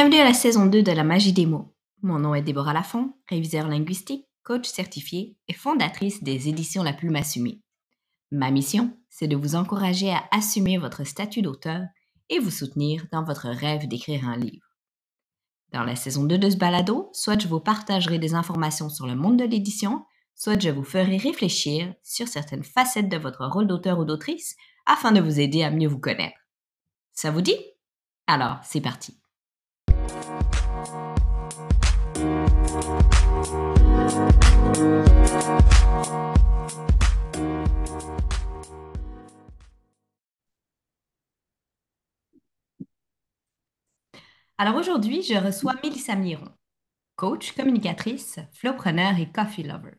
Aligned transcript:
Bienvenue 0.00 0.20
à 0.22 0.24
la 0.24 0.32
saison 0.32 0.64
2 0.64 0.82
de 0.82 0.92
la 0.92 1.04
magie 1.04 1.34
des 1.34 1.44
mots. 1.44 1.74
Mon 2.00 2.18
nom 2.18 2.34
est 2.34 2.40
Déborah 2.40 2.72
Lafont, 2.72 3.12
réviseur 3.28 3.68
linguistique, 3.68 4.26
coach 4.42 4.66
certifié 4.66 5.36
et 5.46 5.52
fondatrice 5.52 6.22
des 6.22 6.48
éditions 6.48 6.82
La 6.82 6.94
Plume 6.94 7.16
Assumée. 7.16 7.60
Ma 8.30 8.50
mission, 8.50 8.96
c'est 9.10 9.28
de 9.28 9.36
vous 9.36 9.56
encourager 9.56 10.10
à 10.10 10.24
assumer 10.30 10.78
votre 10.78 11.04
statut 11.04 11.42
d'auteur 11.42 11.82
et 12.30 12.38
vous 12.38 12.50
soutenir 12.50 13.08
dans 13.12 13.22
votre 13.22 13.50
rêve 13.50 13.88
d'écrire 13.88 14.26
un 14.26 14.38
livre. 14.38 14.64
Dans 15.70 15.84
la 15.84 15.96
saison 15.96 16.24
2 16.24 16.38
de 16.38 16.48
ce 16.48 16.56
balado, 16.56 17.10
soit 17.12 17.38
je 17.38 17.48
vous 17.48 17.60
partagerai 17.60 18.18
des 18.18 18.32
informations 18.32 18.88
sur 18.88 19.06
le 19.06 19.16
monde 19.16 19.38
de 19.38 19.44
l'édition, 19.44 20.06
soit 20.34 20.58
je 20.58 20.70
vous 20.70 20.82
ferai 20.82 21.18
réfléchir 21.18 21.92
sur 22.02 22.26
certaines 22.26 22.64
facettes 22.64 23.10
de 23.10 23.18
votre 23.18 23.44
rôle 23.44 23.66
d'auteur 23.66 23.98
ou 23.98 24.06
d'autrice 24.06 24.56
afin 24.86 25.12
de 25.12 25.20
vous 25.20 25.40
aider 25.40 25.62
à 25.62 25.70
mieux 25.70 25.88
vous 25.88 26.00
connaître. 26.00 26.40
Ça 27.12 27.30
vous 27.30 27.42
dit? 27.42 27.58
Alors, 28.26 28.60
c'est 28.64 28.80
parti. 28.80 29.19
Alors 32.70 32.82
aujourd'hui, 44.76 45.22
je 45.22 45.34
reçois 45.34 45.74
Mélissa 45.82 46.14
Miron, 46.14 46.44
coach, 47.16 47.50
communicatrice, 47.52 48.38
flowpreneur 48.52 49.18
et 49.18 49.32
coffee 49.32 49.64
lover. 49.64 49.94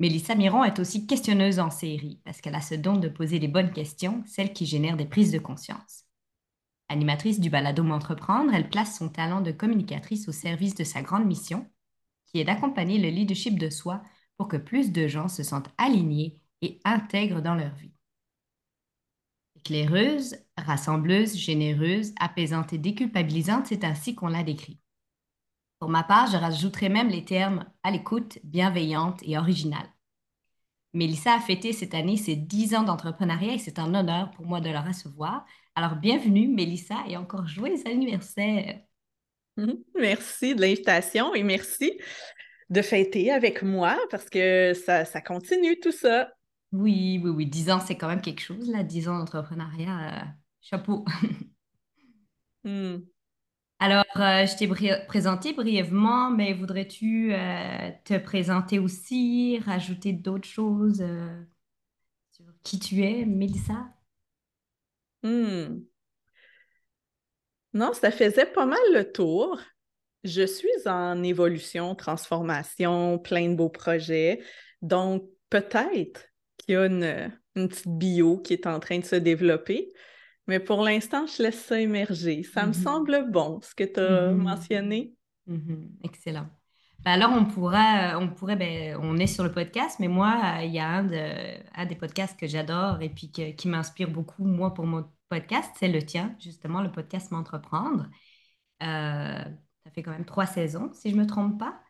Mélissa 0.00 0.34
Miron 0.34 0.64
est 0.64 0.80
aussi 0.80 1.06
questionneuse 1.06 1.60
en 1.60 1.70
série 1.70 2.20
parce 2.24 2.40
qu'elle 2.40 2.56
a 2.56 2.62
ce 2.62 2.74
don 2.74 2.96
de 2.96 3.08
poser 3.08 3.38
les 3.38 3.46
bonnes 3.46 3.72
questions, 3.72 4.24
celles 4.26 4.52
qui 4.52 4.66
génèrent 4.66 4.96
des 4.96 5.06
prises 5.06 5.30
de 5.30 5.38
conscience. 5.38 6.09
Animatrice 6.90 7.38
du 7.38 7.50
balado 7.50 7.84
M'entreprendre, 7.84 8.52
elle 8.52 8.68
place 8.68 8.98
son 8.98 9.08
talent 9.08 9.40
de 9.42 9.52
communicatrice 9.52 10.26
au 10.28 10.32
service 10.32 10.74
de 10.74 10.82
sa 10.82 11.02
grande 11.02 11.24
mission, 11.24 11.70
qui 12.26 12.40
est 12.40 12.44
d'accompagner 12.44 12.98
le 12.98 13.10
leadership 13.10 13.60
de 13.60 13.70
soi 13.70 14.02
pour 14.36 14.48
que 14.48 14.56
plus 14.56 14.90
de 14.90 15.06
gens 15.06 15.28
se 15.28 15.44
sentent 15.44 15.70
alignés 15.78 16.40
et 16.62 16.80
intègrent 16.84 17.42
dans 17.42 17.54
leur 17.54 17.72
vie. 17.76 17.94
Éclaireuse, 19.54 20.34
rassembleuse, 20.56 21.36
généreuse, 21.36 22.12
apaisante 22.18 22.72
et 22.72 22.78
déculpabilisante, 22.78 23.66
c'est 23.66 23.84
ainsi 23.84 24.16
qu'on 24.16 24.26
l'a 24.26 24.42
décrit. 24.42 24.80
Pour 25.78 25.90
ma 25.90 26.02
part, 26.02 26.26
je 26.26 26.36
rajouterai 26.36 26.88
même 26.88 27.08
les 27.08 27.24
termes 27.24 27.66
à 27.84 27.92
l'écoute, 27.92 28.40
bienveillante 28.42 29.20
et 29.22 29.38
originale. 29.38 29.88
Mélissa 30.92 31.34
a 31.34 31.40
fêté 31.40 31.72
cette 31.72 31.94
année 31.94 32.16
ses 32.16 32.34
10 32.34 32.74
ans 32.74 32.82
d'entrepreneuriat 32.82 33.54
et 33.54 33.58
c'est 33.58 33.78
un 33.78 33.94
honneur 33.94 34.32
pour 34.32 34.44
moi 34.44 34.60
de 34.60 34.70
la 34.70 34.80
recevoir. 34.80 35.46
Alors, 35.74 35.96
bienvenue, 35.96 36.48
Mélissa, 36.48 36.96
et 37.08 37.16
encore 37.16 37.46
joyeux 37.46 37.82
anniversaire. 37.86 38.80
Merci 39.94 40.54
de 40.54 40.60
l'invitation 40.60 41.34
et 41.34 41.42
merci 41.42 41.98
de 42.70 42.82
fêter 42.82 43.30
avec 43.30 43.62
moi 43.62 43.98
parce 44.10 44.30
que 44.30 44.72
ça, 44.74 45.04
ça 45.04 45.20
continue 45.20 45.78
tout 45.80 45.92
ça. 45.92 46.32
Oui, 46.72 47.20
oui, 47.22 47.30
oui. 47.30 47.46
10 47.46 47.70
ans, 47.70 47.80
c'est 47.80 47.96
quand 47.96 48.08
même 48.08 48.20
quelque 48.20 48.40
chose, 48.40 48.70
là. 48.70 48.82
10 48.82 49.08
ans 49.08 49.18
d'entrepreneuriat, 49.18 50.22
euh, 50.22 50.24
chapeau. 50.60 51.04
Hmm. 52.62 52.98
Alors, 53.78 54.04
euh, 54.16 54.44
je 54.44 54.54
t'ai 54.54 54.68
présenté 55.06 55.54
brièvement, 55.54 56.30
mais 56.30 56.52
voudrais-tu 56.52 57.32
euh, 57.32 57.90
te 58.04 58.18
présenter 58.18 58.78
aussi, 58.78 59.58
rajouter 59.64 60.12
d'autres 60.12 60.46
choses 60.46 61.02
sur 62.30 62.44
qui 62.62 62.78
tu 62.78 63.02
es, 63.02 63.24
Mélissa? 63.24 63.88
Hmm. 65.22 65.80
Non, 67.72 67.92
ça 67.92 68.10
faisait 68.10 68.46
pas 68.46 68.66
mal 68.66 68.80
le 68.92 69.10
tour. 69.12 69.60
Je 70.24 70.44
suis 70.44 70.68
en 70.86 71.22
évolution, 71.22 71.94
transformation, 71.94 73.18
plein 73.18 73.48
de 73.48 73.54
beaux 73.54 73.68
projets. 73.68 74.42
Donc, 74.82 75.24
peut-être 75.48 76.26
qu'il 76.58 76.74
y 76.74 76.76
a 76.76 76.86
une, 76.86 77.32
petite 77.54 77.88
bio 77.88 78.38
qui 78.38 78.54
est 78.54 78.66
en 78.66 78.80
train 78.80 78.98
de 78.98 79.04
se 79.04 79.16
développer. 79.16 79.92
Mais 80.46 80.60
pour 80.60 80.82
l'instant, 80.82 81.26
je 81.26 81.42
laisse 81.42 81.62
ça 81.64 81.80
émerger. 81.80 82.42
Ça 82.42 82.66
me 82.66 82.72
mm-hmm. 82.72 82.82
semble 82.82 83.30
bon, 83.30 83.60
ce 83.62 83.74
que 83.74 83.84
tu 83.84 84.00
as 84.00 84.30
mm-hmm. 84.30 84.34
mentionné. 84.34 85.14
Mm-hmm. 85.48 85.88
Excellent. 86.04 86.48
Ben 87.04 87.12
alors, 87.12 87.32
on 87.32 87.46
pourrait, 87.46 88.14
on 88.14 88.28
pourrait, 88.28 88.56
ben, 88.56 88.98
on 89.00 89.16
est 89.16 89.26
sur 89.26 89.42
le 89.42 89.52
podcast, 89.52 89.98
mais 90.00 90.08
moi, 90.08 90.58
il 90.62 90.70
y 90.70 90.78
a 90.78 90.86
un, 90.88 91.04
de, 91.04 91.86
des 91.86 91.94
podcasts 91.96 92.38
que 92.38 92.46
j'adore 92.46 93.00
et 93.00 93.08
puis 93.08 93.30
qui 93.30 93.68
m'inspire 93.68 94.10
beaucoup, 94.10 94.44
moi, 94.44 94.74
pour 94.74 94.86
mon 94.86 95.10
podcast, 95.30 95.70
c'est 95.78 95.88
le 95.88 96.02
tien, 96.04 96.36
justement, 96.38 96.82
le 96.82 96.92
podcast 96.92 97.30
M'entreprendre. 97.30 98.06
Euh, 98.82 99.44
ça 99.84 99.90
fait 99.94 100.02
quand 100.02 100.10
même 100.10 100.26
trois 100.26 100.46
saisons, 100.46 100.90
si 100.92 101.10
je 101.10 101.16
ne 101.16 101.22
me 101.22 101.26
trompe 101.26 101.58
pas, 101.58 101.80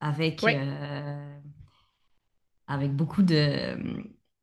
avec, 0.00 0.44
euh, 0.44 1.38
avec 2.68 2.94
beaucoup 2.94 3.22
de, 3.22 3.76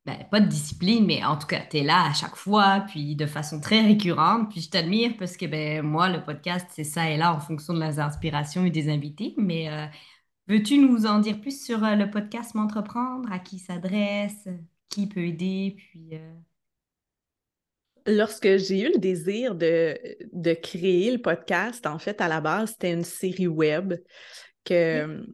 ben, 0.06 0.24
pas 0.30 0.40
de 0.40 0.48
discipline, 0.48 1.06
mais 1.06 1.24
en 1.24 1.38
tout 1.38 1.48
cas, 1.48 1.62
tu 1.70 1.78
es 1.78 1.84
là 1.84 2.10
à 2.10 2.14
chaque 2.14 2.36
fois, 2.36 2.86
puis 2.88 3.16
de 3.16 3.26
façon 3.26 3.60
très 3.60 3.82
récurrente. 3.82 4.52
Puis 4.52 4.62
je 4.62 4.70
t'admire 4.70 5.16
parce 5.18 5.36
que 5.36 5.46
ben, 5.48 5.82
moi, 5.82 6.10
le 6.10 6.24
podcast, 6.24 6.68
c'est 6.72 6.84
ça 6.84 7.10
et 7.10 7.18
là 7.18 7.34
en 7.34 7.40
fonction 7.40 7.74
de 7.74 7.84
les 7.84 8.00
inspirations 8.00 8.66
et 8.66 8.70
des 8.72 8.90
invités. 8.90 9.34
Mais 9.38 9.70
euh, 9.70 9.86
veux-tu 10.48 10.78
nous 10.78 11.06
en 11.08 11.20
dire 11.20 11.42
plus 11.42 11.64
sur 11.64 11.80
le 11.80 12.10
podcast 12.12 12.54
M'entreprendre, 12.54 13.32
à 13.32 13.40
qui 13.40 13.58
s'adresse, 13.60 14.48
qui 14.90 15.08
peut 15.08 15.26
aider, 15.26 15.76
puis 15.78 16.12
lorsque 18.06 18.58
j'ai 18.58 18.82
eu 18.82 18.94
le 18.94 19.00
désir 19.00 19.56
de, 19.56 19.98
de, 20.32 20.54
créer 20.54 21.12
le 21.12 21.22
podcast, 21.22 21.86
en 21.88 22.00
fait, 22.00 22.22
à 22.22 22.28
la 22.28 22.42
base, 22.42 22.72
c'était 22.72 22.94
une 22.94 23.04
série 23.04 23.48
web 23.48 23.96
que, 24.64 25.26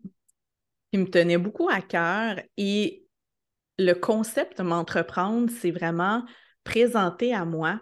qui 0.91 0.97
me 0.97 1.09
tenait 1.09 1.37
beaucoup 1.37 1.69
à 1.69 1.81
cœur. 1.81 2.41
Et 2.57 3.05
le 3.85 3.93
concept 3.93 4.57
de 4.59 4.63
m'entreprendre, 4.63 5.49
c'est 5.51 5.71
vraiment 5.71 6.23
présenté 6.63 7.33
à 7.33 7.45
moi 7.45 7.79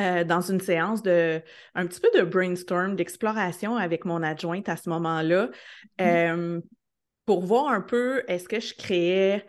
euh, 0.00 0.24
dans 0.24 0.40
une 0.40 0.60
séance 0.60 1.02
de 1.02 1.42
un 1.74 1.86
petit 1.86 2.00
peu 2.00 2.08
de 2.18 2.24
brainstorm, 2.24 2.96
d'exploration 2.96 3.76
avec 3.76 4.04
mon 4.04 4.22
adjointe 4.22 4.68
à 4.68 4.76
ce 4.76 4.88
moment-là, 4.88 5.46
mmh. 5.46 6.02
euh, 6.02 6.60
pour 7.26 7.44
voir 7.44 7.68
un 7.68 7.82
peu 7.82 8.22
est-ce 8.28 8.48
que 8.48 8.60
je 8.60 8.74
créais 8.74 9.46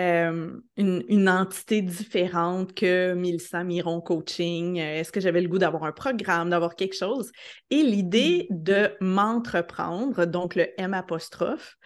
euh, 0.00 0.58
une, 0.78 1.28
entité 1.28 1.82
différente 1.82 2.72
que 2.72 3.12
Milsa 3.12 3.62
Miron 3.62 4.00
Coaching? 4.00 4.80
Euh, 4.80 5.00
est-ce 5.00 5.12
que 5.12 5.20
j'avais 5.20 5.42
le 5.42 5.48
goût 5.48 5.58
d'avoir 5.58 5.84
un 5.84 5.92
programme, 5.92 6.48
d'avoir 6.48 6.76
quelque 6.76 6.96
chose? 6.96 7.30
Et 7.70 7.82
l'idée 7.82 8.46
mm. 8.48 8.62
de 8.62 8.90
m'entreprendre, 9.00 10.24
donc 10.24 10.54
le 10.54 10.68
M 10.78 10.94
apostrophe, 10.94 11.76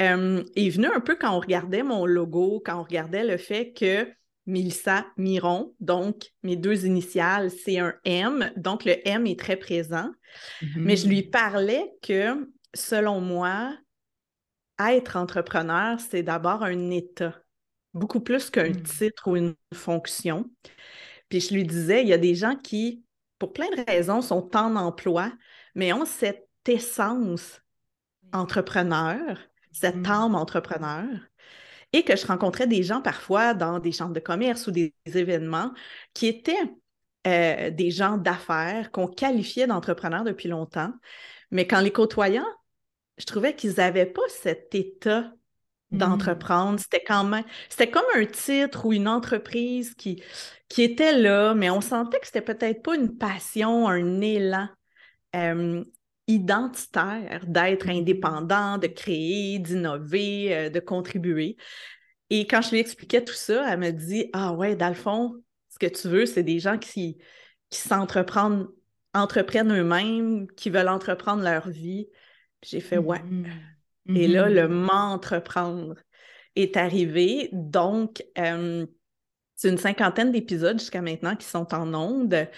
euh, 0.00 0.44
est 0.54 0.70
venue 0.70 0.86
un 0.86 1.00
peu 1.00 1.16
quand 1.16 1.36
on 1.36 1.40
regardait 1.40 1.82
mon 1.82 2.06
logo, 2.06 2.62
quand 2.64 2.78
on 2.78 2.84
regardait 2.84 3.24
le 3.24 3.36
fait 3.36 3.72
que 3.72 4.08
Milsa 4.46 5.06
Miron, 5.16 5.74
donc 5.80 6.30
mes 6.44 6.56
deux 6.56 6.86
initiales, 6.86 7.50
c'est 7.50 7.80
un 7.80 7.94
M, 8.04 8.52
donc 8.56 8.84
le 8.84 8.96
M 9.06 9.26
est 9.26 9.38
très 9.38 9.56
présent. 9.56 10.10
Mais 10.76 10.96
je 10.96 11.08
lui 11.08 11.22
mm-hmm. 11.22 11.30
parlais 11.30 11.92
que, 12.02 12.48
selon 12.72 13.20
moi, 13.20 13.76
être 14.78 15.16
entrepreneur, 15.16 15.98
c'est 15.98 16.22
d'abord 16.22 16.62
un 16.62 16.90
état 16.90 17.34
beaucoup 17.98 18.20
plus 18.20 18.50
qu'un 18.50 18.70
mmh. 18.70 18.82
titre 18.82 19.28
ou 19.28 19.36
une 19.36 19.54
fonction. 19.74 20.50
Puis 21.28 21.40
je 21.40 21.54
lui 21.54 21.64
disais, 21.64 22.02
il 22.02 22.08
y 22.08 22.12
a 22.12 22.18
des 22.18 22.34
gens 22.34 22.56
qui, 22.56 23.04
pour 23.38 23.52
plein 23.52 23.68
de 23.70 23.84
raisons, 23.86 24.22
sont 24.22 24.56
en 24.56 24.76
emploi, 24.76 25.32
mais 25.74 25.92
ont 25.92 26.06
cette 26.06 26.48
essence 26.66 27.60
entrepreneur, 28.32 29.38
cette 29.72 29.96
mmh. 29.96 30.10
âme 30.10 30.34
entrepreneur, 30.34 31.06
et 31.92 32.04
que 32.04 32.16
je 32.16 32.26
rencontrais 32.26 32.66
des 32.66 32.82
gens 32.82 33.00
parfois 33.00 33.54
dans 33.54 33.78
des 33.78 33.92
chambres 33.92 34.12
de 34.12 34.20
commerce 34.20 34.66
ou 34.66 34.70
des 34.70 34.94
événements 35.06 35.72
qui 36.12 36.26
étaient 36.26 36.70
euh, 37.26 37.70
des 37.70 37.90
gens 37.90 38.16
d'affaires 38.16 38.90
qu'on 38.90 39.06
qualifiait 39.06 39.66
d'entrepreneurs 39.66 40.24
depuis 40.24 40.48
longtemps, 40.48 40.92
mais 41.50 41.66
qu'en 41.66 41.80
les 41.80 41.92
côtoyant, 41.92 42.46
je 43.18 43.24
trouvais 43.24 43.54
qu'ils 43.54 43.74
n'avaient 43.74 44.06
pas 44.06 44.22
cet 44.28 44.74
état. 44.74 45.32
D'entreprendre. 45.90 46.78
C'était 46.78 47.02
quand 47.02 47.24
même, 47.24 47.44
c'était 47.68 47.90
comme 47.90 48.04
un 48.14 48.26
titre 48.26 48.86
ou 48.86 48.92
une 48.92 49.08
entreprise 49.08 49.94
qui, 49.94 50.22
qui 50.68 50.82
était 50.82 51.16
là, 51.18 51.54
mais 51.54 51.70
on 51.70 51.80
sentait 51.80 52.20
que 52.20 52.26
c'était 52.26 52.42
peut-être 52.42 52.82
pas 52.82 52.94
une 52.94 53.16
passion, 53.16 53.88
un 53.88 54.20
élan 54.20 54.68
identitaire 56.28 57.44
d'être 57.46 57.86
mmh. 57.86 57.90
indépendant, 57.90 58.78
de 58.78 58.86
créer, 58.86 59.58
d'innover, 59.58 60.54
euh, 60.54 60.70
de 60.70 60.78
contribuer. 60.78 61.56
Et 62.30 62.46
quand 62.46 62.60
je 62.60 62.70
lui 62.70 62.78
expliquais 62.78 63.24
tout 63.24 63.34
ça, 63.34 63.66
elle 63.72 63.80
me 63.80 63.90
dit 63.90 64.28
Ah 64.34 64.52
ouais, 64.52 64.76
dans 64.76 64.88
le 64.88 64.94
fond, 64.94 65.42
ce 65.70 65.78
que 65.78 65.86
tu 65.86 66.08
veux, 66.08 66.26
c'est 66.26 66.42
des 66.42 66.60
gens 66.60 66.78
qui, 66.78 67.18
qui 67.70 67.78
s'entreprennent, 67.78 68.66
entreprennent 69.14 69.72
eux-mêmes, 69.72 70.46
qui 70.48 70.70
veulent 70.70 70.88
entreprendre 70.88 71.42
leur 71.42 71.68
vie. 71.68 72.08
J'ai 72.62 72.80
fait 72.80 72.98
Ouais. 72.98 73.22
Et 74.08 74.26
là, 74.28 74.48
le 74.48 74.62
mm-hmm. 74.62 74.68
m'entreprendre 74.68 75.94
est 76.56 76.76
arrivé. 76.76 77.50
Donc, 77.52 78.22
c'est 78.34 79.68
une 79.68 79.78
cinquantaine 79.78 80.32
d'épisodes 80.32 80.78
jusqu'à 80.78 81.02
maintenant 81.02 81.36
qui 81.36 81.46
sont 81.46 81.74
en 81.74 81.92
ondes. 81.94 82.48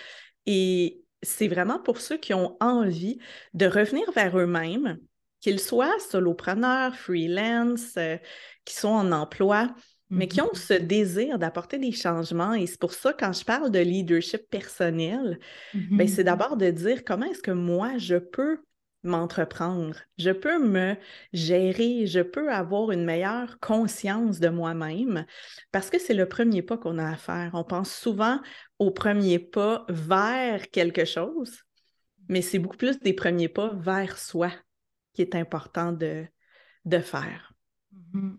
Et 0.47 1.03
c'est 1.23 1.49
vraiment 1.49 1.79
pour 1.79 2.01
ceux 2.01 2.17
qui 2.17 2.35
ont 2.35 2.57
envie 2.61 3.19
de 3.55 3.67
revenir 3.67 4.11
vers 4.13 4.39
eux-mêmes, 4.39 4.99
qu'ils 5.41 5.61
soient 5.61 5.99
solopreneurs, 6.11 6.95
freelance, 6.95 7.97
euh, 7.97 8.17
qui 8.65 8.75
sont 8.75 8.89
en 8.89 9.13
emploi, 9.13 9.75
mais 10.13 10.27
qui 10.27 10.41
ont 10.41 10.53
ce 10.55 10.75
désir 10.75 11.39
d'apporter 11.39 11.79
des 11.79 11.93
changements. 11.93 12.53
Et 12.53 12.67
c'est 12.67 12.81
pour 12.81 12.93
ça, 12.93 13.13
quand 13.13 13.33
je 13.33 13.45
parle 13.45 13.71
de 13.71 13.79
leadership 13.79 14.43
personnel, 14.51 15.39
ben, 15.73 16.09
c'est 16.09 16.25
d'abord 16.25 16.57
de 16.57 16.69
dire 16.71 17.05
comment 17.05 17.27
est-ce 17.27 17.43
que 17.43 17.53
moi, 17.53 17.97
je 17.97 18.17
peux 18.17 18.59
m'entreprendre, 19.03 19.97
je 20.19 20.31
peux 20.31 20.63
me 20.63 20.97
gérer, 21.33 22.07
je 22.07 22.21
peux 22.21 22.53
avoir 22.53 22.91
une 22.91 23.05
meilleure 23.05 23.59
conscience 23.61 24.41
de 24.41 24.49
moi-même 24.49 25.25
parce 25.73 25.91
que 25.91 25.99
c'est 25.99 26.15
le 26.15 26.29
premier 26.29 26.63
pas 26.63 26.77
qu'on 26.77 26.99
a 26.99 27.11
à 27.11 27.17
faire. 27.17 27.51
On 27.55 27.65
pense 27.65 27.93
souvent 27.93 28.41
au 28.79 28.91
premier 28.91 29.39
pas 29.39 29.87
vers 29.89 30.71
quelque 30.71 31.05
chose, 31.05 31.65
mais 32.29 32.43
c'est 32.43 32.59
beaucoup 32.59 32.77
plus 32.77 33.01
des 33.01 33.15
premiers 33.15 33.49
pas 33.49 33.75
vers 33.75 34.19
soi 34.19 34.51
qui 35.15 35.23
est 35.23 35.35
important 35.35 35.93
de, 35.93 36.27
faire. 37.03 37.53
Mm-hmm. 37.95 38.37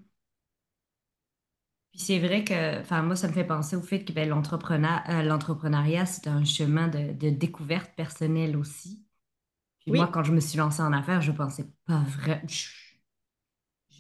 Puis 1.92 2.00
c'est 2.00 2.20
vrai 2.20 2.44
que, 2.44 2.80
enfin, 2.80 3.02
moi, 3.02 3.16
ça 3.16 3.28
me 3.28 3.34
fait 3.34 3.44
penser 3.44 3.76
au 3.76 3.82
fait 3.82 4.06
que 4.06 4.14
ben, 4.14 4.32
euh, 4.32 5.22
l'entrepreneuriat, 5.24 6.06
c'est 6.06 6.28
un 6.28 6.46
chemin 6.46 6.88
de, 6.88 7.30
découverte 7.30 7.94
personnelle 7.96 8.56
aussi. 8.56 9.06
Puis 9.82 9.94
moi, 9.94 10.08
quand 10.08 10.24
je 10.24 10.32
me 10.32 10.40
suis 10.40 10.58
lancée 10.58 10.82
en 10.82 10.94
affaires, 10.94 11.22
je 11.22 11.32
pensais 11.32 11.66
pas 11.86 12.04
vrai. 12.18 12.44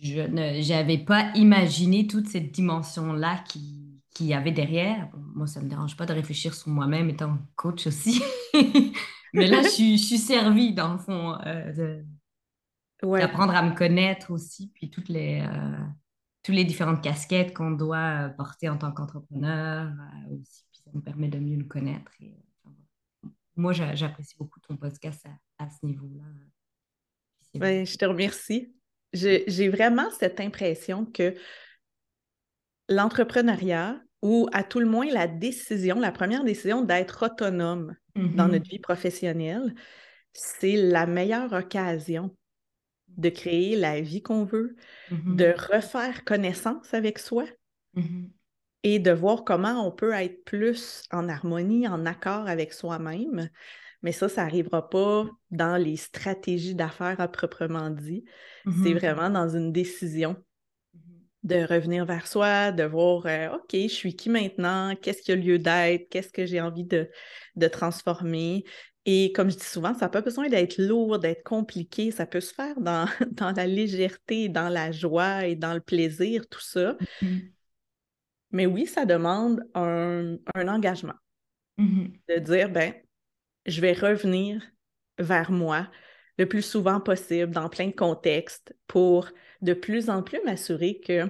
Je 0.01 0.71
n'avais 0.71 0.97
pas 0.97 1.31
imaginé 1.35 2.07
toute 2.07 2.27
cette 2.27 2.51
dimension-là 2.51 3.43
qui, 3.47 4.01
qui 4.13 4.25
y 4.25 4.33
avait 4.33 4.51
derrière. 4.51 5.09
moi, 5.35 5.47
ça 5.47 5.59
ne 5.59 5.65
me 5.65 5.69
dérange 5.69 5.95
pas 5.95 6.05
de 6.05 6.13
réfléchir 6.13 6.53
sur 6.53 6.69
moi-même 6.69 7.09
étant 7.09 7.37
coach 7.55 7.87
aussi. 7.87 8.21
Mais 9.33 9.47
là, 9.47 9.61
je, 9.63 9.69
suis, 9.69 9.97
je 9.97 10.05
suis 10.05 10.17
servie, 10.17 10.73
dans 10.73 10.93
le 10.93 10.99
fond, 10.99 11.37
euh, 11.45 12.03
d'apprendre 13.01 13.55
à 13.55 13.63
me 13.63 13.73
connaître 13.73 14.31
aussi, 14.31 14.71
puis 14.75 14.89
toutes 14.89 15.07
les, 15.07 15.41
euh, 15.41 15.77
toutes 16.43 16.55
les 16.55 16.65
différentes 16.65 17.01
casquettes 17.01 17.53
qu'on 17.53 17.71
doit 17.71 18.29
porter 18.37 18.67
en 18.67 18.77
tant 18.77 18.91
qu'entrepreneur 18.91 19.87
euh, 19.87 20.35
aussi. 20.35 20.65
Puis 20.71 20.81
ça 20.83 20.91
nous 20.93 21.01
permet 21.01 21.29
de 21.29 21.39
mieux 21.39 21.55
nous 21.55 21.67
connaître. 21.67 22.11
Et, 22.19 22.35
moi, 23.55 23.73
j'apprécie 23.73 24.35
beaucoup 24.37 24.59
ton 24.59 24.77
podcast 24.77 25.25
à, 25.57 25.69
ce 25.69 25.85
niveau-là. 25.85 26.23
Ben, 27.55 27.85
je 27.85 27.97
te 27.97 28.05
remercie. 28.05 28.73
J'ai 29.13 29.69
vraiment 29.69 30.09
cette 30.11 30.39
impression 30.39 31.05
que 31.05 31.35
l'entrepreneuriat, 32.87 34.01
ou 34.21 34.47
à 34.53 34.63
tout 34.63 34.79
le 34.79 34.85
moins 34.85 35.07
la 35.07 35.27
décision, 35.27 35.99
la 35.99 36.11
première 36.11 36.43
décision 36.43 36.83
d'être 36.83 37.25
autonome 37.25 37.95
dans 38.15 38.21
mm-hmm. 38.21 38.51
notre 38.51 38.69
vie 38.69 38.79
professionnelle, 38.79 39.73
c'est 40.31 40.75
la 40.75 41.07
meilleure 41.07 41.51
occasion 41.53 42.35
de 43.07 43.29
créer 43.29 43.75
la 43.75 43.99
vie 43.99 44.21
qu'on 44.21 44.45
veut, 44.45 44.75
mm-hmm. 45.09 45.35
de 45.35 45.53
refaire 45.73 46.23
connaissance 46.23 46.93
avec 46.93 47.19
soi 47.19 47.45
mm-hmm. 47.95 48.29
Et 48.83 48.99
de 48.99 49.11
voir 49.11 49.43
comment 49.43 49.85
on 49.85 49.91
peut 49.91 50.13
être 50.13 50.43
plus 50.43 51.03
en 51.11 51.29
harmonie, 51.29 51.87
en 51.87 52.05
accord 52.05 52.47
avec 52.47 52.73
soi-même. 52.73 53.49
Mais 54.01 54.11
ça, 54.11 54.27
ça 54.27 54.43
n'arrivera 54.43 54.89
pas 54.89 55.29
dans 55.51 55.77
les 55.77 55.95
stratégies 55.95 56.73
d'affaires 56.73 57.19
à 57.19 57.27
proprement 57.27 57.91
dit. 57.91 58.25
C'est 58.65 58.71
mm-hmm. 58.71 58.97
vraiment 58.97 59.29
dans 59.29 59.47
une 59.47 59.71
décision 59.71 60.35
de 61.43 61.55
revenir 61.55 62.05
vers 62.05 62.27
soi, 62.27 62.71
de 62.71 62.83
voir, 62.83 63.25
euh, 63.25 63.55
OK, 63.55 63.73
je 63.73 63.87
suis 63.87 64.15
qui 64.15 64.29
maintenant? 64.29 64.95
Qu'est-ce 64.95 65.21
qui 65.21 65.31
a 65.31 65.35
lieu 65.35 65.57
d'être? 65.57 66.07
Qu'est-ce 66.09 66.31
que 66.31 66.45
j'ai 66.45 66.61
envie 66.61 66.83
de, 66.83 67.09
de 67.55 67.67
transformer? 67.67 68.63
Et 69.05 69.31
comme 69.31 69.49
je 69.49 69.57
dis 69.57 69.65
souvent, 69.65 69.93
ça 69.95 70.01
n'a 70.01 70.09
pas 70.09 70.21
besoin 70.21 70.49
d'être 70.49 70.77
lourd, 70.77 71.17
d'être 71.17 71.43
compliqué. 71.43 72.11
Ça 72.11 72.27
peut 72.27 72.41
se 72.41 72.53
faire 72.53 72.79
dans, 72.79 73.07
dans, 73.31 73.51
la 73.51 73.65
légèreté, 73.65 74.49
dans 74.49 74.69
la 74.69 74.91
joie 74.91 75.45
et 75.45 75.55
dans 75.55 75.73
le 75.73 75.79
plaisir, 75.81 76.47
tout 76.47 76.61
ça. 76.61 76.95
Mm-hmm. 77.21 77.51
Mais 78.51 78.65
oui, 78.65 78.85
ça 78.85 79.05
demande 79.05 79.61
un, 79.73 80.37
engagement. 80.55 81.15
Mm-hmm. 81.77 82.19
De 82.29 82.39
dire, 82.39 82.69
ben, 82.69 82.93
je 83.65 83.81
vais 83.81 83.93
revenir 83.93 84.61
vers 85.17 85.51
moi 85.51 85.87
le 86.37 86.47
plus 86.47 86.61
souvent 86.61 86.99
possible, 86.99 87.51
dans 87.51 87.69
plein 87.69 87.87
de 87.87 87.95
contextes, 87.95 88.75
pour 88.87 89.29
de 89.61 89.73
plus 89.73 90.09
en 90.09 90.23
plus 90.23 90.39
m'assurer 90.43 90.99
que 90.99 91.29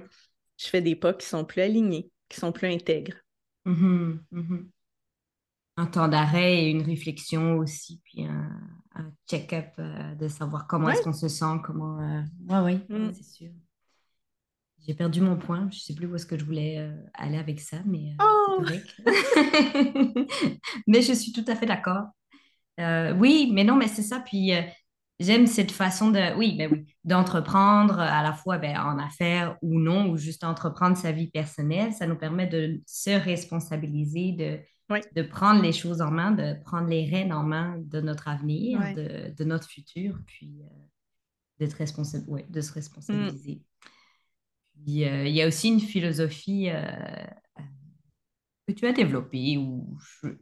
je 0.56 0.66
fais 0.66 0.80
des 0.80 0.96
pas 0.96 1.12
qui 1.12 1.26
sont 1.26 1.44
plus 1.44 1.60
alignés, 1.60 2.10
qui 2.28 2.40
sont 2.40 2.52
plus 2.52 2.68
intègres. 2.68 3.16
Mm-hmm 3.66 4.18
un 5.76 5.86
temps 5.86 6.08
d'arrêt 6.08 6.64
et 6.64 6.70
une 6.70 6.82
réflexion 6.82 7.56
aussi, 7.56 8.00
puis 8.04 8.24
un, 8.24 8.50
check-up 9.28 9.72
euh, 9.78 10.14
de 10.16 10.28
savoir 10.28 10.66
comment 10.66 10.90
est-ce 10.90 11.02
qu'on 11.02 11.12
se 11.12 11.28
sent, 11.28 11.60
comment... 11.64 11.98
Euh, 12.00 12.62
oui, 12.62 12.80
mm. 12.88 13.12
c'est 13.14 13.24
sûr. 13.24 13.50
J'ai 14.86 14.94
perdu 14.94 15.20
mon 15.20 15.36
point, 15.36 15.68
je 15.70 15.76
ne 15.76 15.80
sais 15.80 15.94
plus 15.94 16.06
où 16.06 16.16
est-ce 16.16 16.26
que 16.26 16.38
je 16.38 16.44
voulais 16.44 16.78
euh, 16.78 16.92
aller 17.14 17.38
avec 17.38 17.60
ça, 17.60 17.78
mais 17.86 18.14
oh! 18.20 18.62
mais 20.86 21.02
je 21.02 21.12
suis 21.12 21.32
tout 21.32 21.44
à 21.46 21.54
fait 21.54 21.66
d'accord. 21.66 22.06
oui, 22.78 23.50
mais 23.52 23.64
non, 23.64 23.76
mais 23.76 23.88
c'est 23.88 24.02
ça, 24.02 24.20
puis 24.20 24.52
j'aime 25.20 25.46
cette 25.46 25.70
façon 25.70 26.10
de, 26.10 26.36
oui, 26.36 26.56
ben 26.56 26.68
oui, 26.72 26.86
d'entreprendre 27.04 28.00
à 28.00 28.22
la 28.22 28.32
fois 28.32 28.58
ben, 28.58 28.76
en 28.76 28.98
affaires 28.98 29.56
ou 29.62 29.78
non, 29.78 30.10
ou 30.10 30.16
juste 30.16 30.42
entreprendre 30.42 30.96
sa 30.96 31.12
vie 31.12 31.30
personnelle. 31.30 31.92
Ça 31.92 32.06
nous 32.06 32.16
permet 32.16 32.46
de 32.46 32.80
se 32.86 33.10
responsabiliser, 33.10 34.32
de 34.32 34.58
de 35.14 35.22
prendre 35.22 35.62
les 35.62 35.72
choses 35.72 36.00
en 36.00 36.10
main, 36.10 36.32
de 36.32 36.54
prendre 36.64 36.88
les 36.88 37.04
rênes 37.04 37.32
en 37.32 37.42
main 37.42 37.78
de 37.78 38.00
notre 38.00 38.28
avenir, 38.28 38.80
de, 38.94 39.44
notre 39.44 39.68
futur, 39.68 40.18
puis 40.26 40.60
euh, 40.62 40.66
d'être 41.58 41.74
responsable, 41.74 42.28
ouais, 42.28 42.46
de 42.48 42.60
se 42.60 42.72
responsabiliser. 42.72 43.62
Puis 44.74 45.04
euh, 45.04 45.26
il 45.26 45.34
y 45.34 45.42
a 45.42 45.46
aussi 45.46 45.68
une 45.68 45.80
philosophie 45.80 46.70
euh, 46.70 46.84
que 48.66 48.72
tu 48.72 48.86
as 48.86 48.92
développée, 48.92 49.56
ou 49.58 49.96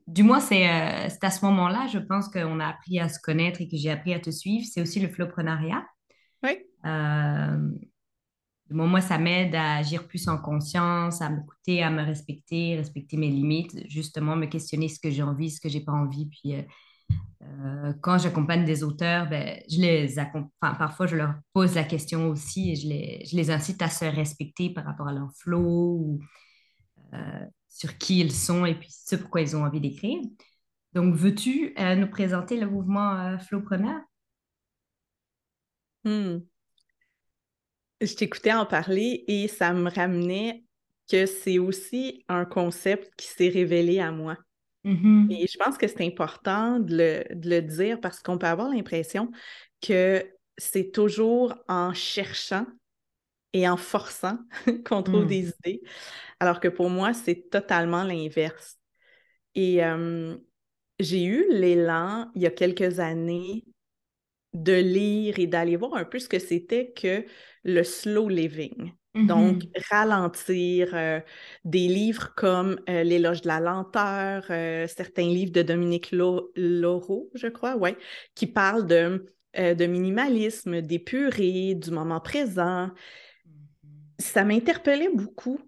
du 0.06 0.22
moins 0.22 0.40
c'est 0.40 0.64
à 0.66 1.30
ce 1.30 1.44
moment-là, 1.44 1.86
je 1.92 1.98
pense 1.98 2.28
qu'on 2.28 2.60
a 2.60 2.66
appris 2.66 3.00
à 3.00 3.08
se 3.08 3.18
connaître 3.20 3.60
et 3.60 3.68
que 3.68 3.76
j'ai 3.76 3.90
appris 3.90 4.14
à 4.14 4.20
te 4.20 4.30
suivre, 4.30 4.66
c'est 4.70 4.80
aussi 4.80 5.00
le 5.00 5.08
flowprenariat. 5.08 5.84
Oui 6.42 6.58
moi, 8.70 9.00
ça 9.00 9.18
m'aide 9.18 9.54
à 9.54 9.76
agir 9.76 10.06
plus 10.06 10.28
en 10.28 10.38
conscience, 10.38 11.20
à 11.20 11.28
m'écouter, 11.28 11.82
à 11.82 11.90
me 11.90 12.02
respecter, 12.02 12.76
respecter 12.76 13.16
mes 13.16 13.28
limites, 13.28 13.76
justement 13.88 14.36
me 14.36 14.46
questionner 14.46 14.88
ce 14.88 15.00
que 15.00 15.10
j'ai 15.10 15.22
envie, 15.22 15.50
ce 15.50 15.60
que 15.60 15.68
j'ai 15.68 15.80
pas 15.80 15.92
envie. 15.92 16.26
Puis 16.26 16.54
euh, 16.54 16.62
euh, 17.42 17.92
quand 18.00 18.18
j'accompagne 18.18 18.64
des 18.64 18.82
auteurs, 18.82 19.28
ben, 19.28 19.60
je 19.70 19.80
les 19.80 20.18
enfin, 20.18 20.48
parfois 20.60 21.06
je 21.06 21.16
leur 21.16 21.34
pose 21.52 21.74
la 21.74 21.84
question 21.84 22.28
aussi 22.28 22.72
et 22.72 22.76
je 22.76 22.88
les, 22.88 23.24
je 23.30 23.36
les 23.36 23.50
incite 23.50 23.82
à 23.82 23.88
se 23.88 24.04
respecter 24.04 24.70
par 24.70 24.84
rapport 24.84 25.08
à 25.08 25.12
leur 25.12 25.30
flow 25.34 25.60
ou 25.60 26.20
euh, 27.14 27.46
sur 27.68 27.98
qui 27.98 28.20
ils 28.20 28.32
sont 28.32 28.66
et 28.66 28.74
puis 28.74 28.90
ce 28.90 29.16
pourquoi 29.16 29.40
ils 29.40 29.56
ont 29.56 29.64
envie 29.64 29.80
d'écrire. 29.80 30.20
Donc, 30.92 31.14
veux-tu 31.14 31.74
nous 31.96 32.10
présenter 32.10 32.58
le 32.58 32.68
mouvement 32.68 33.38
Flowpreneur? 33.38 34.00
Hmm 36.04 36.40
je 38.00 38.14
t'écoutais 38.14 38.52
en 38.52 38.66
parler 38.66 39.24
et 39.28 39.48
ça 39.48 39.72
me 39.72 39.90
ramenait 39.90 40.64
que 41.10 41.26
c'est 41.26 41.58
aussi 41.58 42.24
un 42.28 42.44
concept 42.44 43.12
qui 43.16 43.26
s'est 43.26 43.48
révélé 43.48 44.00
à 44.00 44.10
moi. 44.10 44.36
Mm-hmm. 44.84 45.32
Et 45.32 45.46
je 45.46 45.58
pense 45.58 45.76
que 45.76 45.86
c'est 45.86 46.04
important 46.06 46.78
de 46.78 47.24
le, 47.30 47.60
dire 47.60 48.00
parce 48.00 48.20
qu'on 48.20 48.38
peut 48.38 48.46
avoir 48.46 48.68
l'impression 48.70 49.30
que 49.80 50.26
c'est 50.56 50.90
toujours 50.92 51.54
en 51.68 51.92
cherchant 51.92 52.66
et 53.52 53.68
en 53.68 53.76
forçant 53.76 54.38
qu'on 54.86 55.02
trouve 55.02 55.24
mm. 55.24 55.28
des 55.28 55.48
idées, 55.48 55.82
alors 56.38 56.60
que 56.60 56.68
pour 56.68 56.88
moi, 56.88 57.12
c'est 57.12 57.50
totalement 57.50 58.04
l'inverse. 58.04 58.78
Et 59.54 59.84
euh, 59.84 60.36
j'ai 60.98 61.24
eu 61.24 61.46
l'élan 61.50 62.30
il 62.34 62.42
y 62.42 62.46
a 62.46 62.50
quelques 62.50 63.00
années 63.00 63.64
de 64.52 64.72
lire 64.72 65.38
et 65.38 65.46
d'aller 65.46 65.76
voir 65.76 65.94
un 65.94 66.04
peu 66.04 66.18
ce 66.18 66.28
que 66.28 66.38
c'était 66.38 66.92
que 66.92 67.24
le 67.64 67.82
slow 67.82 68.28
living. 68.28 68.92
Donc, 69.14 69.64
mm-hmm. 69.64 69.86
ralentir 69.90 70.90
euh, 70.94 71.20
des 71.64 71.88
livres 71.88 72.32
comme 72.36 72.78
euh, 72.88 73.02
L'éloge 73.02 73.42
de 73.42 73.48
la 73.48 73.58
lenteur, 73.58 74.44
euh, 74.50 74.86
certains 74.86 75.26
livres 75.26 75.50
de 75.50 75.62
Dominique 75.62 76.12
Laureau, 76.12 77.28
je 77.34 77.48
crois, 77.48 77.76
ouais, 77.76 77.96
qui 78.36 78.46
parlent 78.46 78.86
de, 78.86 79.26
de 79.56 79.86
minimalisme, 79.86 80.80
d'épuré, 80.80 81.74
du 81.74 81.90
moment 81.90 82.20
présent. 82.20 82.86
Mm-hmm. 82.86 84.20
Ça 84.20 84.44
m'interpellait 84.44 85.10
beaucoup. 85.12 85.58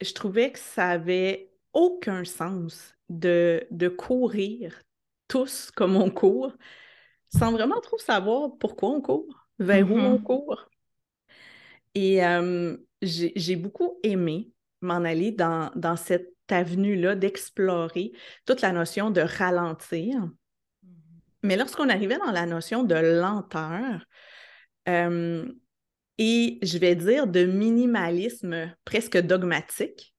Je 0.00 0.12
trouvais 0.12 0.52
que 0.52 0.60
ça 0.60 0.90
avait 0.90 1.50
aucun 1.72 2.24
sens 2.24 2.94
de, 3.08 3.66
de 3.72 3.88
courir 3.88 4.82
tous 5.26 5.72
comme 5.72 5.96
on 5.96 6.10
court 6.10 6.52
sans 7.36 7.50
vraiment 7.50 7.80
trop 7.80 7.98
savoir 7.98 8.50
pourquoi 8.58 8.90
on 8.90 9.00
court, 9.00 9.48
vers 9.58 9.90
où 9.90 9.98
on 9.98 10.18
court. 10.18 10.68
Et 11.94 12.24
euh, 12.24 12.76
j'ai 13.02 13.56
beaucoup 13.56 13.98
aimé 14.02 14.50
m'en 14.80 15.04
aller 15.04 15.32
dans, 15.32 15.70
dans 15.74 15.96
cette 15.96 16.34
avenue-là, 16.48 17.14
d'explorer 17.14 18.12
toute 18.46 18.60
la 18.60 18.72
notion 18.72 19.10
de 19.10 19.20
ralentir. 19.20 20.28
Mais 21.42 21.56
lorsqu'on 21.56 21.88
arrivait 21.88 22.18
dans 22.18 22.32
la 22.32 22.46
notion 22.46 22.84
de 22.84 22.94
lenteur, 22.94 24.04
euh, 24.88 25.46
et 26.18 26.58
je 26.62 26.78
vais 26.78 26.94
dire 26.94 27.26
de 27.26 27.44
minimalisme 27.44 28.74
presque 28.84 29.18
dogmatique, 29.18 30.14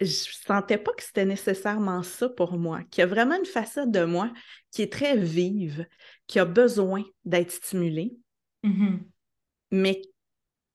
je 0.00 0.06
sentais 0.06 0.76
pas 0.76 0.92
que 0.92 1.02
c'était 1.02 1.24
nécessairement 1.24 2.02
ça 2.02 2.28
pour 2.28 2.58
moi, 2.58 2.82
qu'il 2.90 3.00
y 3.00 3.04
a 3.04 3.06
vraiment 3.06 3.36
une 3.36 3.46
facette 3.46 3.90
de 3.90 4.04
moi 4.04 4.32
qui 4.70 4.82
est 4.82 4.92
très 4.92 5.16
vive, 5.16 5.86
qui 6.26 6.38
a 6.38 6.44
besoin 6.44 7.04
d'être 7.24 7.52
stimulée, 7.52 8.16
mm-hmm. 8.64 8.98
mais 9.70 10.02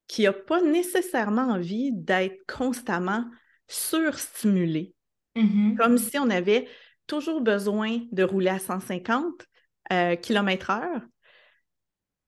qui 0.10 0.24
n'a 0.24 0.34
pas 0.34 0.62
nécessairement 0.62 1.44
envie 1.44 1.92
d'être 1.94 2.44
constamment 2.48 3.26
surstimulée. 3.68 4.96
Mm-hmm. 5.38 5.78
Comme 5.78 5.98
si 6.00 6.18
on 6.18 6.30
avait 6.32 6.68
toujours 7.06 7.42
besoin 7.42 8.00
de 8.12 8.24
rouler 8.24 8.50
à 8.50 8.60
150 8.60 9.24
euh, 9.94 10.16
km/h. 10.16 11.02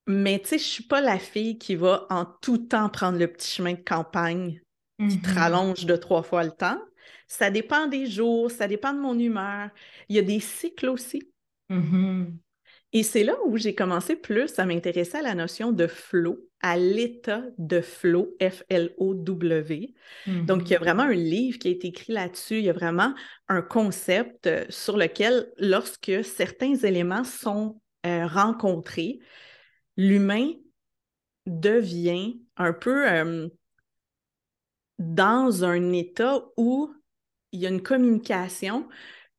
Mais 0.07 0.39
tu 0.39 0.49
sais, 0.49 0.57
je 0.59 0.63
suis 0.63 0.83
pas 0.83 1.01
la 1.01 1.17
fille 1.17 1.57
qui 1.57 1.75
va 1.75 2.05
en 2.11 2.25
tout 2.25 2.59
temps 2.59 2.89
prendre 2.89 3.17
le 3.17 3.27
petit 3.27 3.49
chemin 3.49 3.73
de 3.73 3.83
campagne 3.83 4.61
qui 5.09 5.19
te 5.19 5.27
Mm-hmm. 5.27 5.33
rallonge 5.33 5.85
de 5.87 5.95
trois 5.95 6.21
fois 6.21 6.43
le 6.43 6.51
temps. 6.51 6.79
Ça 7.27 7.49
dépend 7.49 7.87
des 7.87 8.05
jours, 8.05 8.51
ça 8.51 8.67
dépend 8.67 8.93
de 8.93 8.99
mon 8.99 9.17
humeur. 9.17 9.69
Il 10.09 10.15
y 10.15 10.19
a 10.19 10.21
des 10.21 10.39
cycles 10.39 10.89
aussi. 10.89 11.23
Mm-hmm. 11.71 12.27
Et 12.93 13.03
c'est 13.03 13.23
là 13.23 13.35
où 13.45 13.57
j'ai 13.57 13.73
commencé 13.73 14.15
plus 14.15 14.59
à 14.59 14.65
m'intéresser 14.65 15.17
à 15.17 15.21
la 15.21 15.33
notion 15.33 15.71
de 15.71 15.87
flow, 15.87 16.39
à 16.59 16.77
l'état 16.77 17.43
de 17.57 17.79
flow, 17.79 18.35
F-L-O-W. 18.41 19.93
Donc, 20.45 20.69
il 20.69 20.73
y 20.73 20.75
a 20.75 20.79
vraiment 20.79 21.03
un 21.03 21.13
livre 21.13 21.57
qui 21.57 21.69
a 21.69 21.71
été 21.71 21.87
écrit 21.87 22.11
là-dessus. 22.11 22.57
Il 22.57 22.65
y 22.65 22.69
a 22.69 22.73
vraiment 22.73 23.13
un 23.47 23.61
concept 23.61 24.47
euh, 24.47 24.65
sur 24.69 24.97
lequel, 24.97 25.51
lorsque 25.57 26.11
certains 26.23 26.75
éléments 26.75 27.23
sont 27.23 27.81
euh, 28.05 28.27
rencontrés, 28.27 29.19
l'humain 29.95 30.51
devient 31.45 32.41
un 32.57 32.73
peu 32.73 33.09
euh, 33.09 33.47
dans 34.99 35.63
un 35.63 35.93
état 35.93 36.43
où 36.57 36.93
il 37.51 37.61
y 37.61 37.65
a 37.65 37.69
une 37.69 37.81
communication, 37.81 38.87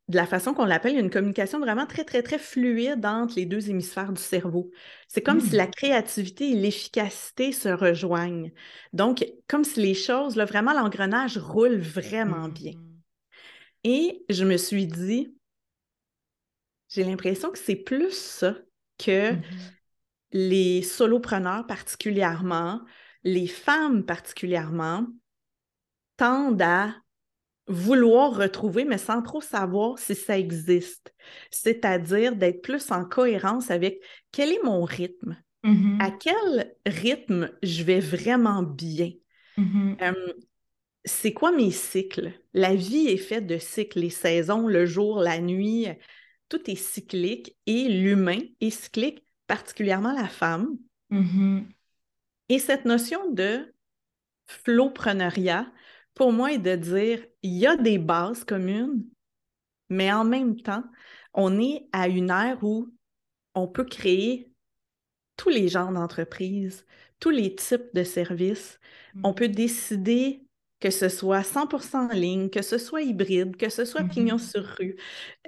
de 0.09 0.17
la 0.17 0.27
façon 0.27 0.53
qu'on 0.53 0.65
l'appelle, 0.65 0.93
il 0.93 0.97
y 0.97 0.99
a 0.99 1.03
une 1.03 1.11
communication 1.11 1.61
vraiment 1.61 1.87
très, 1.87 2.05
très, 2.05 2.23
très 2.23 2.39
fluide 2.39 3.07
entre 3.07 3.37
les 3.37 3.47
deux 3.47 3.71
hémisphères 3.71 4.13
du 4.13 4.21
cerveau. 4.21 4.71
C'est 5.09 5.23
comme 5.23 5.41
si 5.41 5.55
Mm. 5.55 5.57
la 5.57 5.67
créativité 5.67 6.51
et 6.51 6.55
l'efficacité 6.57 7.53
se 7.53 7.69
rejoignent. 7.69 8.53
Donc, 8.93 9.25
comme 9.49 9.65
si 9.65 9.81
les 9.81 9.95
choses, 9.95 10.37
là, 10.37 10.45
vraiment, 10.45 10.73
l'engrenage 10.73 11.39
roule 11.39 11.79
vraiment 11.79 12.49
bien. 12.49 12.73
Mm-hmm. 12.73 13.01
Et 13.85 14.25
je 14.29 14.45
me 14.45 14.57
suis 14.57 14.87
dit, 14.87 15.35
j'ai 16.89 17.05
l'impression 17.05 17.51
que 17.51 17.59
c'est 17.59 17.77
plus 17.77 18.13
ça 18.13 18.57
que 18.99 19.33
Mm-hmm. 19.33 19.73
les 20.33 20.83
solopreneurs 20.83 21.67
particulièrement, 21.67 22.83
les 23.25 23.47
femmes 23.47 24.05
particulièrement, 24.05 25.07
tendent 26.17 26.63
à 26.63 26.95
vouloir 27.73 28.37
retrouver, 28.37 28.85
mais 28.85 28.99
sans 28.99 29.23
trop 29.23 29.41
savoir 29.41 29.99
si 29.99 30.15
ça 30.15 30.39
existe. 30.39 31.15
C'est-à-dire 31.51 32.37
d'être 32.37 32.63
plus 32.63 32.91
en 32.91 33.05
cohérence 33.05 33.71
avec 33.71 34.01
quel 34.31 34.53
est 34.53 34.63
mon 34.63 34.85
rythme, 34.85 35.37
Mm-hmm. 35.65 36.03
à 36.03 36.11
quel 36.11 36.75
rythme 36.87 37.51
je 37.63 37.85
vais 37.85 38.01
vraiment 38.01 38.65
bien? 38.65 39.13
Mm-hmm. 39.57 40.03
Euh, 40.03 40.33
c'est 41.05 41.33
quoi 41.33 41.53
mes 41.53 41.71
cycles? 41.71 42.33
La 42.53 42.75
vie 42.75 43.07
est 43.07 43.17
faite 43.17 43.47
de 43.47 43.59
cycles, 43.59 44.01
les 44.01 44.11
saisons, 44.11 44.67
le 44.67 44.87
jour, 44.87 45.21
la 45.21 45.39
nuit, 45.39 45.87
tout 46.49 46.69
est 46.69 46.75
cyclique 46.77 47.57
et 47.67 47.89
l'humain 47.89 48.41
est 48.61 48.71
cyclique, 48.71 49.25
particulièrement 49.47 50.13
la 50.13 50.27
femme. 50.27 50.77
Mm-hmm. 51.13 51.65
Et 52.49 52.59
cette 52.59 52.85
notion 52.85 53.31
de 53.31 53.73
flowpreneuriat, 54.47 55.73
pour 56.15 56.33
moi, 56.33 56.53
est 56.53 56.59
de 56.59 56.77
dire 56.77 57.25
il 57.43 57.53
y 57.53 57.67
a 57.67 57.77
des 57.77 57.99
bases 57.99 58.45
communes, 58.45 59.05
mais 59.89 60.13
en 60.13 60.25
même 60.25 60.61
temps, 60.61 60.85
on 61.35 61.61
est 61.61 61.89
à 61.93 62.09
une 62.09 62.31
ère 62.31 62.63
où 62.63 62.89
on 63.55 63.69
peut 63.69 63.85
créer 63.85 64.53
tous 65.37 65.49
les 65.49 65.69
genres 65.69 65.93
d'entreprises, 65.93 66.87
tous 67.21 67.31
les 67.31 67.55
types 67.55 67.95
de 67.95 68.05
services. 68.05 68.79
On 69.23 69.35
peut 69.35 69.49
décider 69.49 70.45
que 70.81 70.91
ce 70.91 71.09
soit 71.09 71.43
100% 71.43 71.97
en 71.97 72.09
ligne, 72.09 72.51
que 72.51 72.61
ce 72.61 72.77
soit 72.77 73.03
hybride, 73.03 73.57
que 73.57 73.69
ce 73.69 73.85
soit 73.85 74.03
pignon 74.03 74.37
sur 74.39 74.65
rue. 74.65 74.97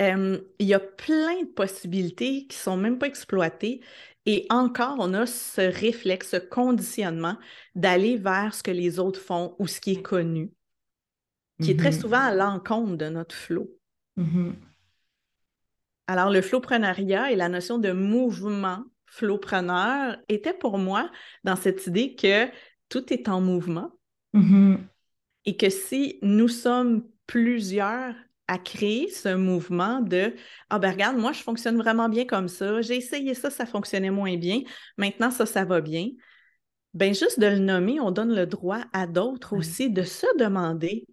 Euh, 0.00 0.38
il 0.60 0.66
y 0.66 0.74
a 0.74 0.80
plein 0.80 1.42
de 1.42 1.46
possibilités 1.46 2.46
qui 2.46 2.56
sont 2.56 2.76
même 2.76 2.98
pas 2.98 3.08
exploitées. 3.08 3.80
Et 4.26 4.46
encore, 4.48 4.96
on 4.98 5.12
a 5.14 5.26
ce 5.26 5.60
réflexe, 5.60 6.30
ce 6.30 6.36
conditionnement 6.36 7.36
d'aller 7.74 8.16
vers 8.16 8.54
ce 8.54 8.62
que 8.62 8.70
les 8.70 8.98
autres 8.98 9.20
font 9.20 9.54
ou 9.58 9.66
ce 9.66 9.80
qui 9.80 9.92
est 9.92 10.02
connu, 10.02 10.50
qui 11.62 11.70
est 11.72 11.78
très 11.78 11.90
Mhm. 11.92 12.00
souvent 12.00 12.20
à 12.20 12.34
l'encontre 12.34 12.96
de 12.96 13.08
notre 13.08 13.34
flow. 13.34 13.70
Mhm. 14.16 14.54
Alors, 16.06 16.30
le 16.30 16.42
flowpreneuriat 16.42 17.32
et 17.32 17.36
la 17.36 17.48
notion 17.48 17.78
de 17.78 17.92
mouvement 17.92 18.84
flowpreneur 19.06 20.16
était 20.28 20.52
pour 20.52 20.78
moi 20.78 21.10
dans 21.44 21.56
cette 21.56 21.86
idée 21.86 22.14
que 22.14 22.48
tout 22.88 23.12
est 23.12 23.28
en 23.28 23.40
mouvement 23.40 23.92
Mhm. 24.32 24.78
et 25.44 25.56
que 25.56 25.70
si 25.70 26.18
nous 26.22 26.48
sommes 26.48 27.06
plusieurs 27.26 28.14
à 28.48 28.58
créer 28.58 29.08
ce 29.10 29.34
mouvement 29.34 30.00
de 30.00 30.34
Ah 30.70 30.78
ben 30.78 30.92
regarde, 30.92 31.16
moi 31.16 31.32
je 31.32 31.42
fonctionne 31.42 31.76
vraiment 31.78 32.08
bien 32.08 32.26
comme 32.26 32.48
ça, 32.48 32.82
j'ai 32.82 32.96
essayé 32.96 33.34
ça, 33.34 33.50
ça 33.50 33.66
fonctionnait 33.66 34.10
moins 34.10 34.36
bien, 34.36 34.60
maintenant 34.98 35.30
ça, 35.30 35.46
ça 35.46 35.64
va 35.64 35.80
bien. 35.80 36.10
Ben 36.92 37.14
juste 37.14 37.40
de 37.40 37.46
le 37.46 37.58
nommer, 37.58 38.00
on 38.00 38.10
donne 38.10 38.34
le 38.34 38.46
droit 38.46 38.80
à 38.92 39.06
d'autres 39.06 39.56
aussi 39.56 39.90
de 39.90 40.02
se 40.02 40.26
demander 40.38 41.06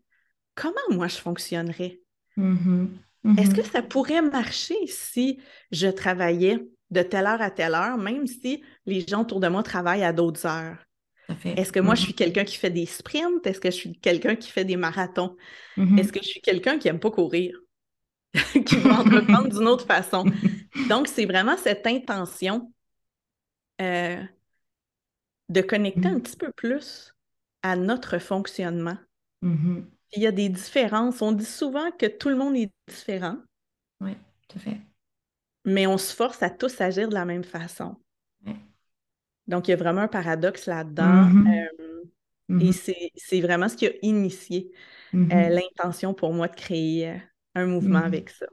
comment 0.56 0.76
moi 0.90 1.08
je 1.08 1.18
fonctionnerais. 1.18 2.02
Mhm. 2.38 2.98
Est-ce 3.38 3.56
que 3.56 3.64
ça 3.64 3.82
pourrait 3.82 4.22
marcher 4.22 4.88
si 4.88 5.40
je 5.72 5.88
travaillais 5.88 6.60
de 6.90 7.02
telle 7.02 7.26
heure 7.26 7.42
à 7.42 7.50
telle 7.52 7.76
heure, 7.76 7.98
même 7.98 8.28
si 8.28 8.64
les 8.86 9.02
gens 9.08 9.22
autour 9.22 9.40
de 9.40 9.48
moi 9.48 9.64
travaillent 9.64 10.04
à 10.04 10.12
d'autres 10.12 10.46
heures? 10.46 10.78
Est-ce 11.56 11.72
que 11.72 11.80
moi, 11.80 11.96
je 11.96 12.02
Mhm. 12.02 12.04
suis 12.04 12.16
quelqu'un 12.16 12.46
qui 12.46 12.58
fait 12.58 12.70
des 12.70 12.86
sprints? 12.86 13.46
Est-ce 13.46 13.60
que 13.62 13.72
je 13.72 13.76
suis 13.76 14.00
quelqu'un 14.00 14.36
qui 14.36 14.50
fait 14.52 14.66
des 14.66 14.78
marathons? 14.78 15.36
Mhm. 15.78 15.98
Est-ce 15.98 16.14
que 16.14 16.22
je 16.24 16.28
suis 16.30 16.42
quelqu'un 16.42 16.80
qui 16.80 16.88
n'aime 16.88 17.00
pas 17.00 17.12
courir? 17.12 17.58
qui 18.66 18.80
veut 18.80 18.92
entreprendre 18.92 19.50
d'une 19.50 19.68
autre 19.68 19.86
façon? 19.86 20.28
Donc, 20.86 21.08
c'est 21.08 21.26
vraiment 21.26 21.58
cette 21.58 21.86
intention 21.88 22.74
euh, 23.82 24.24
de 25.50 25.62
connecter 25.62 26.08
un 26.10 26.16
Mhm. 26.16 26.20
petit 26.20 26.36
peu 26.36 26.52
plus 26.52 27.14
à 27.62 27.76
notre 27.76 28.18
fonctionnement. 28.18 28.98
Il 30.14 30.22
y 30.24 30.28
a 30.28 30.32
des 30.32 30.48
différences. 30.48 31.22
On 31.22 31.34
dit 31.34 31.44
souvent 31.44 31.92
que 31.92 32.06
tout 32.06 32.30
le 32.30 32.38
monde 32.38 32.56
est 32.56 32.72
différent, 32.88 33.36
Oui, 34.02 34.18
tout 34.50 34.58
à 34.58 34.60
fait. 34.60 34.82
mais 35.66 35.88
on 35.88 35.98
se 35.98 36.16
force 36.16 36.44
à 36.44 36.52
tous 36.52 36.80
agir 36.82 37.10
de 37.10 37.16
la 37.16 37.26
même 37.26 37.44
façon. 37.44 37.96
Donc, 39.52 39.70
il 39.70 39.72
y 39.72 39.76
a 39.76 39.78
vraiment 39.78 40.02
un 40.04 40.10
paradoxe 40.10 40.68
là-dedans. 40.68 41.28
Mhm. 41.28 41.44
euh, 41.48 42.04
et 42.60 42.72
Mhm. 42.72 42.74
c'est 42.74 43.12
c'est 43.16 43.42
vraiment 43.42 43.70
ce 43.70 43.78
qui 43.78 43.88
a 43.88 43.92
initié 44.04 44.72
euh, 45.34 45.50
l'intention 45.50 46.14
pour 46.16 46.34
moi 46.34 46.48
de 46.50 46.56
créer 46.56 47.10
euh, 47.12 47.18
un 47.56 47.68
mouvement 47.68 48.00
avec 48.00 48.30
ça. 48.32 48.48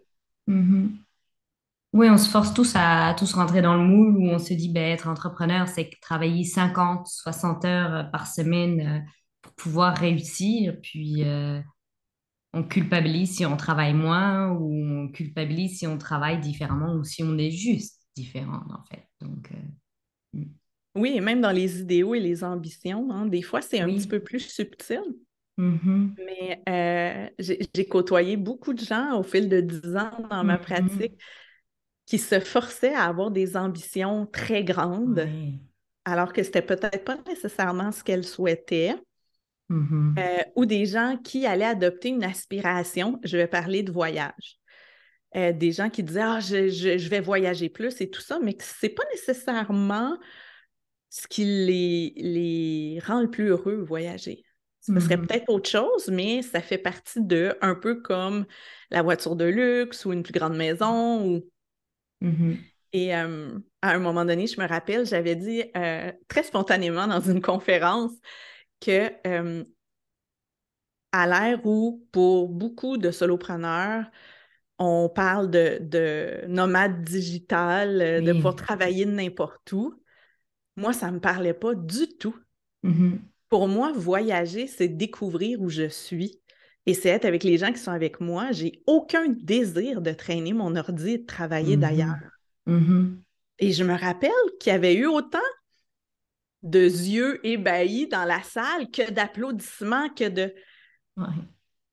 Oui, 1.95 2.09
on 2.11 2.19
se 2.19 2.29
force 2.29 2.53
tous 2.53 2.75
à, 2.77 3.09
à 3.09 3.15
tous 3.15 3.33
rentrer 3.33 3.63
dans 3.63 3.75
le 3.75 3.83
moule 3.85 4.17
où 4.19 4.29
on 4.29 4.39
se 4.39 4.53
dit, 4.53 4.69
ben, 4.71 4.93
être 4.93 5.09
entrepreneur, 5.09 5.67
c'est 5.69 5.91
travailler 6.03 6.45
50, 6.45 7.07
60 7.07 7.65
heures 7.65 8.11
par 8.11 8.27
semaine 8.27 9.07
pour 9.43 9.55
pouvoir 9.55 9.97
réussir. 9.97 10.75
Puis 10.83 11.25
euh, 11.25 11.61
on 12.55 12.65
culpabilise 12.65 13.37
si 13.37 13.47
on 13.47 13.57
travaille 13.57 13.95
moins 13.95 14.51
ou 14.53 14.73
on 14.75 15.09
culpabilise 15.13 15.79
si 15.81 15.87
on 15.87 15.99
travaille 15.99 16.41
différemment 16.41 16.95
ou 16.95 17.05
si 17.05 17.23
on 17.25 17.39
est 17.39 17.51
juste 17.53 18.03
différent, 18.17 18.63
en 18.71 18.85
fait. 18.87 19.07
Donc, 19.21 19.51
euh, 19.53 19.57
Oui, 20.95 21.13
et 21.17 21.21
même 21.21 21.41
dans 21.41 21.51
les 21.53 21.81
idéaux 21.81 22.15
et 22.15 22.21
les 22.21 22.45
ambitions, 22.45 23.11
hein, 23.11 23.27
des 23.27 23.43
fois, 23.43 23.63
c'est 23.63 23.81
un 23.81 23.87
Oui. 23.87 23.95
petit 23.95 24.07
peu 24.09 24.21
plus 24.21 24.41
subtil. 24.41 25.01
mhm, 25.57 26.19
Mais 26.19 26.63
euh, 26.69 27.31
j'ai 27.39 27.59
j'ai 27.75 27.87
côtoyé 27.87 28.37
beaucoup 28.37 28.75
de 28.75 28.81
gens 28.85 29.19
au 29.19 29.23
fil 29.23 29.49
de 29.49 29.61
dix 29.61 29.97
ans 29.97 30.11
dans 30.31 30.43
ma 30.45 30.59
Mhm. 30.59 30.59
pratique 30.59 31.15
qui 32.07 32.19
se 32.19 32.41
forçaient 32.41 32.95
à 32.95 33.05
avoir 33.05 33.31
des 33.31 33.57
ambitions 33.57 34.27
très 34.27 34.65
grandes, 34.65 35.31
alors 36.05 36.33
que 36.33 36.43
c'était 36.43 36.63
peut-être 36.63 37.05
pas 37.05 37.19
nécessairement 37.29 37.93
ce 37.93 38.05
qu'elles 38.05 38.27
souhaitaient. 38.27 38.97
mhm, 39.69 40.19
Euh, 40.19 40.43
ou 40.57 40.67
des 40.67 40.85
gens 40.87 41.17
qui 41.23 41.47
allaient 41.47 41.65
adopter 41.65 42.09
une 42.09 42.25
aspiration, 42.25 43.21
je 43.25 43.37
vais 43.37 43.47
parler 43.47 43.83
de 43.85 43.93
voyage. 43.93 44.59
Euh, 45.37 45.53
des 45.53 45.73
gens 45.73 45.91
qui 45.91 46.03
disaient 46.05 46.23
Ah, 46.23 46.41
je, 46.41 46.69
je- 46.69 46.99
je 46.99 47.09
vais 47.11 47.21
voyager 47.21 47.69
plus 47.71 48.01
et 48.01 48.11
tout 48.11 48.21
ça, 48.23 48.39
mais 48.43 48.55
que 48.55 48.65
c'est 48.65 48.91
pas 48.91 49.05
nécessairement 49.13 50.19
ce 51.11 51.27
qui 51.29 51.45
les, 51.45 52.13
les 52.17 53.01
rend 53.07 53.23
le 53.23 53.31
plus 53.31 53.49
heureux, 53.49 53.77
voyager. 53.83 54.45
Ce 54.81 55.01
serait 55.01 55.19
Mhm. 55.19 55.21
peut-être 55.21 55.49
autre 55.51 55.69
chose, 55.69 56.09
mais 56.09 56.43
ça 56.43 56.61
fait 56.63 56.79
partie 56.79 57.23
de 57.23 57.57
un 57.61 57.75
peu 57.75 58.01
comme 58.01 58.47
la 58.91 59.03
voiture 59.03 59.37
de 59.37 59.45
luxe 59.45 60.05
ou 60.07 60.13
une 60.13 60.23
plus 60.23 60.33
grande 60.33 60.57
maison 60.57 61.25
ou 61.27 61.43
Mhm. 62.21 62.71
Et 62.93 63.15
euh, 63.15 63.59
à 63.83 63.91
un 63.93 63.99
moment 63.99 64.25
donné, 64.25 64.47
je 64.47 64.61
me 64.61 64.67
rappelle, 64.67 65.07
j'avais 65.07 65.37
dit 65.37 65.65
euh, 65.77 66.13
très 66.29 66.43
spontanément 66.43 67.07
dans 67.07 67.21
une 67.21 67.41
conférence 67.43 68.13
que 68.81 69.13
euh, 69.27 69.65
à 71.13 71.27
l'ère 71.27 71.65
où, 71.67 72.07
pour 72.13 72.49
beaucoup 72.49 72.99
de 72.99 73.11
solopreneurs, 73.11 74.05
on 74.79 75.09
parle 75.09 75.51
de, 75.51 75.79
de 75.83 76.45
nomade 76.49 77.03
digital, 77.05 78.23
de 78.25 78.33
Oui. 78.33 78.35
pouvoir 78.35 78.57
travailler 78.57 79.07
de 79.07 79.13
n'importe 79.13 79.73
où, 79.73 80.03
moi, 80.79 80.93
ça 80.93 81.09
ne 81.11 81.17
me 81.17 81.21
parlait 81.21 81.55
pas 81.55 81.75
du 81.75 82.09
tout. 82.19 82.37
Mhm. 82.83 83.21
Pour 83.49 83.69
moi, 83.69 83.93
voyager, 83.95 84.67
c'est 84.67 84.89
découvrir 84.89 85.61
où 85.61 85.69
je 85.69 85.89
suis 85.89 86.41
et 86.87 86.95
c'est 86.95 87.09
être 87.09 87.25
avec 87.25 87.45
les 87.45 87.59
gens 87.59 87.73
qui 87.73 87.79
sont 87.79 87.91
avec 87.91 88.21
moi. 88.21 88.53
J'ai 88.53 88.83
aucun 88.87 89.29
désir 89.29 90.01
de 90.01 90.13
traîner 90.13 90.53
mon 90.53 90.77
ordi 90.77 91.11
et 91.11 91.19
de 91.19 91.27
travailler 91.27 91.77
Mhm. 91.77 91.81
d'ailleurs. 91.81 92.17
Mhm. 92.67 93.23
Et 93.59 93.73
je 93.73 93.85
me 93.85 93.95
rappelle 93.95 94.31
qu'il 94.61 94.73
y 94.73 94.77
avait 94.77 94.95
eu 94.95 95.07
autant 95.07 95.39
de 96.63 96.81
yeux 96.81 97.45
ébahis 97.47 98.09
dans 98.09 98.25
la 98.25 98.43
salle 98.43 98.91
que 98.91 99.11
d'applaudissements, 99.11 100.09
que 100.11 100.29
de... 100.29 100.55
Ouais. 101.17 101.27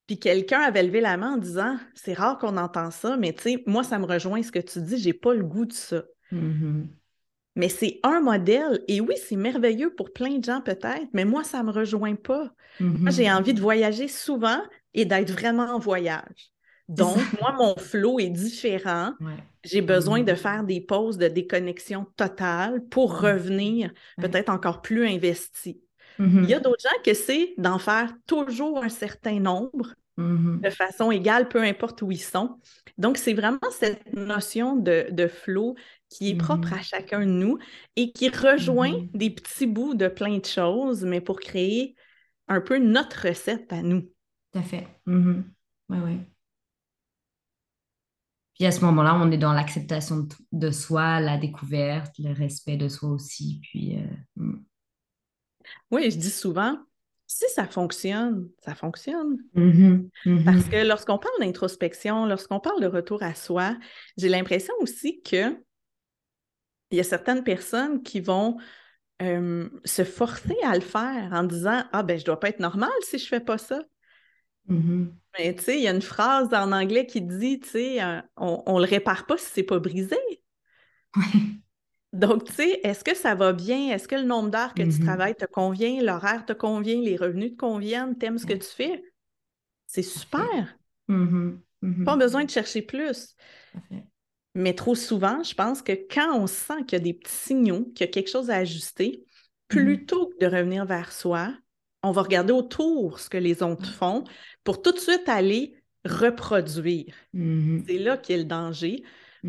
Puis 0.06 0.18
quelqu'un 0.18 0.60
avait 0.60 0.84
levé 0.84 1.00
la 1.00 1.16
main 1.16 1.34
en 1.34 1.36
disant, 1.36 1.76
c'est 1.94 2.14
rare 2.14 2.38
qu'on 2.38 2.56
entend 2.56 2.90
ça, 2.92 3.16
mais 3.16 3.32
tu 3.32 3.42
sais, 3.42 3.62
moi, 3.66 3.82
ça 3.82 3.98
me 3.98 4.04
rejoint 4.06 4.42
ce 4.42 4.52
que 4.52 4.60
tu 4.60 4.80
dis, 4.80 4.98
j'ai 4.98 5.12
pas 5.12 5.34
le 5.34 5.44
goût 5.44 5.66
de 5.66 5.72
ça. 5.72 6.04
Mais 7.56 7.68
c'est 7.68 8.00
un 8.04 8.20
modèle, 8.20 8.82
et 8.88 9.00
oui, 9.00 9.14
c'est 9.16 9.36
merveilleux 9.36 9.94
pour 9.94 10.12
plein 10.12 10.38
de 10.38 10.44
gens 10.44 10.60
peut-être, 10.60 11.08
mais 11.12 11.24
moi, 11.24 11.44
ça 11.44 11.62
me 11.62 11.70
rejoint 11.72 12.14
pas. 12.16 12.52
Moi, 13.02 13.10
j'ai 13.12 13.30
envie 13.30 13.54
de 13.54 13.60
voyager 13.60 14.08
souvent 14.08 14.60
et 14.94 15.04
d'être 15.06 15.30
vraiment 15.32 15.64
en 15.74 15.78
voyage. 15.78 16.50
Donc, 16.88 17.32
moi, 17.40 17.52
mon 17.58 17.76
flow 17.76 18.20
est 18.20 18.30
différent. 18.30 19.12
Ouais. 19.20 19.32
J'ai 19.64 19.82
besoin 19.82 20.20
Mhm. 20.20 20.26
de 20.26 20.34
faire 20.34 20.64
des 20.64 20.80
pauses 20.80 21.18
de 21.18 21.28
déconnexion 21.28 22.06
totale 22.16 22.84
pour 22.88 23.20
revenir 23.20 23.92
peut-être 24.20 24.50
encore 24.50 24.82
plus 24.82 25.06
investi. 25.08 25.80
Il 26.40 26.48
y 26.48 26.54
a 26.54 26.60
d'autres 26.60 26.82
gens 26.82 27.02
que 27.04 27.14
c'est 27.14 27.54
d'en 27.58 27.78
faire 27.78 28.12
toujours 28.26 28.82
un 28.82 28.88
certain 28.88 29.40
nombre 29.40 29.94
de 30.62 30.70
façon 30.70 31.10
égale, 31.10 31.48
peu 31.48 31.62
importe 31.62 32.02
où 32.02 32.10
ils 32.12 32.22
sont. 32.22 32.58
Donc, 32.98 33.18
c'est 33.18 33.34
vraiment 33.34 33.58
cette 33.70 34.12
notion 34.14 34.76
de, 34.76 35.08
de 35.10 35.26
flow 35.28 35.74
qui 36.08 36.30
est 36.30 36.36
propre 36.36 36.68
Mhm. 36.68 36.78
à 36.78 36.82
chacun 36.82 37.20
de 37.20 37.24
nous 37.30 37.58
et 37.96 38.12
qui 38.12 38.28
rejoint 38.28 38.92
Mhm. 38.92 39.08
des 39.14 39.30
petits 39.30 39.66
bouts 39.66 39.94
de 39.94 40.08
plein 40.08 40.38
de 40.38 40.44
choses, 40.44 41.04
mais 41.04 41.20
pour 41.20 41.40
créer 41.40 41.94
un 42.48 42.60
peu 42.60 42.78
notre 42.78 43.28
recette 43.28 43.72
à 43.72 43.82
nous. 43.82 44.02
Tout 44.52 44.58
à 44.58 44.62
fait. 44.62 44.86
Mhm. 45.06 45.44
Ouais, 45.88 45.98
ouais. 45.98 46.18
Puis 48.54 48.64
à 48.64 48.72
ce 48.72 48.80
moment-là, 48.86 49.14
on 49.20 49.30
est 49.30 49.36
dans 49.36 49.52
l'acceptation 49.52 50.26
de, 50.52 50.70
soi, 50.70 51.20
la 51.20 51.36
découverte, 51.36 52.14
le 52.18 52.32
respect 52.32 52.76
de 52.78 52.88
soi 52.88 53.10
aussi. 53.10 53.60
Puis, 53.62 53.96
euh, 53.96 54.06
mm. 54.36 54.64
Oui, 55.90 56.10
je 56.10 56.16
dis 56.16 56.30
souvent, 56.30 56.78
si 57.26 57.44
ça 57.54 57.66
fonctionne, 57.66 58.48
ça 58.64 58.74
fonctionne. 58.74 59.36
Parce 60.44 60.64
que 60.68 60.86
lorsqu'on 60.86 61.18
parle 61.18 61.38
d'introspection, 61.40 62.24
lorsqu'on 62.24 62.60
parle 62.60 62.80
de 62.80 62.86
retour 62.86 63.22
à 63.22 63.34
soi, 63.34 63.76
j'ai 64.16 64.28
l'impression 64.28 64.72
aussi 64.80 65.20
que 65.22 65.62
il 66.90 66.98
y 66.98 67.00
a 67.00 67.04
certaines 67.04 67.44
personnes 67.44 68.02
qui 68.02 68.20
vont 68.20 68.58
euh, 69.22 69.68
se 69.84 70.04
forcer 70.04 70.56
à 70.64 70.74
le 70.74 70.80
faire 70.82 71.30
en 71.32 71.44
disant 71.44 71.84
Ah, 71.92 72.02
ben, 72.02 72.18
je 72.18 72.24
dois 72.24 72.40
pas 72.40 72.48
être 72.50 72.60
normale 72.60 72.90
si 73.02 73.18
je 73.18 73.26
fais 73.28 73.40
pas 73.40 73.58
ça. 73.58 73.80
Mhm. 74.68 75.18
Mais 75.38 75.54
tu 75.54 75.62
sais, 75.64 75.76
il 75.78 75.82
y 75.82 75.88
a 75.88 75.92
une 75.92 76.02
phrase 76.02 76.52
en 76.54 76.72
anglais 76.72 77.06
qui 77.06 77.20
dit, 77.22 77.60
tu 77.60 77.68
sais, 77.68 78.02
euh, 78.02 78.20
on, 78.36 78.62
on 78.66 78.78
le 78.78 78.86
répare 78.86 79.26
pas 79.26 79.36
si 79.36 79.46
c'est 79.52 79.62
pas 79.62 79.78
brisé. 79.78 80.16
Donc, 82.12 82.44
tu 82.44 82.52
sais, 82.54 82.80
est-ce 82.82 83.04
que 83.04 83.14
ça 83.14 83.34
va 83.34 83.52
bien? 83.52 83.90
Est-ce 83.94 84.08
que 84.08 84.14
le 84.16 84.22
nombre 84.22 84.50
d'heures 84.50 84.74
que 84.74 84.82
tu 84.82 84.98
Mhm. 84.98 85.00
travailles 85.00 85.34
te 85.34 85.44
convient? 85.44 86.02
L'horaire 86.02 86.46
te 86.46 86.52
convient? 86.52 87.00
Les 87.00 87.16
revenus 87.16 87.52
te 87.52 87.56
conviennent? 87.56 88.16
T'aimes 88.16 88.38
ce 88.38 88.46
que 88.46 88.54
tu 88.54 88.68
fais? 88.68 89.02
C'est 89.86 90.02
super. 90.02 90.78
Mhm. 91.08 91.62
Pas 92.04 92.16
besoin 92.16 92.44
de 92.44 92.50
chercher 92.50 92.82
plus. 92.82 93.34
Mais 94.56 94.74
trop 94.74 94.94
souvent, 94.94 95.42
je 95.42 95.54
pense 95.54 95.82
que 95.82 95.92
quand 95.92 96.34
on 96.38 96.46
sent 96.46 96.84
qu'il 96.86 96.98
y 96.98 97.02
a 97.02 97.04
des 97.04 97.14
petits 97.14 97.34
signaux, 97.34 97.84
qu'il 97.94 98.06
y 98.06 98.08
a 98.08 98.12
quelque 98.12 98.30
chose 98.30 98.50
à 98.50 98.56
ajuster, 98.56 99.24
Mhm. 99.70 100.06
plutôt 100.08 100.28
que 100.30 100.38
de 100.38 100.46
revenir 100.46 100.86
vers 100.86 101.12
soi, 101.12 101.54
on 102.02 102.12
va 102.12 102.22
regarder 102.22 102.52
autour 102.52 103.18
ce 103.20 103.28
que 103.28 103.36
les 103.38 103.62
autres 103.62 103.82
Ouais. 103.84 103.92
font 103.92 104.24
pour 104.64 104.82
tout 104.82 104.92
de 104.92 104.98
suite 104.98 105.28
aller 105.28 105.76
reproduire. 106.04 107.14
Mhm. 107.32 107.84
C'est 107.86 107.98
là 107.98 108.16
qu'est 108.16 108.38
le 108.38 108.44
danger. 108.44 109.02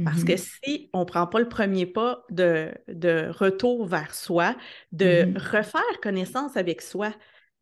Parce 0.03 0.23
que 0.23 0.33
Mhm. 0.33 0.37
si 0.37 0.89
on 0.93 1.01
ne 1.01 1.05
prend 1.05 1.27
pas 1.27 1.39
le 1.39 1.49
premier 1.49 1.85
pas 1.85 2.23
de, 2.29 2.71
de 2.87 3.29
retour 3.31 3.85
vers 3.87 4.13
soi, 4.15 4.55
de 4.91 5.27
Mhm. 5.27 5.35
refaire 5.35 6.01
connaissance 6.01 6.57
avec 6.57 6.81
soi, 6.81 7.13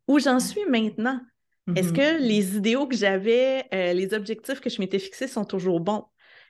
où 0.08 0.19
j'en 0.19 0.39
suis 0.39 0.65
maintenant, 0.69 1.21
est-ce 1.75 1.91
Mhm. 1.91 1.93
que 1.93 2.19
les 2.21 2.58
idéaux 2.58 2.88
que 2.88 2.95
j'avais, 2.95 3.65
euh, 3.73 3.93
les 3.93 4.13
objectifs 4.13 4.62
que 4.62 4.69
je 4.69 4.79
m'étais 4.81 4.99
fixés 4.99 5.27
sont 5.27 5.45
toujours 5.45 5.79
bons? 5.79 6.05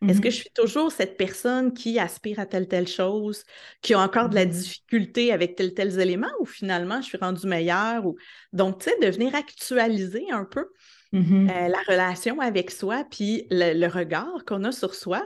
Est-ce 0.08 0.21
que 0.21 0.27
Mhm. 0.27 0.31
je 0.31 0.36
suis 0.38 0.49
toujours 0.53 0.91
cette 0.91 1.17
personne 1.17 1.73
qui 1.73 1.99
aspire 1.99 2.39
à 2.39 2.45
telle 2.45 2.67
telle 2.67 2.88
chose, 2.88 3.43
qui 3.81 3.93
a 3.93 3.99
encore 3.99 4.29
de 4.29 4.36
la 4.36 4.45
Mhm. 4.45 4.51
difficulté 4.51 5.31
avec 5.31 5.55
tels 5.55 5.73
tels 5.73 5.99
éléments, 5.99 6.31
ou 6.39 6.45
finalement 6.45 7.01
je 7.01 7.08
suis 7.08 7.17
rendue 7.17 7.47
meilleure? 7.47 8.05
Ou... 8.05 8.15
Donc, 8.53 8.79
tu 8.84 8.89
sais, 8.89 8.95
de 9.01 9.08
venir 9.12 9.34
actualiser 9.36 10.25
un 10.31 10.45
peu 10.45 10.67
Mhm. 11.12 11.49
euh, 11.49 11.67
la 11.67 11.79
relation 11.88 12.39
avec 12.39 12.71
soi, 12.71 13.05
puis 13.10 13.47
le, 13.51 13.73
le 13.73 13.88
regard 13.88 14.45
qu'on 14.45 14.63
a 14.63 14.71
sur 14.71 14.95
soi. 14.95 15.23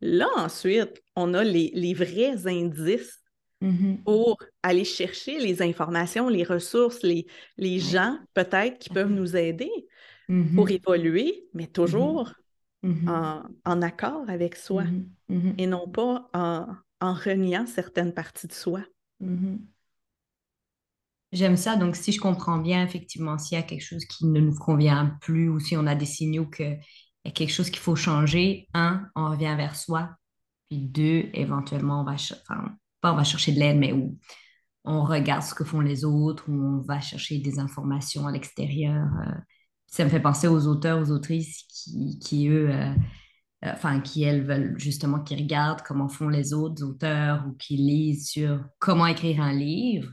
Là, 0.00 0.28
ensuite, 0.36 1.02
on 1.16 1.34
a 1.34 1.44
les, 1.44 1.70
les 1.74 1.94
vrais 1.94 2.46
indices 2.46 3.20
pour 4.04 4.38
aller 4.64 4.84
chercher 4.84 5.38
les 5.38 5.62
informations, 5.62 6.28
les 6.28 6.42
ressources, 6.44 7.02
les, 7.02 7.26
gens 7.78 8.18
peut-être 8.34 8.78
qui 8.78 8.90
peuvent 8.90 9.10
nous 9.10 9.36
aider 9.36 9.70
pour 10.54 10.70
évoluer, 10.70 11.44
mais 11.54 11.68
toujours 11.68 12.32
Mhm. 12.82 13.08
en, 13.08 13.42
en 13.64 13.82
accord 13.82 14.28
avec 14.28 14.56
soi 14.56 14.84
Mhm. 14.84 15.16
Mhm. 15.28 15.54
et 15.58 15.66
non 15.66 15.88
pas 15.88 16.28
en, 16.34 16.66
en 17.00 17.14
reniant 17.14 17.66
certaines 17.66 18.14
parties 18.14 18.46
de 18.48 18.52
soi. 18.52 18.82
J'aime 21.32 21.56
ça. 21.56 21.76
Donc, 21.76 21.96
si 21.96 22.12
je 22.12 22.20
comprends 22.20 22.58
bien, 22.58 22.84
effectivement, 22.84 23.38
s'il 23.38 23.56
y 23.56 23.60
a 23.60 23.64
quelque 23.64 23.82
chose 23.84 24.04
qui 24.04 24.26
ne 24.26 24.40
nous 24.40 24.54
convient 24.54 25.16
plus 25.22 25.48
ou 25.48 25.58
si 25.60 25.76
on 25.76 25.86
a 25.86 25.94
des 25.94 26.04
signaux 26.06 26.46
qu'il 26.46 26.78
y 27.24 27.28
a 27.28 27.30
quelque 27.32 27.50
chose 27.52 27.70
qu'il 27.70 27.80
faut 27.80 27.96
changer, 27.96 28.68
un, 28.74 29.06
on 29.16 29.30
revient 29.30 29.54
vers 29.56 29.74
soi. 29.76 30.10
Puis 30.68 30.78
deux, 30.80 31.30
éventuellement, 31.34 32.02
on 32.02 32.04
va, 32.04 32.12
enfin, 32.14 32.76
pas 33.00 33.12
on 33.12 33.16
va 33.16 33.24
chercher 33.24 33.52
de 33.52 33.60
l'aide, 33.60 33.78
mais 33.78 33.92
où 33.92 34.18
on 34.84 35.04
regarde 35.04 35.42
ce 35.44 35.54
que 35.54 35.64
font 35.64 35.80
les 35.80 36.04
autres, 36.04 36.46
ou 36.50 36.54
on 36.54 36.82
va 36.82 37.00
chercher 37.00 37.38
des 37.38 37.58
informations 37.58 38.26
à 38.28 38.32
l'extérieur. 38.32 39.06
euh. 39.28 39.32
Ça 39.92 40.04
me 40.04 40.10
fait 40.10 40.20
penser 40.20 40.48
aux 40.48 40.66
auteurs, 40.66 41.00
aux 41.00 41.10
autrices 41.12 41.64
qui, 41.68 42.18
qui 42.18 42.48
eux, 42.48 42.70
euh, 42.70 42.92
euh, 43.64 43.72
enfin, 43.72 44.00
qui 44.00 44.24
elles 44.24 44.44
veulent 44.44 44.74
justement, 44.78 45.20
qui 45.20 45.36
regardent 45.36 45.82
comment 45.82 46.08
font 46.08 46.28
les 46.28 46.52
autres 46.54 46.82
auteurs 46.82 47.44
ou 47.46 47.52
qui 47.52 47.76
lisent 47.76 48.28
sur 48.28 48.64
comment 48.80 49.06
écrire 49.06 49.40
un 49.40 49.52
livre 49.52 50.10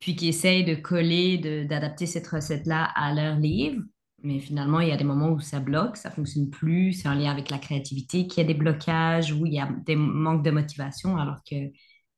puis 0.00 0.16
qui 0.16 0.28
essayent 0.28 0.64
de 0.64 0.74
coller, 0.74 1.66
d'adapter 1.66 2.06
cette 2.06 2.26
recette-là 2.26 2.84
à 2.94 3.14
leur 3.14 3.36
livre. 3.36 3.82
Mais 4.22 4.40
finalement, 4.40 4.80
il 4.80 4.88
y 4.88 4.92
a 4.92 4.96
des 4.96 5.04
moments 5.04 5.30
où 5.30 5.40
ça 5.40 5.60
bloque, 5.60 5.96
ça 5.96 6.10
fonctionne 6.10 6.50
plus, 6.50 6.94
c'est 6.94 7.08
en 7.08 7.14
lien 7.14 7.30
avec 7.30 7.50
la 7.50 7.58
créativité, 7.58 8.26
qu'il 8.26 8.42
y 8.42 8.44
a 8.44 8.48
des 8.48 8.58
blocages, 8.58 9.32
où 9.32 9.46
il 9.46 9.54
y 9.54 9.60
a 9.60 9.68
des 9.86 9.96
manques 9.96 10.44
de 10.44 10.50
motivation, 10.50 11.16
alors 11.16 11.38
que 11.48 11.56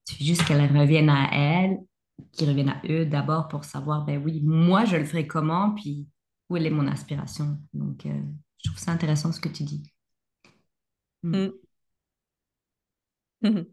c'est 0.04 0.24
juste 0.24 0.44
qu'elles 0.44 0.64
reviennent 0.76 1.10
à 1.10 1.28
elles, 1.32 1.78
qu'ils 2.32 2.48
reviennent 2.48 2.70
à 2.70 2.80
eux 2.88 3.06
d'abord 3.06 3.48
pour 3.48 3.64
savoir, 3.64 4.04
ben 4.04 4.20
oui, 4.24 4.40
moi, 4.44 4.84
je 4.84 4.96
le 4.96 5.04
ferai 5.04 5.26
comment, 5.26 5.74
puis 5.74 6.08
où 6.52 6.56
elle 6.58 6.66
est 6.66 6.70
mon 6.70 6.86
aspiration. 6.88 7.58
Donc, 7.74 8.06
euh, 8.06 8.10
je 8.64 8.70
trouve 8.70 8.80
ça 8.80 8.92
intéressant 8.92 9.32
ce 9.32 9.40
que 9.40 9.48
tu 9.48 9.64
dis. 9.64 9.82
Mm. 11.22 11.52
Mm. 13.42 13.50
Mhm. 13.50 13.66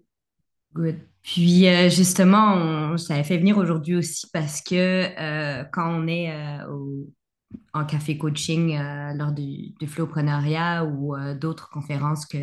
Good. 0.76 0.98
Puis 1.24 1.68
euh, 1.68 1.90
justement, 1.90 2.54
on, 2.56 2.98
je 2.98 3.06
t'avais 3.08 3.24
fait 3.24 3.38
venir 3.38 3.58
aujourd'hui 3.58 3.96
aussi 3.98 4.28
parce 4.34 4.62
que 4.62 4.76
euh, 4.76 5.64
quand 5.74 5.90
on 5.90 6.08
est 6.08 6.32
au- 6.70 7.10
en 7.74 7.86
café 7.86 8.18
coaching 8.18 8.78
lors 9.16 9.32
du, 9.34 9.72
du 9.80 9.88
flowpreneuriat 9.88 10.86
ou 10.86 11.16
d'autres 11.40 11.70
conférences 11.72 12.26
que, 12.28 12.38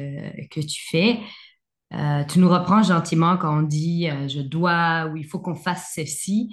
que 0.48 0.60
tu 0.60 0.86
fais, 0.90 1.20
tu 2.28 2.38
nous 2.40 2.48
reprends 2.48 2.82
gentiment 2.82 3.36
quand 3.36 3.58
on 3.58 3.62
dit 3.62 4.08
je 4.28 4.40
dois 4.40 5.06
ou 5.12 5.16
il 5.16 5.24
faut 5.26 5.38
qu'on 5.40 5.54
fasse 5.56 5.92
ceci. 5.94 6.50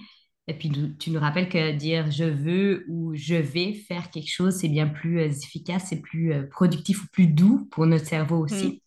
Et 0.48 0.54
puis 0.58 0.70
tu 1.00 1.12
nous 1.12 1.20
rappelles 1.20 1.48
que 1.50 1.72
dire 1.72 2.12
je 2.12 2.26
veux 2.26 2.86
ou 2.90 3.16
je 3.16 3.36
vais 3.36 3.74
faire 3.74 4.10
quelque 4.12 4.30
chose, 4.30 4.56
c'est 4.56 4.68
bien 4.70 4.88
plus 4.88 5.20
euh, 5.20 5.28
efficace, 5.30 5.86
c'est 5.90 6.02
plus 6.02 6.34
euh, 6.34 6.44
productif 6.50 7.04
ou 7.04 7.08
plus 7.12 7.28
doux 7.28 7.68
pour 7.72 7.86
notre 7.86 8.06
cerveau 8.06 8.38
Mm. 8.50 8.70
aussi. 8.70 8.84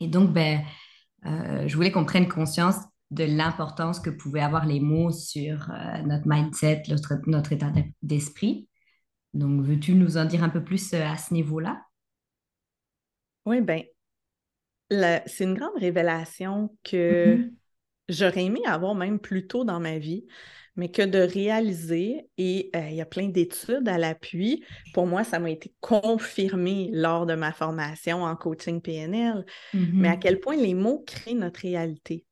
Et 0.00 0.08
donc, 0.08 0.32
ben, 0.32 0.62
euh, 1.26 1.68
je 1.68 1.76
voulais 1.76 1.92
qu'on 1.92 2.04
prenne 2.04 2.28
conscience 2.28 2.76
de 3.10 3.24
l'importance 3.24 4.00
que 4.00 4.10
pouvaient 4.10 4.40
avoir 4.42 4.66
les 4.66 4.80
mots 4.80 5.12
sur 5.12 5.70
euh, 5.70 6.02
notre 6.02 6.28
mindset, 6.28 6.84
notre, 6.88 7.14
notre 7.26 7.52
état 7.52 7.70
d'e- 7.70 7.92
d'esprit. 8.02 8.68
Donc, 9.34 9.62
veux-tu 9.64 9.94
nous 9.94 10.18
en 10.18 10.26
dire 10.26 10.44
un 10.44 10.50
peu 10.50 10.64
plus 10.64 10.94
à 10.94 11.16
ce 11.18 11.34
niveau-là? 11.34 11.82
Oui, 13.46 13.60
bien, 13.62 13.82
c'est 14.90 15.44
une 15.44 15.54
grande 15.54 15.76
révélation 15.78 16.76
que 16.84 17.38
mm-hmm. 17.38 17.56
J'aurais 18.08 18.44
aimé 18.44 18.60
avoir 18.66 18.94
même 18.94 19.18
plus 19.18 19.46
tôt 19.46 19.64
dans 19.64 19.80
ma 19.80 19.98
vie, 19.98 20.26
mais 20.76 20.90
que 20.90 21.02
de 21.02 21.18
réaliser, 21.18 22.28
et 22.36 22.70
euh, 22.76 22.88
il 22.90 22.96
y 22.96 23.00
a 23.00 23.06
plein 23.06 23.28
d'études 23.28 23.88
à 23.88 23.98
l'appui, 23.98 24.62
pour 24.92 25.06
moi, 25.06 25.24
ça 25.24 25.38
m'a 25.38 25.50
été 25.50 25.72
confirmé 25.80 26.90
lors 26.92 27.26
de 27.26 27.34
ma 27.34 27.52
formation 27.52 28.22
en 28.22 28.36
coaching 28.36 28.80
PNL, 28.80 29.44
mais 29.72 30.08
à 30.08 30.12
mm-hmm. 30.12 30.18
quel 30.18 30.40
point 30.40 30.56
les 30.56 30.74
mots 30.74 31.02
créent 31.06 31.34
notre 31.34 31.60
réalité. 31.60 32.26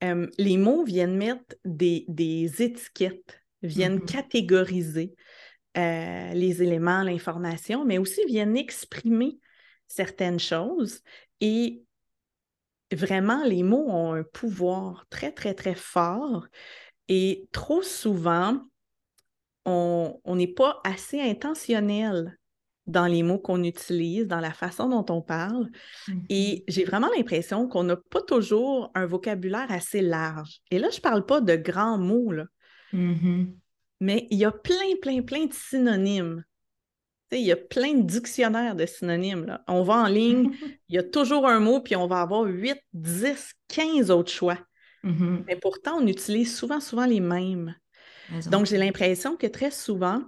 les 0.00 0.56
mots 0.56 0.84
viennent 0.84 1.16
mettre 1.16 1.56
des, 1.64 2.06
étiquettes, 2.58 3.42
viennent 3.62 3.98
mm-hmm. 3.98 4.12
catégoriser 4.12 5.14
euh, 5.76 6.32
les 6.32 6.62
éléments, 6.62 7.02
l'information, 7.02 7.84
mais 7.84 7.98
aussi 7.98 8.24
viennent 8.26 8.56
exprimer 8.56 9.38
certaines 9.86 10.40
choses. 10.40 11.02
Et 11.40 11.84
vraiment, 12.92 13.44
les 13.44 13.62
mots 13.62 13.88
ont 13.88 14.14
un 14.14 14.22
pouvoir 14.22 15.06
très, 15.10 15.32
très, 15.32 15.54
très 15.54 15.74
fort. 15.74 16.46
Et 17.08 17.48
trop 17.52 17.82
souvent, 17.82 18.60
on 19.64 20.36
n'est 20.36 20.46
pas 20.46 20.80
assez 20.84 21.20
intentionnel 21.20 22.38
dans 22.88 23.06
les 23.06 23.22
mots 23.22 23.38
qu'on 23.38 23.62
utilise, 23.62 24.26
dans 24.26 24.40
la 24.40 24.52
façon 24.52 24.88
dont 24.88 25.04
on 25.14 25.20
parle. 25.20 25.68
Et 26.30 26.64
mm-hmm. 26.64 26.64
j'ai 26.68 26.84
vraiment 26.84 27.10
l'impression 27.14 27.68
qu'on 27.68 27.84
n'a 27.84 27.96
pas 27.96 28.22
toujours 28.22 28.90
un 28.94 29.06
vocabulaire 29.06 29.70
assez 29.70 30.00
large. 30.00 30.60
Et 30.70 30.78
là, 30.78 30.88
je 30.90 30.96
ne 30.96 31.02
parle 31.02 31.26
pas 31.26 31.40
de 31.40 31.54
grands 31.54 31.98
mots, 31.98 32.32
là. 32.32 32.44
Mm-hmm. 32.94 33.54
mais 34.00 34.26
il 34.30 34.38
y 34.38 34.46
a 34.46 34.50
plein, 34.50 34.96
plein, 35.02 35.20
plein 35.20 35.44
de 35.44 35.52
synonymes 35.52 36.42
il 37.32 37.44
y 37.44 37.52
a 37.52 37.56
plein 37.56 37.94
de 37.94 38.02
dictionnaires 38.02 38.74
de 38.74 38.86
synonymes. 38.86 39.46
Là. 39.46 39.62
On 39.68 39.82
va 39.82 39.94
en 39.94 40.06
ligne, 40.06 40.50
il 40.88 40.96
y 40.96 40.98
a 40.98 41.02
toujours 41.02 41.46
un 41.46 41.60
mot, 41.60 41.80
puis 41.80 41.96
on 41.96 42.06
va 42.06 42.20
avoir 42.20 42.42
8, 42.42 42.76
10, 42.92 43.52
15 43.68 44.10
autres 44.10 44.30
choix. 44.30 44.58
Mm-hmm. 45.04 45.44
Mais 45.46 45.56
pourtant, 45.56 45.98
on 46.00 46.06
utilise 46.06 46.56
souvent, 46.56 46.80
souvent 46.80 47.06
les 47.06 47.20
mêmes. 47.20 47.74
Donc, 48.50 48.66
j'ai 48.66 48.76
l'impression 48.76 49.36
que 49.36 49.46
très 49.46 49.70
souvent, 49.70 50.22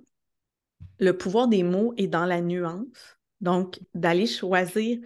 le 0.99 1.17
pouvoir 1.17 1.49
des 1.49 1.63
mots 1.63 1.93
est 1.97 2.07
dans 2.07 2.25
la 2.25 2.41
nuance. 2.41 3.19
Donc, 3.41 3.79
d'aller 3.95 4.27
choisir 4.27 4.99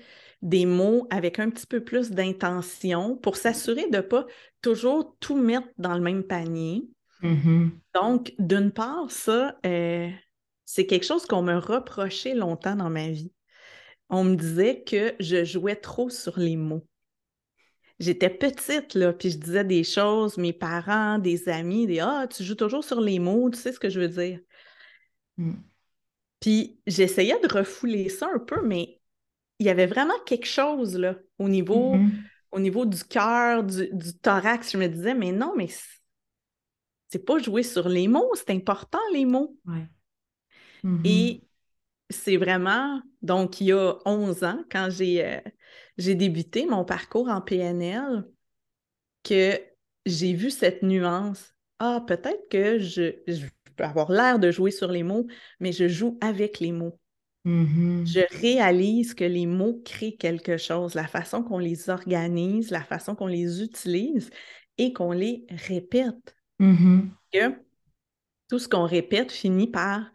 des 0.42 0.66
mots 0.66 1.06
avec 1.10 1.38
un 1.38 1.50
petit 1.50 1.66
peu 1.66 1.82
plus 1.82 2.10
d'intention 2.10 3.16
pour 3.16 3.36
s'assurer 3.36 3.88
de 3.90 3.96
ne 3.96 4.02
pas 4.02 4.26
toujours 4.60 5.16
tout 5.18 5.36
mettre 5.36 5.68
dans 5.78 5.94
le 5.94 6.00
même 6.00 6.22
panier. 6.22 6.86
Mm-hmm. 7.22 7.70
Donc, 7.94 8.34
d'une 8.38 8.70
part, 8.70 9.10
ça, 9.10 9.56
euh, 9.64 10.08
c'est 10.64 10.86
quelque 10.86 11.06
chose 11.06 11.26
qu'on 11.26 11.42
me 11.42 11.56
reprochait 11.56 12.34
longtemps 12.34 12.76
dans 12.76 12.90
ma 12.90 13.08
vie. 13.08 13.32
On 14.08 14.24
me 14.24 14.36
disait 14.36 14.82
que 14.82 15.14
je 15.20 15.44
jouais 15.44 15.76
trop 15.76 16.10
sur 16.10 16.38
les 16.38 16.56
mots. 16.56 16.86
J'étais 18.00 18.30
petite, 18.30 18.94
là, 18.94 19.12
puis 19.12 19.30
je 19.30 19.38
disais 19.38 19.64
des 19.64 19.84
choses, 19.84 20.36
mes 20.36 20.52
parents, 20.52 21.18
des 21.18 21.48
amis, 21.48 21.86
des 21.86 22.00
Ah, 22.00 22.26
tu 22.28 22.42
joues 22.42 22.56
toujours 22.56 22.84
sur 22.84 23.00
les 23.00 23.18
mots, 23.18 23.50
tu 23.50 23.58
sais 23.58 23.72
ce 23.72 23.78
que 23.78 23.88
je 23.88 24.00
veux 24.00 24.08
dire. 24.08 24.40
Mm. 25.36 25.54
Puis 26.40 26.80
j'essayais 26.86 27.38
de 27.40 27.52
refouler 27.52 28.08
ça 28.08 28.28
un 28.34 28.38
peu, 28.38 28.66
mais 28.66 29.00
il 29.58 29.66
y 29.66 29.70
avait 29.70 29.86
vraiment 29.86 30.18
quelque 30.26 30.46
chose 30.46 30.96
là, 30.98 31.16
au 31.38 31.48
niveau, 31.48 31.94
mm-hmm. 31.94 32.10
au 32.52 32.60
niveau 32.60 32.84
du 32.84 33.02
cœur, 33.04 33.62
du, 33.62 33.88
thorax. 34.20 34.72
Je 34.72 34.78
me 34.78 34.88
disais, 34.88 35.14
mais 35.14 35.30
non, 35.30 35.54
mais 35.56 35.68
c'est 37.08 37.24
pas 37.24 37.38
jouer 37.38 37.62
sur 37.62 37.88
les 37.88 38.08
mots, 38.08 38.30
c'est 38.34 38.50
important 38.50 38.98
les 39.12 39.24
mots. 39.24 39.56
Mm-hmm. 40.84 41.06
Et 41.06 41.42
c'est 42.10 42.36
vraiment, 42.36 43.00
donc 43.22 43.60
il 43.60 43.68
y 43.68 43.72
a 43.72 43.94
11 44.04 44.44
ans, 44.44 44.64
quand 44.70 44.88
euh, 45.00 45.40
j'ai 45.98 46.14
débuté 46.14 46.66
mon 46.66 46.84
parcours 46.84 47.28
en 47.28 47.40
PNL, 47.40 48.24
que 49.22 49.58
j'ai 50.06 50.34
vu 50.34 50.50
cette 50.50 50.82
nuance. 50.82 51.54
Ah, 51.78 52.04
peut-être 52.06 52.48
que 52.50 52.78
je, 52.78 53.12
peux 53.76 53.84
avoir 53.84 54.12
l'air 54.12 54.38
de 54.38 54.50
jouer 54.50 54.70
sur 54.70 54.92
les 54.92 55.02
mots, 55.02 55.26
mais 55.58 55.72
je 55.72 55.88
joue 55.88 56.18
avec 56.20 56.60
les 56.60 56.70
mots. 56.70 56.98
Mm-hmm. 57.44 58.06
Je 58.06 58.40
réalise 58.40 59.14
que 59.14 59.24
les 59.24 59.46
mots 59.46 59.82
créent 59.84 60.16
quelque 60.16 60.56
chose, 60.56 60.94
la 60.94 61.06
façon 61.06 61.42
qu'on 61.42 61.58
les 61.58 61.90
organise, 61.90 62.70
la 62.70 62.84
façon 62.84 63.14
qu'on 63.14 63.26
les 63.26 63.62
utilise 63.62 64.30
et 64.78 64.92
qu'on 64.92 65.12
les 65.12 65.44
répète. 65.50 66.36
Mm-hmm. 66.60 67.08
Que 67.32 67.54
tout 68.48 68.58
ce 68.58 68.68
qu'on 68.68 68.86
répète 68.86 69.32
finit 69.32 69.70
par 69.70 70.10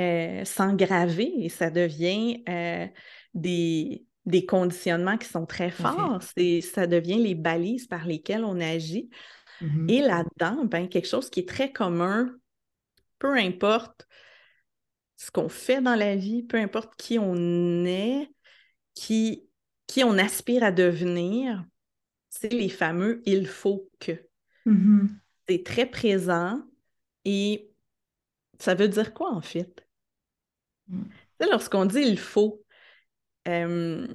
euh, 0.00 0.44
s'engraver 0.44 1.32
et 1.38 1.48
ça 1.48 1.70
devient 1.70 2.42
euh, 2.48 2.86
des, 3.32 4.04
des, 4.26 4.44
conditionnements 4.44 5.18
qui 5.18 5.28
sont 5.28 5.46
très 5.46 5.70
forts. 5.70 6.20
Ça 6.22 6.86
devient 6.86 7.22
les 7.22 7.36
balises 7.36 7.86
par 7.86 8.04
lesquelles 8.04 8.44
on 8.44 8.60
agit. 8.60 9.08
Mm-hmm. 9.60 9.90
Et 9.90 10.00
là-dedans, 10.00 10.64
ben, 10.64 10.88
quelque 10.88 11.06
chose 11.06 11.30
qui 11.30 11.40
est 11.40 11.48
très 11.48 11.70
commun, 11.70 12.34
peu 13.20 13.36
importe 13.36 14.08
ce 15.16 15.30
qu'on 15.30 15.48
fait 15.48 15.80
dans 15.80 15.94
la 15.94 16.16
vie, 16.16 16.42
peu 16.42 16.56
importe 16.56 16.96
qui 16.96 17.18
on 17.20 17.84
est, 17.84 18.28
qui, 18.94 19.48
qui 19.86 20.02
on 20.02 20.18
aspire 20.18 20.64
à 20.64 20.72
devenir, 20.72 21.64
c'est 22.30 22.52
les 22.52 22.68
fameux 22.68 23.22
il 23.26 23.46
faut 23.46 23.88
que. 24.00 24.12
Mm-hmm. 24.66 25.08
C'est 25.48 25.62
très 25.62 25.86
présent 25.86 26.62
et 27.24 27.70
ça 28.58 28.74
veut 28.74 28.88
dire 28.88 29.14
quoi 29.14 29.32
en 29.32 29.40
fait? 29.40 29.83
Mm. 30.88 31.02
lorsqu'on 31.50 31.86
dit 31.86 32.00
il 32.00 32.18
faut, 32.18 32.62
euh, 33.48 34.06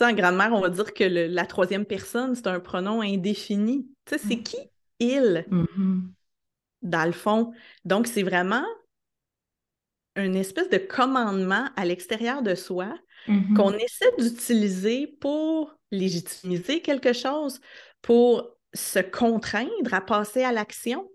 en 0.00 0.12
grammaire, 0.12 0.52
on 0.52 0.60
va 0.60 0.70
dire 0.70 0.94
que 0.94 1.04
la 1.04 1.46
troisième 1.46 1.84
personne, 1.84 2.34
c'est 2.34 2.46
un 2.46 2.60
pronom 2.60 3.00
indéfini. 3.00 3.88
c'est 4.06 4.24
mm. 4.24 4.42
qui 4.42 4.58
il, 5.00 5.46
mm-hmm. 5.50 6.00
dans 6.82 7.04
le 7.04 7.12
fond? 7.12 7.52
Donc, 7.84 8.06
c'est 8.06 8.22
vraiment 8.22 8.64
une 10.16 10.36
espèce 10.36 10.68
de 10.68 10.78
commandement 10.78 11.68
à 11.76 11.84
l'extérieur 11.84 12.42
de 12.42 12.54
soi 12.54 12.92
mm-hmm. 13.28 13.54
qu'on 13.54 13.72
essaie 13.72 14.12
d'utiliser 14.18 15.06
pour 15.20 15.74
légitimiser 15.90 16.80
quelque 16.82 17.12
chose, 17.12 17.60
pour 18.02 18.56
se 18.74 18.98
contraindre 18.98 19.92
à 19.92 20.00
passer 20.00 20.42
à 20.42 20.52
l'action. 20.52 21.08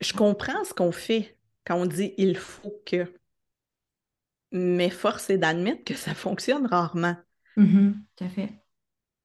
Je 0.00 0.12
comprends 0.12 0.64
ce 0.64 0.74
qu'on 0.74 0.92
fait 0.92 1.38
quand 1.64 1.76
on 1.76 1.86
dit 1.86 2.14
il 2.18 2.36
faut 2.36 2.74
que 2.84 3.12
mais 4.54 4.88
force 4.88 5.30
est 5.30 5.38
d'admettre 5.38 5.82
que 5.82 5.94
ça 5.94 6.14
fonctionne 6.14 6.66
rarement. 6.66 7.16
Mm-hmm, 7.56 7.92
tout 8.16 8.24
à 8.24 8.28
fait. 8.28 8.50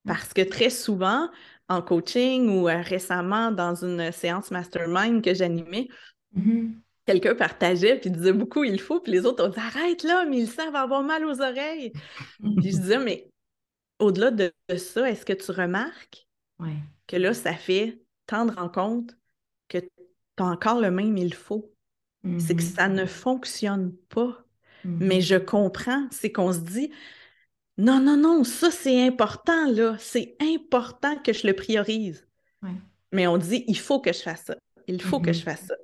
Parce 0.05 0.33
que 0.33 0.41
très 0.41 0.71
souvent, 0.71 1.29
en 1.67 1.83
coaching 1.83 2.49
ou 2.49 2.67
euh, 2.67 2.81
récemment 2.81 3.51
dans 3.51 3.75
une 3.75 4.11
séance 4.11 4.49
mastermind 4.49 5.23
que 5.23 5.35
j'animais, 5.35 5.87
mm-hmm. 6.35 6.71
quelqu'un 7.05 7.35
partageait 7.35 7.99
puis 7.99 8.09
disait 8.09 8.33
beaucoup 8.33 8.63
il 8.63 8.81
faut, 8.81 8.99
puis 8.99 9.11
les 9.11 9.27
autres 9.27 9.45
ont 9.45 9.49
dit 9.49 9.59
arrête 9.59 10.01
là, 10.01 10.25
mais 10.25 10.39
ils 10.39 10.49
savent 10.49 10.75
avoir 10.75 11.03
mal 11.03 11.23
aux 11.25 11.41
oreilles. 11.41 11.93
puis 12.39 12.71
je 12.71 12.77
disais 12.77 12.97
mais 12.97 13.29
au-delà 13.99 14.31
de 14.31 14.51
ça, 14.77 15.09
est-ce 15.09 15.25
que 15.25 15.33
tu 15.33 15.51
remarques 15.51 16.27
que 17.05 17.17
là, 17.17 17.33
ça 17.35 17.53
fait 17.53 18.01
tendre 18.25 18.57
en 18.57 18.67
compte 18.67 19.15
que 19.67 19.77
tu 19.77 19.87
as 20.39 20.45
encore 20.45 20.81
le 20.81 20.89
même 20.89 21.17
il 21.17 21.35
faut? 21.35 21.71
C'est 22.39 22.55
que 22.55 22.61
mm-hmm. 22.61 22.75
ça 22.75 22.87
ne 22.89 23.05
fonctionne 23.05 23.95
pas. 24.09 24.43
Mais 24.83 25.19
mm-hmm. 25.19 25.21
je 25.21 25.35
comprends, 25.35 26.07
c'est 26.11 26.31
qu'on 26.31 26.53
se 26.53 26.59
dit, 26.59 26.91
non, 27.77 27.99
non, 27.99 28.17
non, 28.17 28.43
ça 28.43 28.71
c'est 28.71 29.05
important, 29.05 29.71
là, 29.71 29.95
c'est 29.99 30.35
important 30.41 31.17
que 31.17 31.33
je 31.33 31.47
le 31.47 31.53
priorise. 31.53 32.25
Mais 33.11 33.25
on 33.25 33.37
dit, 33.37 33.63
il 33.67 33.77
faut 33.77 33.99
que 33.99 34.13
je 34.13 34.19
fasse 34.19 34.43
ça, 34.45 34.55
il 34.87 35.01
faut 35.01 35.19
que 35.19 35.33
je 35.33 35.39
mm-hmm. 35.39 35.43
fasse 35.43 35.65
ça. 35.65 35.75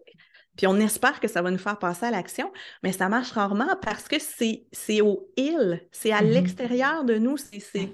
Puis 0.56 0.68
on 0.68 0.78
espère 0.78 1.20
que 1.20 1.28
ça 1.28 1.42
va 1.42 1.52
nous 1.52 1.58
faire 1.58 1.80
passer 1.80 2.06
à 2.06 2.12
l'action, 2.12 2.52
mais 2.84 2.92
ça 2.92 3.10
marche 3.10 3.32
rarement 3.32 3.76
parce 3.82 4.08
que 4.08 4.18
c'est 4.20 5.02
au 5.02 5.30
il, 5.36 5.82
c'est 5.92 6.12
à 6.12 6.22
mm-hmm. 6.22 6.30
l'extérieur 6.32 7.04
de 7.04 7.18
nous, 7.18 7.38
c'est 7.38 7.90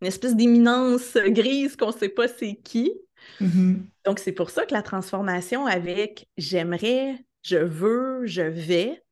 une 0.00 0.06
espèce 0.06 0.36
d'éminence 0.36 1.16
grise 1.16 1.74
qu'on 1.74 1.88
ne 1.88 1.92
sait 1.92 2.08
pas 2.08 2.28
c'est 2.28 2.56
qui. 2.56 2.92
Donc 4.04 4.18
c'est 4.18 4.32
pour 4.32 4.50
ça 4.50 4.64
que 4.66 4.74
la 4.74 4.82
transformation 4.82 5.66
avec 5.66 6.28
j'aimerais, 6.36 7.24
je 7.42 7.58
veux, 7.58 8.26
je 8.26 8.42
vais, 8.42 9.02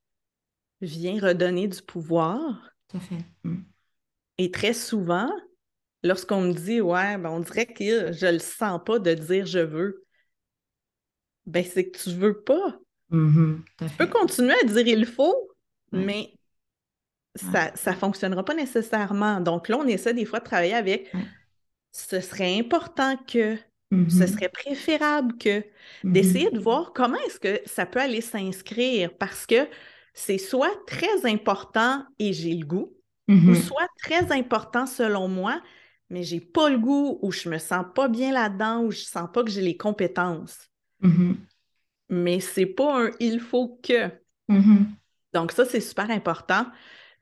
vient 0.80 1.20
redonner 1.20 1.68
du 1.68 1.82
pouvoir. 1.82 2.72
Tout 2.88 2.98
à 2.98 3.00
fait. 3.00 3.24
Mm. 3.44 3.62
Et 4.38 4.50
très 4.50 4.74
souvent, 4.74 5.30
lorsqu'on 6.02 6.42
me 6.42 6.52
dit 6.52 6.80
Ouais, 6.80 7.16
ben 7.18 7.30
on 7.30 7.40
dirait 7.40 7.66
que 7.66 8.12
je 8.12 8.26
le 8.26 8.38
sens 8.38 8.80
pas 8.84 8.98
de 8.98 9.14
dire 9.14 9.46
je 9.46 9.58
veux, 9.58 10.04
ben 11.46 11.64
c'est 11.64 11.90
que 11.90 11.98
tu 11.98 12.10
veux 12.10 12.42
pas. 12.42 12.78
Mm-hmm. 13.12 13.60
tu 13.78 13.96
peux 13.96 14.08
continuer 14.08 14.54
à 14.60 14.66
dire 14.66 14.86
il 14.86 15.06
faut, 15.06 15.52
mais 15.92 16.32
ça 17.36 17.70
ne 17.86 17.96
fonctionnera 17.96 18.44
pas 18.44 18.54
nécessairement. 18.54 19.40
Donc 19.40 19.68
là, 19.68 19.78
on 19.78 19.86
essaie 19.86 20.14
des 20.14 20.24
fois 20.24 20.40
de 20.40 20.44
travailler 20.44 20.74
avec 20.74 21.12
ce 21.92 22.20
serait 22.20 22.58
important 22.58 23.16
que, 23.16 23.56
ce 23.56 23.94
mm-hmm. 23.94 24.32
serait 24.32 24.48
préférable 24.48 25.38
que, 25.38 25.60
mm-hmm. 25.60 26.12
d'essayer 26.12 26.50
de 26.50 26.58
voir 26.58 26.92
comment 26.92 27.18
est-ce 27.26 27.38
que 27.38 27.60
ça 27.64 27.86
peut 27.86 28.00
aller 28.00 28.20
s'inscrire 28.20 29.16
parce 29.16 29.46
que 29.46 29.68
c'est 30.16 30.38
soit 30.38 30.74
très 30.87 31.31
important 31.31 32.05
et 32.18 32.33
j'ai 32.33 32.55
le 32.55 32.66
goût, 32.66 32.92
ou 33.29 33.33
Mhm. 33.33 33.55
soit 33.55 33.88
très 34.02 34.33
important 34.33 34.87
selon 34.87 35.29
moi, 35.29 35.62
mais 36.11 36.22
j'ai 36.22 36.40
pas 36.40 36.70
le 36.70 36.79
goût 36.79 37.18
ou 37.22 37.31
je 37.33 37.48
me 37.48 37.59
sens 37.59 37.85
pas 37.94 38.09
bien 38.09 38.33
là-dedans 38.33 38.83
ou 38.83 38.90
je 38.90 39.02
sens 39.02 39.29
pas 39.33 39.44
que 39.44 39.50
j'ai 39.50 39.62
les 39.62 39.76
compétences. 39.76 40.59
Mhm. 41.00 41.37
Mais 42.09 42.40
c'est 42.40 42.66
pas 42.66 43.07
un 43.07 43.11
il 43.20 43.40
faut 43.40 43.79
que. 43.83 44.11
Mhm. 44.48 44.94
Donc 45.35 45.52
ça, 45.52 45.64
c'est 45.66 45.81
super 45.81 46.11
important 46.11 46.66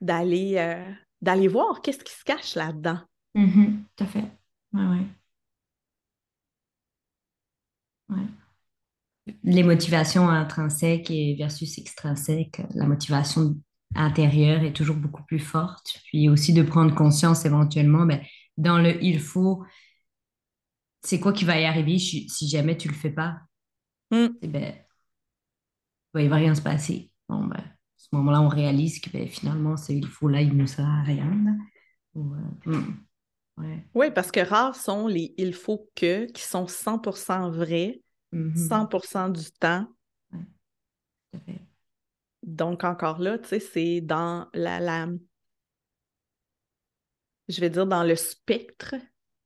d'aller 0.01 0.55
euh, 0.59 0.93
d'aller 1.21 1.49
voir 1.49 1.81
qu'est-ce 1.83 2.05
qui 2.05 2.13
se 2.15 2.23
cache 2.25 2.55
là-dedans. 2.55 3.01
Mhm. 3.35 3.85
Tout 3.97 4.05
à 4.05 4.07
fait. 4.07 4.25
Ouais, 4.73 4.87
ouais. 4.87 5.07
Ouais. 8.11 8.44
Les 9.43 9.63
motivations 9.63 10.29
intrinsèques 10.29 11.11
et 11.11 11.35
versus 11.39 11.79
extrinsèques, 11.79 12.61
la 12.75 12.87
motivation 12.87 13.57
intérieure 13.95 14.63
est 14.63 14.75
toujours 14.75 14.97
beaucoup 14.97 15.25
plus 15.25 15.39
forte. 15.39 16.01
Puis 16.07 16.29
aussi 16.29 16.53
de 16.53 16.63
prendre 16.63 16.95
conscience 16.95 17.45
éventuellement, 17.47 18.05
ben, 18.05 18.21
dans 18.57 18.79
le 18.79 19.03
il 19.03 19.21
faut, 19.21 19.65
c'est 21.03 21.21
quoi 21.21 21.33
qui 21.33 21.45
va 21.45 21.59
y 21.59 21.65
arriver 21.65 21.99
si 21.99 22.49
jamais 22.49 22.77
tu 22.77 22.89
le 22.89 22.95
fais 22.95 23.11
pas? 23.11 23.39
Hmm. 24.11 24.29
Eh 24.43 24.49
ben, 24.49 24.75
ben, 26.13 26.21
il 26.21 26.29
va 26.29 26.37
rien 26.37 26.55
se 26.55 26.63
passer. 26.63 27.11
Bon, 27.29 27.45
ben, 27.45 27.59
à 27.59 27.77
ce 27.97 28.09
moment-là, 28.13 28.41
on 28.41 28.49
réalise 28.49 29.01
que 29.01 29.11
ben, 29.11 29.27
finalement, 29.27 29.77
ce 29.77 29.93
il 29.93 30.07
faut 30.07 30.29
là, 30.29 30.41
il 30.41 30.57
ne 30.57 30.67
sert 30.67 30.87
à 30.87 31.03
rien. 31.03 31.31
Ou, 32.15 32.35
euh, 32.35 32.71
hmm. 32.71 32.97
Ouais. 33.57 33.87
Oui, 33.95 34.07
parce 34.13 34.33
que 34.33 34.41
rares 34.41 34.75
sont 34.75 35.07
les 35.07 35.33
il 35.37 35.55
faut 35.55 35.89
que 35.95 36.27
qui 36.33 36.43
sont 36.43 36.67
100% 36.67 37.51
vrais, 37.51 38.01
Mhm. 38.35 38.55
100% 38.55 39.29
du 39.31 39.51
temps. 39.53 39.87
Donc 42.45 42.85
encore 42.85 43.19
là, 43.21 43.39
tu 43.39 43.49
sais, 43.49 43.61
c'est 43.61 44.01
dans 44.01 44.49
la, 44.55 44.79
la, 44.81 45.09
je 47.49 47.61
vais 47.61 47.71
dire 47.71 47.87
dans 47.87 48.05
le 48.05 48.17
spectre 48.17 48.95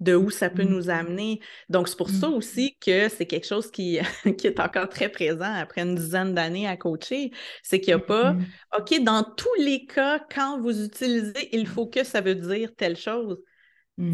de 0.01 0.15
où 0.15 0.31
ça 0.31 0.49
peut 0.49 0.63
nous 0.63 0.91
amener. 0.91 1.41
Donc 1.69 1.89
c'est 1.89 1.97
pour 1.97 2.11
ça 2.11 2.29
Mhm. 2.29 2.35
aussi 2.35 2.77
que 2.81 3.09
c'est 3.09 3.27
quelque 3.27 3.47
chose 3.47 3.71
qui, 3.71 3.99
qui 4.39 4.47
est 4.47 4.61
encore 4.61 4.89
très 4.89 5.09
présent 5.09 5.53
après 5.53 5.83
une 5.83 5.97
dizaine 5.97 6.35
d'années 6.35 6.69
à 6.69 6.77
coacher, 6.77 7.33
c'est 7.63 7.81
qu'il 7.81 7.95
n'y 7.95 8.01
a 8.01 8.05
pas. 8.05 8.37
OK, 8.79 9.03
dans 9.03 9.25
tous 9.25 9.53
les 9.59 9.87
cas, 9.87 10.21
quand 10.33 10.61
vous 10.61 10.85
utilisez 10.85 11.49
il 11.57 11.67
faut 11.67 11.87
que 11.89 12.05
ça 12.05 12.21
veut 12.21 12.37
dire 12.37 12.75
telle 12.77 12.97
chose. 12.97 13.39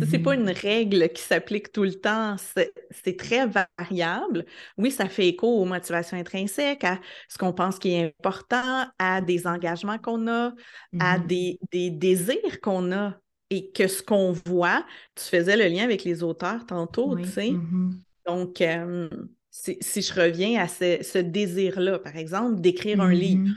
Ça, 0.01 0.07
C'est 0.07 0.19
pas 0.19 0.37
Mhm. 0.37 0.43
une 0.43 0.51
règle 0.51 1.09
qui 1.11 1.23
s'applique 1.23 1.71
tout 1.73 1.85
le 1.85 1.95
temps, 1.95 2.37
c'est 2.39 3.17
très 3.17 3.47
variable. 3.47 4.45
Oui, 4.77 4.91
ça 4.91 5.09
fait 5.09 5.29
écho 5.29 5.47
aux 5.47 5.65
motivations 5.65 6.17
intrinsèques, 6.17 6.85
à 6.85 7.01
ce 7.29 7.39
qu'on 7.39 7.53
pense 7.53 7.79
qui 7.79 7.93
est 7.93 8.15
important, 8.19 8.87
à 8.99 9.21
des 9.21 9.47
engagements 9.47 9.99
qu'on 9.99 10.27
a, 10.27 10.53
à 10.99 11.19
Mhm. 11.19 11.27
des, 11.27 11.59
des 11.71 11.91
désirs 11.91 12.61
qu'on 12.61 12.91
a 12.93 13.19
et 13.51 13.71
que 13.71 13.87
ce 13.87 14.03
qu'on 14.03 14.33
voit, 14.47 14.85
tu 15.15 15.25
faisais 15.25 15.57
le 15.57 15.67
lien 15.73 15.85
avec 15.85 16.03
les 16.05 16.23
auteurs 16.23 16.67
tantôt, 16.67 17.17
tu 17.17 17.29
sais. 17.29 17.51
Mhm. 17.53 17.99
Donc, 18.27 18.61
euh, 18.63 19.09
si, 19.51 19.77
si 19.81 20.03
je 20.03 20.13
reviens 20.15 20.61
à 20.63 20.67
ce, 20.67 21.03
ce 21.03 21.19
désir-là, 21.19 21.99
par 22.01 22.17
exemple, 22.17 22.61
d'écrire 22.61 23.01
un 23.01 23.13
livre, 23.13 23.55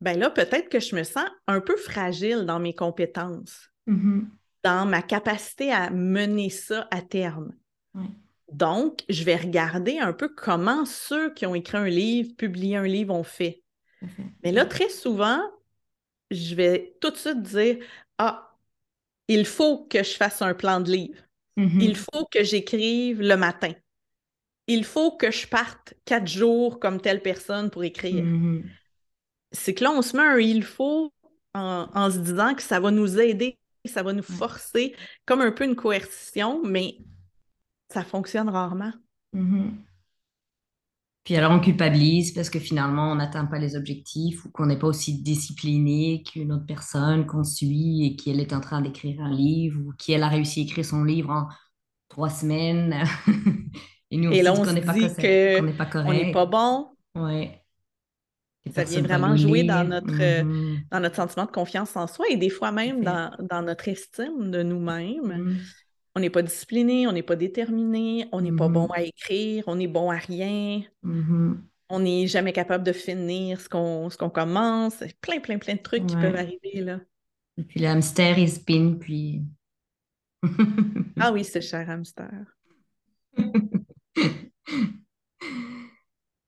ben 0.00 0.18
là, 0.18 0.30
peut-être 0.30 0.68
que 0.70 0.80
je 0.80 0.94
me 0.96 1.02
sens 1.02 1.26
un 1.46 1.60
peu 1.60 1.76
fragile 1.76 2.46
dans 2.46 2.58
mes 2.60 2.74
compétences. 2.74 3.69
Mhm. 3.90 4.30
dans 4.62 4.86
ma 4.86 5.02
capacité 5.02 5.72
à 5.72 5.90
mener 5.90 6.50
ça 6.50 6.86
à 6.90 7.02
terme. 7.02 7.52
Donc, 8.52 9.04
je 9.08 9.24
vais 9.24 9.36
regarder 9.36 9.98
un 9.98 10.12
peu 10.12 10.28
comment 10.28 10.84
ceux 10.84 11.32
qui 11.34 11.46
ont 11.46 11.54
écrit 11.54 11.78
un 11.78 11.88
livre, 11.88 12.34
publié 12.36 12.76
un 12.76 12.86
livre, 12.86 13.14
ont 13.14 13.24
fait. 13.24 13.62
Mais 14.42 14.52
là, 14.52 14.64
très 14.64 14.88
souvent, 14.88 15.40
je 16.30 16.54
vais 16.54 16.96
tout 17.00 17.10
de 17.10 17.16
suite 17.16 17.42
dire, 17.42 17.78
ah, 18.18 18.56
il 19.28 19.44
faut 19.44 19.84
que 19.84 20.02
je 20.02 20.14
fasse 20.14 20.42
un 20.42 20.54
plan 20.54 20.80
de 20.80 20.90
livre. 20.90 21.20
Mhm. 21.56 21.80
Il 21.80 21.96
faut 21.96 22.26
que 22.30 22.42
j'écrive 22.42 23.20
le 23.20 23.36
matin. 23.36 23.72
Il 24.66 24.84
faut 24.84 25.16
que 25.16 25.30
je 25.30 25.46
parte 25.46 25.94
quatre 26.04 26.26
jours 26.26 26.80
comme 26.80 27.00
telle 27.00 27.22
personne 27.22 27.70
pour 27.70 27.84
écrire. 27.84 28.24
Mhm. 28.24 28.68
C'est 29.52 29.74
que 29.74 29.84
là, 29.84 29.92
on 29.92 30.02
se 30.02 30.16
met 30.16 30.22
un 30.22 30.38
il 30.38 30.64
faut 30.64 31.12
en, 31.54 31.88
en 31.92 32.10
se 32.10 32.18
disant 32.18 32.54
que 32.54 32.62
ça 32.62 32.80
va 32.80 32.90
nous 32.90 33.20
aider, 33.20 33.58
ça 33.88 34.02
va 34.02 34.12
nous 34.12 34.22
forcer, 34.22 34.94
comme 35.26 35.40
un 35.40 35.52
peu 35.52 35.64
une 35.64 35.76
coercition, 35.76 36.62
mais 36.64 36.98
ça 37.92 38.04
fonctionne 38.04 38.48
rarement. 38.48 38.92
Mhm. 39.32 39.84
Puis 41.24 41.36
alors 41.36 41.52
on 41.52 41.60
culpabilise 41.60 42.32
parce 42.32 42.48
que 42.50 42.58
finalement 42.58 43.12
on 43.12 43.16
n'atteint 43.16 43.44
pas 43.44 43.58
les 43.58 43.76
objectifs 43.76 44.44
ou 44.44 44.50
qu'on 44.50 44.66
n'est 44.66 44.78
pas 44.78 44.86
aussi 44.88 45.22
discipliné 45.22 46.22
qu'une 46.24 46.52
autre 46.52 46.66
personne 46.66 47.26
qu'on 47.26 47.44
suit 47.44 48.06
et 48.06 48.16
qui 48.16 48.30
elle 48.30 48.40
est 48.40 48.52
en 48.54 48.60
train 48.60 48.80
d'écrire 48.80 49.20
un 49.20 49.30
livre 49.30 49.80
ou 49.86 49.92
qui 49.98 50.12
elle 50.12 50.22
a 50.22 50.28
réussi 50.28 50.60
à 50.60 50.62
écrire 50.64 50.84
son 50.84 51.04
livre 51.04 51.30
en 51.30 51.48
trois 52.08 52.30
semaines. 52.30 53.04
Et 54.10 54.16
nous 54.16 54.30
on 54.30 54.32
Et 54.32 54.42
là, 54.42 54.52
dit 54.52 54.58
on 54.58 54.64
qu'on 54.64 54.70
se 54.70 54.72
n'est 54.72 54.80
pas, 54.82 54.94
dit 54.94 55.00
correct- 55.00 55.56
qu'on 55.56 55.62
n'est 55.62 55.72
pas 55.72 55.88
on 56.04 56.12
n'est 56.14 56.32
correct. 56.32 56.32
pas 56.32 56.46
bon. 56.46 56.88
Ouais. 57.14 57.59
Ça 58.74 58.84
vient 58.84 59.02
vraiment 59.02 59.36
jouer 59.36 59.64
dans 59.64 59.84
notre, 59.88 60.20
euh, 60.20 60.44
Mhm. 60.44 60.80
dans 60.90 61.00
notre 61.00 61.16
sentiment 61.16 61.46
de 61.46 61.50
confiance 61.50 61.96
en 61.96 62.06
soi 62.06 62.26
et 62.30 62.36
des 62.36 62.50
fois 62.50 62.70
même 62.72 63.02
dans, 63.02 63.30
dans 63.50 63.62
notre 63.62 63.88
estime 63.88 64.50
de 64.50 64.62
nous-mêmes. 64.62 65.38
Mhm. 65.44 65.56
On 66.14 66.20
n'est 66.20 66.30
pas 66.30 66.42
discipliné, 66.42 67.06
on 67.06 67.12
n'est 67.12 67.22
pas 67.22 67.36
déterminé, 67.36 68.26
on 68.32 68.40
n'est 68.40 68.52
pas 68.52 68.68
bon 68.68 68.84
Mhm. 68.84 68.92
à 68.94 69.02
écrire, 69.02 69.64
on 69.66 69.78
est 69.78 69.86
bon 69.86 70.10
à 70.10 70.16
rien, 70.16 70.82
on 71.88 72.00
n'est 72.00 72.26
jamais 72.26 72.52
capable 72.52 72.84
de 72.84 72.92
finir 72.92 73.60
ce 73.60 73.68
qu'on 73.68 74.10
ce 74.10 74.16
qu'on 74.16 74.30
commence. 74.30 75.02
Plein, 75.20 75.40
plein, 75.40 75.58
plein 75.58 75.74
de 75.76 75.80
trucs 75.80 76.06
qui 76.06 76.14
peuvent 76.16 76.36
arriver 76.36 76.80
là. 76.82 77.00
Et 77.56 77.62
puis 77.64 77.80
le 77.80 77.86
hamster 77.88 78.38
il 78.38 78.48
spin 78.50 78.96
puis. 79.00 79.42
Ah 81.18 81.30
oui, 81.32 81.44
c'est 81.44 81.60
cher 81.62 81.88
hamster. 81.88 82.30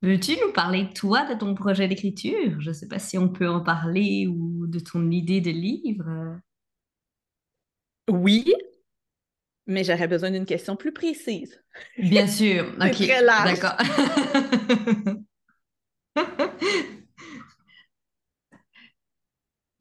Veux-tu 0.03 0.33
nous 0.33 0.53
parler, 0.53 0.89
toi, 0.95 1.25
de 1.33 1.39
ton 1.39 1.55
projet 1.55 1.87
d'écriture? 1.87 2.61
Je 2.61 2.71
ne 2.71 2.75
sais 2.75 2.89
pas 2.89 2.99
si 2.99 3.19
on 3.19 3.29
peut 3.29 3.49
en 3.49 3.61
parler 3.61 4.27
ou 4.27 4.67
de 4.67 4.81
ton 4.81 5.11
idée 5.11 5.41
de 5.41 5.51
livre. 5.51 6.39
Oui, 8.11 8.53
mais 9.67 9.85
j'aurais 9.85 10.09
besoin 10.09 10.31
d'une 10.31 10.45
question 10.45 10.77
plus 10.77 10.93
précise. 10.93 11.63
Bien 11.99 12.27
sûr. 12.27 12.67
Ok, 12.81 13.07
d'accord. 13.07 13.77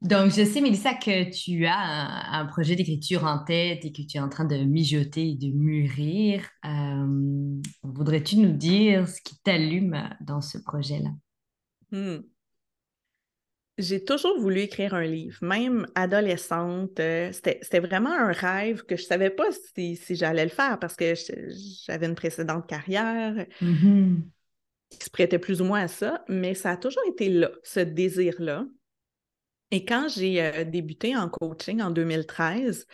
Donc, 0.01 0.31
je 0.31 0.43
sais, 0.43 0.61
Mélissa, 0.61 0.95
que 0.95 1.29
tu 1.29 1.65
as 1.67 1.77
un, 1.77 2.41
un 2.41 2.45
projet 2.47 2.75
d'écriture 2.75 3.23
en 3.23 3.37
tête 3.43 3.85
et 3.85 3.91
que 3.91 4.01
tu 4.01 4.17
es 4.17 4.19
en 4.19 4.29
train 4.29 4.45
de 4.45 4.57
mijoter 4.57 5.29
et 5.29 5.35
de 5.35 5.51
mûrir. 5.51 6.43
Euh, 6.65 7.61
voudrais-tu 7.83 8.37
nous 8.37 8.51
dire 8.51 9.07
ce 9.07 9.21
qui 9.21 9.39
t'allume 9.43 10.09
dans 10.21 10.41
ce 10.41 10.57
projet-là? 10.57 11.11
Hmm. 11.91 12.23
J'ai 13.77 14.03
toujours 14.03 14.39
voulu 14.39 14.61
écrire 14.61 14.95
un 14.95 15.03
livre, 15.03 15.37
même 15.43 15.85
adolescente. 15.93 16.99
euh, 16.99 17.31
c'était, 17.31 17.79
vraiment 17.79 18.11
un 18.11 18.31
rêve 18.31 18.83
que 18.83 18.95
je 18.95 19.03
savais 19.03 19.29
pas 19.29 19.49
si, 19.75 19.95
si 19.97 20.15
j'allais 20.15 20.43
le 20.43 20.49
faire 20.49 20.79
parce 20.79 20.95
que 20.95 21.13
j'avais 21.87 22.07
une 22.07 22.15
précédente 22.15 22.67
carrière 22.67 23.45
qui 23.59 25.05
se 25.05 25.09
prêtait 25.09 25.39
plus 25.39 25.61
ou 25.61 25.65
moins 25.65 25.83
à 25.83 25.87
ça, 25.87 26.23
mais 26.27 26.53
ça 26.53 26.71
a 26.71 26.77
toujours 26.77 27.03
été 27.07 27.29
là, 27.29 27.51
ce 27.63 27.79
désir-là. 27.79 28.65
Et 29.71 29.85
quand 29.85 30.07
j'ai 30.09 30.41
euh, 30.41 30.63
débuté 30.65 31.15
en 31.15 31.29
coaching 31.29 31.81
en 31.81 31.91
2013, 31.91 32.87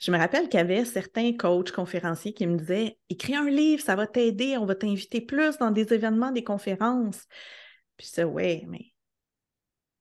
je 0.00 0.10
me 0.10 0.18
rappelle 0.18 0.48
qu'il 0.48 0.58
y 0.58 0.62
avait 0.62 0.84
certains 0.84 1.32
coachs, 1.36 1.72
conférenciers 1.72 2.34
qui 2.34 2.46
me 2.46 2.56
disaient 2.58 2.98
Écris 3.10 3.34
un 3.36 3.48
livre, 3.50 3.82
ça 3.82 3.96
va 3.96 4.06
t'aider, 4.06 4.56
on 4.58 4.66
va 4.66 4.74
t'inviter 4.74 5.20
plus 5.20 5.58
dans 5.58 5.70
des 5.70 5.92
événements, 5.94 6.30
des 6.32 6.44
conférences. 6.44 7.26
Puis 7.96 8.06
je 8.08 8.10
disais 8.12 8.24
Ouais, 8.24 8.64
mais 8.68 8.92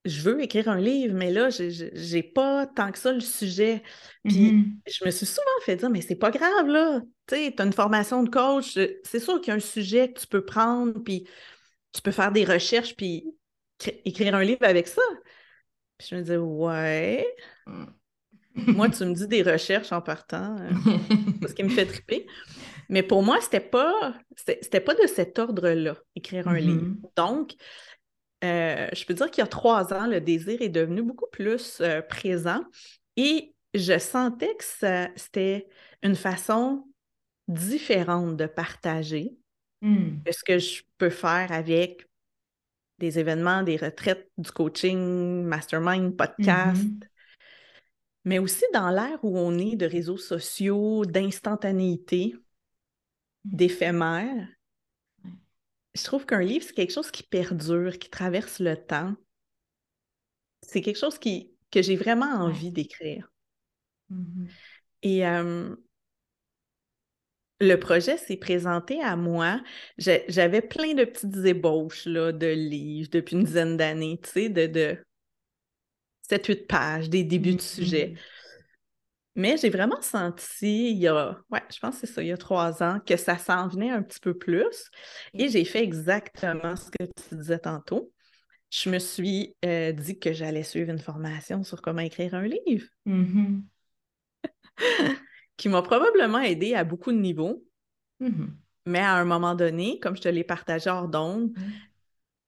je 0.05 0.21
veux 0.21 0.41
écrire 0.41 0.69
un 0.69 0.79
livre, 0.79 1.15
mais 1.15 1.31
là, 1.31 1.49
j'ai 1.49 1.71
j'ai 1.71 2.23
pas 2.23 2.67
tant 2.67 2.91
que 2.91 2.99
ça 2.99 3.11
le 3.13 3.21
sujet. 3.21 3.83
Puis 4.27 4.61
Mhm. 4.61 4.83
je 4.87 5.05
me 5.05 5.11
suis 5.11 5.25
souvent 5.25 5.41
fait 5.65 5.77
dire, 5.77 5.89
mais 5.89 6.01
c'est 6.01 6.15
pas 6.15 6.31
grave, 6.31 6.67
là. 6.67 7.01
Tu 7.27 7.35
sais, 7.35 7.53
tu 7.55 7.61
as 7.61 7.65
une 7.65 7.73
formation 7.73 8.23
de 8.23 8.29
coach, 8.29 8.77
euh, 8.77 8.99
c'est 9.05 9.19
sûr 9.19 9.39
qu'il 9.39 9.49
y 9.49 9.51
a 9.51 9.55
un 9.55 9.59
sujet 9.59 10.11
que 10.11 10.19
tu 10.19 10.27
peux 10.27 10.43
prendre, 10.45 10.99
puis 11.03 11.27
tu 11.93 12.01
peux 12.01 12.11
faire 12.11 12.31
des 12.31 12.45
recherches, 12.45 12.95
puis 12.95 13.25
écrire 14.05 14.35
un 14.35 14.43
livre 14.43 14.63
avec 14.65 14.87
ça. 14.87 15.01
Puis 16.03 16.09
je 16.11 16.15
me 16.15 16.21
disais, 16.21 16.37
ouais. 16.37 17.25
Moi, 18.55 18.89
tu 18.89 19.05
me 19.05 19.13
dis 19.15 19.27
des 19.27 19.41
recherches 19.41 19.93
en 19.93 20.01
partant, 20.01 20.57
euh, 20.59 20.69
c'est 21.41 21.47
ce 21.47 21.53
qui 21.53 21.63
me 21.63 21.69
fait 21.69 21.85
triper. 21.85 22.27
Mais 22.89 23.03
pour 23.03 23.23
moi, 23.23 23.39
c'était 23.39 23.61
pas, 23.61 24.13
c'était 24.35 24.81
pas 24.81 24.93
de 24.95 25.07
cet 25.07 25.39
ordre-là, 25.39 25.95
écrire 26.15 26.47
un 26.49 26.59
livre. 26.59 26.93
Donc, 27.15 27.53
euh, 28.43 28.87
je 28.93 29.05
peux 29.05 29.13
dire 29.13 29.31
qu'il 29.31 29.41
y 29.41 29.45
a 29.45 29.47
trois 29.47 29.93
ans, 29.93 30.05
le 30.05 30.19
désir 30.19 30.61
est 30.61 30.69
devenu 30.69 31.01
beaucoup 31.01 31.29
plus 31.31 31.79
euh, 31.79 32.01
présent 32.01 32.61
et 33.15 33.55
je 33.73 33.97
sentais 33.97 34.53
que 34.55 34.63
c'était 35.15 35.67
une 36.03 36.15
façon 36.15 36.85
différente 37.47 38.35
de 38.35 38.45
partager 38.45 39.37
que 39.81 40.31
ce 40.31 40.43
que 40.43 40.59
je 40.59 40.83
peux 40.97 41.09
faire 41.09 41.51
avec 41.51 42.05
des 42.99 43.19
événements, 43.19 43.63
des 43.63 43.77
retraites, 43.77 44.29
du 44.37 44.51
coaching, 44.51 45.43
mastermind, 45.43 46.15
podcast. 46.15 46.83
Mhm. 46.83 46.99
Mais 48.25 48.39
aussi 48.39 48.63
dans 48.73 48.89
l'ère 48.89 49.19
où 49.23 49.37
on 49.37 49.57
est 49.57 49.75
de 49.75 49.85
réseaux 49.85 50.17
sociaux, 50.17 51.05
d'instantanéité, 51.05 52.35
d'éphémère, 53.43 54.47
Ouais. 55.23 55.31
je 55.93 56.03
trouve 56.03 56.25
qu'un 56.25 56.41
livre, 56.41 56.65
c'est 56.65 56.73
quelque 56.73 56.93
chose 56.93 57.11
qui 57.11 57.23
perdure, 57.23 57.99
qui 57.99 58.09
traverse 58.09 58.59
le 58.59 58.75
temps. 58.77 59.15
C'est 60.61 60.81
quelque 60.81 60.99
chose 60.99 61.17
qui, 61.19 61.51
que 61.71 61.81
j'ai 61.81 61.95
vraiment 61.95 62.31
envie 62.31 62.71
d'écrire. 62.71 63.29
Mhm. 64.09 64.47
Et 65.01 65.27
euh, 65.27 65.75
le 67.59 67.75
projet 67.75 68.17
s'est 68.17 68.37
présenté 68.37 69.01
à 69.01 69.15
moi. 69.15 69.61
J'avais 69.97 70.61
plein 70.61 70.93
de 70.93 71.05
petites 71.05 71.35
ébauches 71.45 72.05
là, 72.05 72.31
de 72.31 72.47
livres 72.47 73.09
depuis 73.11 73.35
une 73.35 73.43
dizaine 73.43 73.77
d'années, 73.77 74.19
tu 74.23 74.29
sais, 74.29 74.49
de, 74.49 74.67
de 74.67 74.97
7-8 76.29 76.67
pages, 76.67 77.09
des 77.09 77.23
débuts 77.23 77.55
de 77.55 77.61
sujet. 77.61 78.09
Mhm. 78.11 78.17
Mais 79.35 79.57
j'ai 79.57 79.71
vraiment 79.71 79.99
senti, 80.01 80.91
il 80.91 80.97
y 80.97 81.07
a, 81.07 81.39
ouais, 81.49 81.63
je 81.73 81.79
pense 81.79 81.99
que 81.99 82.05
c'est 82.05 82.13
ça, 82.13 82.21
il 82.21 82.27
y 82.27 82.31
a 82.31 82.37
trois 82.37 82.83
ans, 82.83 82.99
que 83.03 83.17
ça 83.17 83.37
s'en 83.37 83.67
venait 83.67 83.89
un 83.89 84.03
petit 84.03 84.19
peu 84.19 84.37
plus. 84.37 84.91
Et 85.33 85.49
j'ai 85.49 85.65
fait 85.65 85.83
exactement 85.83 86.75
ce 86.75 86.91
que 86.91 87.05
tu 87.29 87.35
disais 87.35 87.57
tantôt. 87.57 88.11
Je 88.69 88.89
me 88.89 88.99
suis 88.99 89.55
euh, 89.65 89.91
dit 89.91 90.19
que 90.19 90.33
j'allais 90.33 90.63
suivre 90.63 90.91
une 90.91 90.99
formation 90.99 91.63
sur 91.63 91.81
comment 91.81 92.01
écrire 92.01 92.35
un 92.35 92.47
livre, 92.47 92.85
Mhm. 93.05 93.67
qui 95.57 95.69
m'a 95.69 95.81
probablement 95.81 96.39
aidé 96.39 96.75
à 96.75 96.83
beaucoup 96.83 97.11
de 97.11 97.17
niveaux. 97.17 97.63
Mhm. 98.19 98.57
Mais 98.85 98.99
à 98.99 99.13
un 99.13 99.25
moment 99.25 99.55
donné, 99.55 99.99
comme 99.99 100.15
je 100.15 100.21
te 100.21 100.29
l'ai 100.29 100.43
partagé 100.43 100.89
hors 100.89 101.07
d'onde, 101.07 101.51
Ouais. 101.55 101.63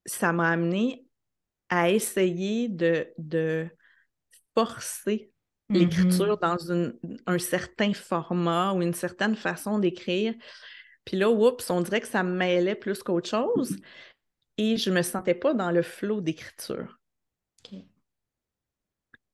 ça 0.06 0.34
m'a 0.34 0.50
amené 0.50 1.08
à 1.70 1.90
essayer 1.90 2.68
de, 2.70 3.08
de 3.18 3.68
forcer 4.54 5.32
l'écriture 5.70 6.34
Mhm. 6.34 6.40
dans 6.42 6.58
une- 6.58 7.00
un 7.26 7.40
certain 7.40 7.94
format 7.94 8.74
ou 8.74 8.82
une 8.82 8.94
certaine 8.94 9.36
façon 9.36 9.80
d'écrire. 9.80 10.36
Puis 11.06 11.18
là, 11.18 11.30
oups, 11.30 11.70
on 11.70 11.82
dirait 11.82 12.02
que 12.02 12.08
ça 12.08 12.24
me 12.24 12.36
mêlait 12.36 12.76
plus 12.76 13.02
qu'autre 13.02 13.30
chose 13.30 13.78
et 14.58 14.78
je 14.78 14.92
me 14.92 15.02
sentais 15.02 15.36
pas 15.36 15.54
dans 15.54 15.72
le 15.72 15.82
flot 15.82 16.22
d'écriture. 16.22 17.00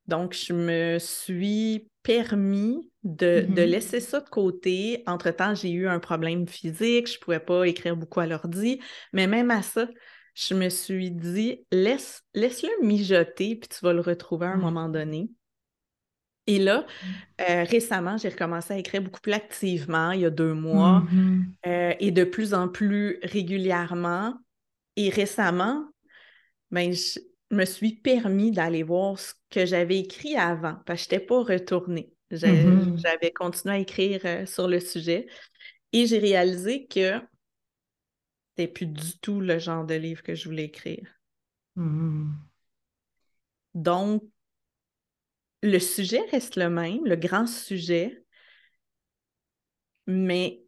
Donc, 0.07 0.33
je 0.33 0.53
me 0.53 0.99
suis 0.99 1.90
permis 2.03 2.91
de, 3.03 3.45
de 3.49 3.61
Mhm. 3.61 3.63
laisser 3.63 3.99
ça 3.99 4.21
de 4.21 4.29
côté. 4.29 5.03
Entre-temps, 5.07 5.55
j'ai 5.55 5.71
eu 5.71 5.87
un 5.87 5.99
problème 5.99 6.47
physique, 6.47 7.11
je 7.11 7.19
pouvais 7.19 7.39
pas 7.39 7.67
écrire 7.67 7.95
beaucoup 7.97 8.19
à 8.21 8.27
l'ordi, 8.27 8.79
mais 9.13 9.27
même 9.27 9.51
à 9.51 9.61
ça, 9.61 9.87
je 10.35 10.53
me 10.55 10.69
suis 10.69 11.11
dit, 11.11 11.65
laisse, 11.71 12.23
laisse-le 12.33 12.85
mijoter, 12.85 13.55
puis 13.57 13.69
tu 13.69 13.79
vas 13.85 13.93
le 13.93 14.01
retrouver 14.01 14.47
à 14.47 14.51
un 14.51 14.57
Ouais. 14.57 14.59
moment 14.59 14.89
donné. 14.89 15.29
Et 16.47 16.59
là, 16.59 16.85
Mhm. 17.01 17.25
euh, 17.41 17.63
récemment, 17.65 18.17
j'ai 18.17 18.29
recommencé 18.29 18.73
à 18.75 18.77
écrire 18.77 19.01
beaucoup 19.01 19.21
plus 19.21 19.33
activement, 19.33 20.11
il 20.11 20.21
y 20.21 20.25
a 20.25 20.29
deux 20.29 20.53
mois, 20.53 21.05
euh, 21.67 21.93
et 21.99 22.11
de 22.11 22.23
plus 22.23 22.53
en 22.53 22.69
plus 22.69 23.19
régulièrement. 23.23 24.35
Et 24.97 25.09
récemment, 25.09 25.85
ben, 26.71 26.93
je 26.93 27.19
me 27.51 27.65
suis 27.65 27.93
permis 27.93 28.51
d'aller 28.51 28.83
voir 28.83 29.19
ce 29.19 29.33
que 29.49 29.65
j'avais 29.65 29.99
écrit 29.99 30.35
avant, 30.35 30.75
parce 30.85 31.05
que 31.05 31.09
je 31.11 31.15
n'étais 31.15 31.25
pas 31.25 31.43
retournée. 31.43 32.13
Mhm. 32.31 32.97
J'avais 32.97 33.31
continué 33.31 33.75
à 33.75 33.79
écrire 33.79 34.21
euh, 34.25 34.45
sur 34.45 34.67
le 34.67 34.79
sujet 34.79 35.27
et 35.91 36.05
j'ai 36.05 36.19
réalisé 36.19 36.87
que 36.87 37.19
c'était 38.51 38.71
plus 38.71 38.85
du 38.85 39.19
tout 39.19 39.41
le 39.41 39.59
genre 39.59 39.85
de 39.85 39.95
livre 39.95 40.23
que 40.23 40.35
je 40.35 40.47
voulais 40.47 40.65
écrire. 40.65 41.07
Mhm. 41.75 42.33
Donc, 43.73 44.23
le 45.61 45.79
sujet 45.79 46.21
reste 46.31 46.55
le 46.55 46.69
même, 46.69 47.05
le 47.05 47.15
grand 47.15 47.47
sujet, 47.47 48.23
mais 50.07 50.63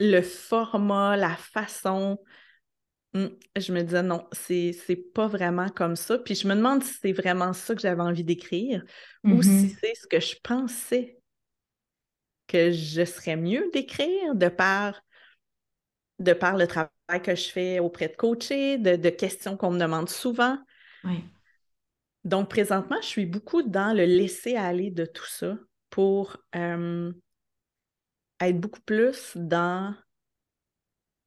le 0.00 0.22
format, 0.22 1.16
la 1.16 1.36
façon, 1.36 2.18
hmm, 3.14 3.26
je 3.56 3.72
me 3.72 3.82
disais 3.82 4.02
non, 4.02 4.26
c'est 4.32 4.72
c'est 4.72 4.96
pas 4.96 5.26
vraiment 5.28 5.68
comme 5.70 5.96
ça. 5.96 6.18
Puis 6.18 6.34
je 6.34 6.48
me 6.48 6.54
demande 6.54 6.82
si 6.82 6.94
c'est 7.02 7.12
vraiment 7.12 7.52
ça 7.52 7.74
que 7.74 7.80
j'avais 7.80 8.02
envie 8.02 8.24
d'écrire 8.24 8.84
ou 9.30 9.42
si 9.42 9.68
Mhm. 9.68 9.80
c'est 9.80 9.94
ce 9.94 10.06
que 10.06 10.20
je 10.20 10.36
pensais 10.42 11.18
que 12.46 12.72
je 12.72 13.04
serais 13.04 13.36
mieux 13.36 13.70
d'écrire 13.72 14.34
de 14.34 14.48
par, 14.48 15.00
de 16.18 16.32
par 16.32 16.56
le 16.56 16.66
travail 16.66 16.90
que 17.22 17.34
je 17.34 17.48
fais 17.50 17.78
auprès 17.80 18.08
de 18.08 18.16
coachés, 18.16 18.78
de, 18.78 18.96
de 18.96 19.10
questions 19.10 19.56
qu'on 19.56 19.70
me 19.70 19.78
demande 19.78 20.08
souvent. 20.08 20.58
Ouais. 21.04 21.24
Donc, 22.24 22.48
présentement, 22.48 22.96
je 23.02 23.06
suis 23.06 23.26
beaucoup 23.26 23.62
dans 23.62 23.94
le 23.94 24.04
laisser 24.04 24.56
aller 24.56 24.90
de 24.90 25.04
tout 25.04 25.26
ça 25.26 25.56
pour 25.90 26.38
euh, 26.56 27.12
être 28.40 28.60
beaucoup 28.60 28.80
plus 28.82 29.32
dans 29.36 29.94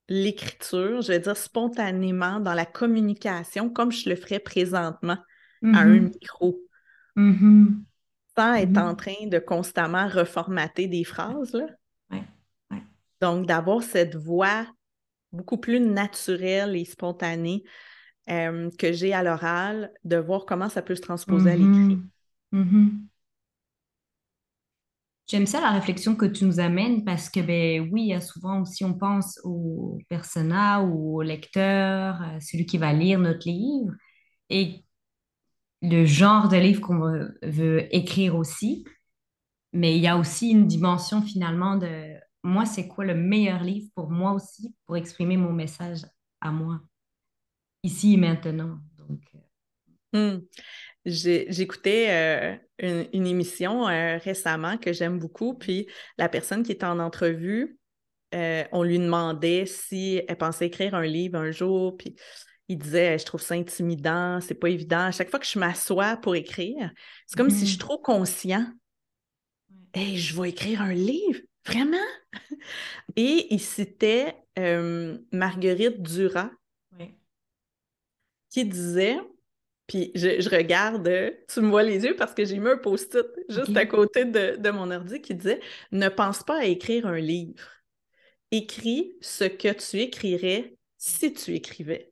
l'écriture, 0.10 1.02
je 1.02 1.10
vais 1.10 1.20
dire 1.20 1.38
spontanément, 1.38 2.40
dans 2.40 2.54
la 2.54 2.66
communication, 2.66 3.70
comme 3.70 3.92
je 3.92 4.10
le 4.10 4.16
ferais 4.16 4.40
présentement 4.40 5.18
à 5.74 5.80
un 5.82 6.00
Mhm. 6.00 6.10
micro, 6.10 6.60
Mhm. 7.16 7.84
sans 8.38 8.54
être 8.56 8.78
en 8.78 8.92
Mhm. 8.92 8.96
train 8.96 9.28
de 9.28 9.40
constamment 9.40 10.08
reformater 10.08 10.88
des 10.88 11.04
phrases. 11.04 11.54
Là. 11.54 11.66
Ouais. 12.12 12.24
Ouais. 12.72 12.84
Donc, 13.22 13.48
d'avoir 13.48 13.84
cette 13.84 14.16
voix 14.16 14.68
beaucoup 15.32 15.58
plus 15.58 15.80
naturelle 15.80 16.76
et 16.76 16.86
spontanée 16.86 17.64
euh, 18.30 18.70
que 18.78 18.92
j'ai 18.92 19.14
à 19.14 19.24
l'oral, 19.24 19.92
de 20.04 20.18
voir 20.18 20.46
comment 20.46 20.70
ça 20.70 20.82
peut 20.82 20.96
se 20.96 21.02
transposer 21.02 21.50
à 21.50 21.56
l'écrit. 21.56 22.00
J'aime 25.28 25.46
ça 25.46 25.60
la 25.60 25.72
réflexion 25.72 26.16
que 26.16 26.26
tu 26.26 26.46
nous 26.46 26.60
amènes 26.60 27.04
parce 27.04 27.30
que, 27.30 27.42
ben 27.42 27.90
oui, 27.92 28.04
il 28.04 28.08
y 28.08 28.14
a 28.14 28.22
souvent 28.22 28.62
aussi, 28.62 28.86
on 28.86 28.94
pense 28.94 29.40
au 29.44 30.00
persona 30.10 30.82
ou 30.84 31.18
au 31.18 31.22
lecteur, 31.22 32.22
euh, 32.22 32.40
celui 32.40 32.66
qui 32.66 32.78
va 32.78 32.94
lire 32.94 33.20
notre 33.20 33.48
livre 33.48 33.94
et 34.50 34.86
le 35.82 36.06
genre 36.06 36.50
de 36.50 36.58
livre 36.58 36.82
qu'on 36.82 37.00
veut, 37.00 37.38
veut 37.44 37.96
écrire 37.96 38.36
aussi. 38.36 38.86
Mais 39.74 39.98
il 39.98 40.02
y 40.04 40.08
a 40.08 40.18
aussi 40.18 40.52
une 40.52 40.68
dimension 40.68 41.22
finalement 41.22 41.78
de 41.78 42.16
moi, 42.44 42.66
c'est 42.66 42.88
quoi 42.88 43.06
le 43.06 43.16
meilleur 43.16 43.64
livre 43.64 43.90
pour 43.96 44.12
moi 44.12 44.34
aussi 44.34 44.76
pour 44.86 44.98
exprimer 44.98 45.38
mon 45.38 45.54
message 45.54 46.02
à 46.42 46.52
moi, 46.52 46.82
ici 47.84 48.14
et 48.14 48.18
maintenant. 48.18 48.80
Donc, 48.98 49.22
euh, 49.36 49.40
Hmm. 50.14 50.40
J'écoutais 51.08 52.08
euh, 52.10 52.56
une, 52.80 53.08
une 53.14 53.28
émission 53.28 53.88
euh, 53.88 54.18
récemment 54.18 54.78
que 54.78 54.92
j'aime 54.92 55.20
beaucoup, 55.20 55.54
puis 55.54 55.88
la 56.18 56.28
personne 56.28 56.64
qui 56.64 56.74
était 56.74 56.86
en 56.86 57.00
entrevue, 57.00 57.78
euh, 58.36 58.66
on 58.74 58.84
lui 58.84 59.00
demandait 59.00 59.66
si 59.66 60.22
elle 60.28 60.38
pensait 60.38 60.68
écrire 60.68 60.96
un 60.96 61.06
livre 61.06 61.40
un 61.40 61.52
jour, 61.52 61.96
puis 61.96 62.16
il 62.68 62.78
disait 62.78 63.18
Je 63.18 63.26
trouve 63.26 63.42
ça 63.42 63.56
intimidant, 63.56 64.42
c'est 64.42 64.54
pas 64.54 64.70
évident. 64.70 65.06
À 65.06 65.12
chaque 65.12 65.30
fois 65.30 65.40
que 65.40 65.46
je 65.46 65.58
m'assois 65.58 66.18
pour 66.18 66.36
écrire, 66.36 66.92
c'est 67.26 67.38
comme 67.38 67.50
si 67.50 67.62
je 67.62 67.72
suis 67.72 67.76
mhm. 67.76 67.80
trop 67.80 67.98
conscient. 67.98 68.68
Hey, 69.94 70.18
je 70.18 70.40
vais 70.40 70.50
écrire 70.50 70.82
un 70.82 70.94
livre, 70.94 71.40
vraiment? 71.66 71.98
Et 73.16 73.48
il 73.50 73.62
citait 73.62 74.36
Marguerite 75.32 76.02
Duras 76.02 76.52
qui 78.50 78.66
disait, 78.66 79.20
puis 79.88 80.12
je, 80.16 80.42
je 80.42 80.50
regarde, 80.50 81.10
tu 81.48 81.62
me 81.62 81.70
vois 81.70 81.84
les 81.84 82.04
yeux 82.04 82.16
parce 82.16 82.34
que 82.34 82.46
j'ai 82.46 82.60
mis 82.60 82.70
un 82.70 82.78
post-it 82.78 83.26
juste 83.50 83.76
à 83.76 83.86
côté 83.86 84.26
de, 84.26 84.58
de 84.58 84.70
mon 84.70 84.92
ordi 84.92 85.22
qui 85.22 85.34
disait 85.36 85.62
Ne 85.92 86.10
pense 86.10 86.44
pas 86.44 86.60
à 86.60 86.66
écrire 86.66 87.08
un 87.08 87.18
livre. 87.20 87.64
Écris 88.52 89.16
ce 89.22 89.44
que 89.46 89.74
tu 89.74 90.00
écrirais 90.00 90.76
si 90.98 91.34
tu 91.34 91.54
écrivais. 91.54 92.12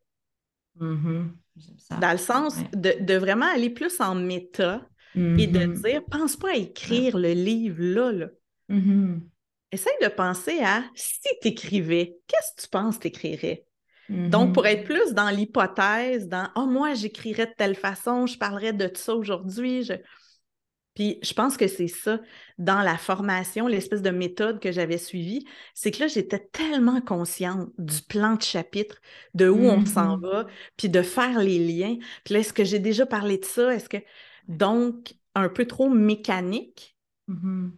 Mhm. 0.80 1.38
J'aime 1.56 2.00
Dans 2.00 2.12
le 2.12 2.18
sens 2.18 2.58
Ouais. 2.58 2.70
de, 2.74 3.04
de 3.04 3.14
vraiment 3.16 3.46
aller 3.54 3.70
plus 3.70 4.00
en 4.02 4.16
méta 4.16 4.88
et 5.16 5.48
de 5.48 5.60
Mhm. 5.66 5.74
dire 5.82 6.04
Pense 6.12 6.36
pas 6.36 6.50
à 6.50 6.52
Ouais. 6.54 6.62
écrire 6.64 7.18
le 7.18 7.32
livre 7.32 7.82
là, 7.82 8.12
là. 8.12 8.28
Mhm. 8.68 9.30
Essaye 9.72 9.94
de 10.02 10.08
penser 10.10 10.60
à 10.62 10.84
si 10.96 11.20
tu 11.42 11.48
écrivais, 11.50 12.18
qu'est-ce 12.28 12.56
que 12.56 12.62
tu 12.64 12.68
penses 12.70 12.98
que 12.98 13.08
Donc, 14.26 14.54
pour 14.54 14.66
être 14.68 14.84
plus 14.86 15.14
dans 15.14 15.30
l'hypothèse, 15.30 16.28
dans 16.28 16.50
Oh, 16.56 16.66
moi, 16.68 16.94
j'écrirais 16.94 17.48
de 17.48 17.54
telle 17.58 17.76
façon, 17.76 18.28
je 18.28 18.38
parlerais 18.38 18.74
de 18.74 18.90
ça 18.96 19.16
aujourd'hui. 19.16 19.84
Je... 19.84 19.94
Puis, 20.96 21.20
je 21.24 21.34
pense 21.34 21.58
que 21.58 21.68
c'est 21.68 21.90
ça, 21.90 22.22
dans 22.58 22.82
la 22.82 22.98
formation, 22.98 23.68
l'espèce 23.68 24.02
de 24.02 24.12
méthode 24.12 24.62
que 24.62 24.72
j'avais 24.72 24.98
suivie, 24.98 25.46
c'est 25.74 25.92
que 25.92 26.00
là, 26.02 26.08
j'étais 26.08 26.40
tellement 26.54 27.02
consciente 27.02 27.70
du 27.78 28.02
plan 28.04 28.36
de 28.36 28.42
chapitre, 28.42 29.02
de 29.34 29.50
où 29.50 29.60
on 29.70 29.86
s'en 29.86 30.18
Mhm. 30.18 30.22
va, 30.22 30.48
puis 30.78 30.88
de 30.90 31.02
faire 31.02 31.40
les 31.40 31.60
liens. 31.60 31.98
Puis 32.24 32.34
là, 32.34 32.40
est-ce 32.40 32.54
que 32.54 32.64
j'ai 32.64 32.80
déjà 32.80 33.06
parlé 33.06 33.38
de 33.38 33.46
ça? 33.46 33.74
Est-ce 33.76 33.90
que. 33.90 33.98
Donc, 34.48 35.16
un 35.36 35.50
peu 35.50 35.66
trop 35.68 35.90
mécanique. 35.90 36.96
Mhm. 37.28 37.78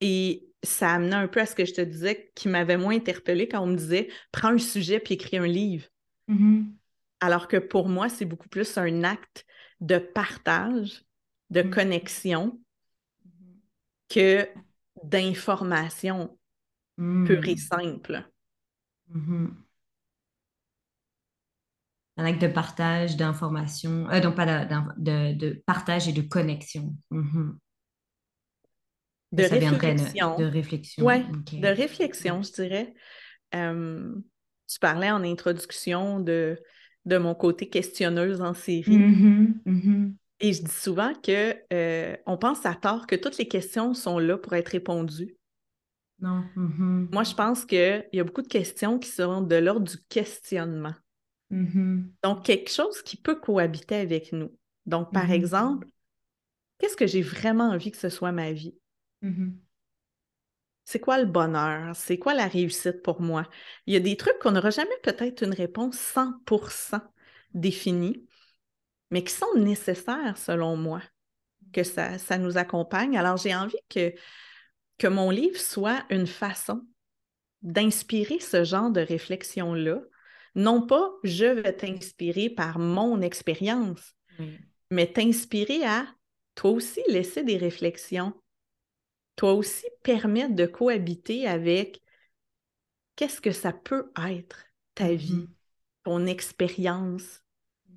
Et 0.00 0.49
ça 0.62 0.92
amenait 0.94 1.16
un 1.16 1.28
peu 1.28 1.40
à 1.40 1.46
ce 1.46 1.54
que 1.54 1.64
je 1.64 1.72
te 1.72 1.80
disais, 1.80 2.30
qui 2.34 2.48
m'avait 2.48 2.76
moins 2.76 2.94
interpellée 2.94 3.48
quand 3.48 3.60
on 3.62 3.66
me 3.66 3.76
disait 3.76 4.08
prends 4.32 4.48
un 4.48 4.58
sujet 4.58 5.00
puis 5.00 5.14
écris 5.14 5.38
un 5.38 5.46
livre. 5.46 5.86
Mhm. 6.28 6.78
Alors 7.20 7.48
que 7.48 7.56
pour 7.56 7.88
moi, 7.88 8.08
c'est 8.08 8.24
beaucoup 8.24 8.48
plus 8.48 8.78
un 8.78 9.04
acte 9.04 9.44
de 9.80 9.98
partage, 9.98 11.02
de 11.50 11.62
Mhm. 11.62 11.70
connexion 11.70 12.60
Mhm. 13.24 13.60
que 14.08 14.48
d'information 15.04 16.38
pure 17.24 17.46
et 17.48 17.52
Mhm. 17.52 17.56
simple. 17.56 18.24
Un 22.16 22.24
acte 22.26 22.42
de 22.42 22.48
partage 22.48 23.16
d'informations, 23.16 24.08
euh, 24.10 24.20
non 24.20 24.32
pas 24.32 24.44
de- 24.98 25.32
de 25.34 25.62
partage 25.64 26.06
et 26.08 26.12
de 26.12 26.22
connexion. 26.22 26.94
De 29.32 29.44
ça 29.44 29.58
viendrait 29.58 29.94
de, 29.94 29.98
de 29.98 30.44
réflexion, 30.44 31.06
réflexion. 31.06 31.06
OK. 31.06 31.60
de 31.60 31.68
réflexion, 31.68 32.42
je 32.42 32.52
dirais. 32.52 32.94
Euh, 33.54 34.14
tu 34.66 34.78
parlais 34.78 35.10
en 35.10 35.22
introduction 35.24 36.20
de, 36.20 36.58
de 37.04 37.18
mon 37.18 37.34
côté 37.34 37.68
questionneuse 37.68 38.40
en 38.40 38.54
série. 38.54 38.98
Mhm. 38.98 39.60
Mhm. 39.64 40.16
Et 40.40 40.52
je 40.52 40.62
dis 40.62 40.70
souvent 40.70 41.12
que 41.14 41.54
euh, 41.72 42.16
on 42.26 42.38
pense 42.38 42.64
à 42.64 42.74
tort 42.74 43.06
que 43.06 43.14
toutes 43.14 43.36
les 43.38 43.46
questions 43.46 43.94
sont 43.94 44.18
là 44.18 44.38
pour 44.38 44.54
être 44.54 44.68
répondues. 44.68 45.36
Non. 46.20 46.44
Mhm. 46.56 47.08
Moi, 47.12 47.24
je 47.24 47.34
pense 47.34 47.64
qu'il 47.64 48.06
y 48.12 48.20
a 48.20 48.24
beaucoup 48.24 48.42
de 48.42 48.48
questions 48.48 48.98
qui 48.98 49.10
sont 49.10 49.42
de 49.42 49.56
l'ordre 49.56 49.88
du 49.88 49.96
questionnement. 50.08 50.94
Donc, 52.22 52.44
quelque 52.44 52.70
chose 52.70 53.02
qui 53.02 53.16
peut 53.16 53.34
cohabiter 53.34 53.96
avec 53.96 54.32
nous. 54.32 54.54
Donc, 54.86 55.12
par 55.12 55.30
exemple, 55.32 55.88
qu'est-ce 56.78 56.96
que 56.96 57.06
j'ai 57.06 57.22
vraiment 57.22 57.70
envie 57.70 57.90
que 57.90 57.96
ce 57.98 58.08
soit 58.08 58.30
ma 58.30 58.52
vie? 58.52 58.74
Mhm. 59.22 59.60
C'est 60.84 60.98
quoi 61.00 61.18
le 61.18 61.26
bonheur? 61.26 61.94
C'est 61.94 62.18
quoi 62.18 62.34
la 62.34 62.48
réussite 62.48 63.02
pour 63.02 63.20
moi? 63.20 63.46
Il 63.86 63.94
y 63.94 63.96
a 63.96 64.00
des 64.00 64.16
trucs 64.16 64.38
qu'on 64.40 64.52
n'aura 64.52 64.70
jamais 64.70 64.90
peut-être 65.02 65.42
une 65.44 65.54
réponse 65.54 65.96
100% 65.98 67.00
définie, 67.54 68.26
mais 69.10 69.24
qui 69.24 69.32
sont 69.34 69.54
nécessaires 69.56 70.38
selon 70.38 70.76
moi, 70.76 71.02
que 71.72 71.84
ça, 71.84 72.18
ça 72.18 72.38
nous 72.38 72.58
accompagne. 72.58 73.18
Alors, 73.18 73.36
j'ai 73.38 73.54
envie 73.54 73.78
que, 73.88 74.14
que 74.98 75.08
mon 75.08 75.30
livre 75.30 75.58
soit 75.60 76.04
une 76.10 76.26
façon 76.26 76.86
d'inspirer 77.62 78.40
ce 78.40 78.64
genre 78.64 78.90
de 78.90 79.00
réflexion-là. 79.00 80.00
Non 80.56 80.86
pas 80.86 81.12
je 81.24 81.46
vais 81.46 81.74
t'inspirer 81.76 82.50
par 82.50 82.78
mon 82.78 83.20
expérience, 83.22 84.14
Oui. 84.38 84.58
mais 84.90 85.12
t'inspirer 85.12 85.84
à 85.84 86.06
toi 86.54 86.70
aussi 86.72 87.00
laisser 87.08 87.44
des 87.44 87.56
réflexions, 87.56 88.34
toi 89.40 89.54
aussi 89.54 89.86
permettre 90.02 90.54
de 90.54 90.66
cohabiter 90.66 91.46
avec 91.48 92.02
qu'est-ce 93.16 93.40
que 93.40 93.52
ça 93.52 93.72
peut 93.72 94.10
être 94.28 94.64
ta 94.96 95.14
vie, 95.14 95.44
Mhm. 95.44 95.54
ton 96.04 96.26
expérience, 96.26 97.42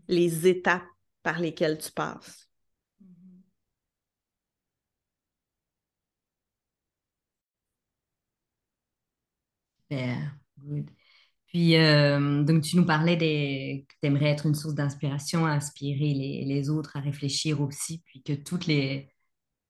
les 0.08 0.48
étapes 0.48 0.86
par 1.24 1.40
lesquelles 1.40 1.78
tu 1.80 1.92
passes? 1.92 2.50
Mhm. 3.02 3.44
Super. 9.90 10.32
Good. 10.60 10.90
Puis, 11.48 11.78
euh, 11.78 12.44
donc, 12.44 12.64
tu 12.64 12.78
nous 12.78 12.86
parlais 12.86 13.18
des... 13.18 13.86
que 13.90 13.96
tu 14.02 14.08
aimerais 14.08 14.28
être 14.32 14.48
une 14.48 14.56
source 14.56 14.76
d'inspiration, 14.76 15.48
inspirer 15.48 16.14
les, 16.16 16.46
les 16.46 16.70
autres 16.72 16.98
à 16.98 17.02
réfléchir 17.02 17.62
aussi, 17.62 18.04
puis 18.06 18.24
que 18.24 18.34
toutes 18.34 18.68
les, 18.68 19.13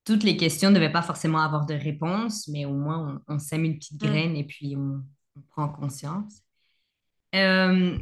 toutes 0.05 0.23
les 0.23 0.37
questions 0.37 0.69
ne 0.69 0.75
devaient 0.75 0.91
pas 0.91 1.01
forcément 1.01 1.39
avoir 1.39 1.65
de 1.65 1.73
réponse, 1.73 2.47
mais 2.49 2.65
au 2.65 2.73
moins, 2.73 3.21
on, 3.27 3.35
on 3.35 3.39
sème 3.39 3.65
une 3.65 3.77
petite 3.77 3.99
Mm. 4.01 4.07
graine 4.07 4.35
et 4.35 4.43
puis 4.45 4.75
on, 4.75 5.03
on 5.37 5.41
prend 5.49 5.69
conscience. 5.69 6.41
Euh, 7.35 7.97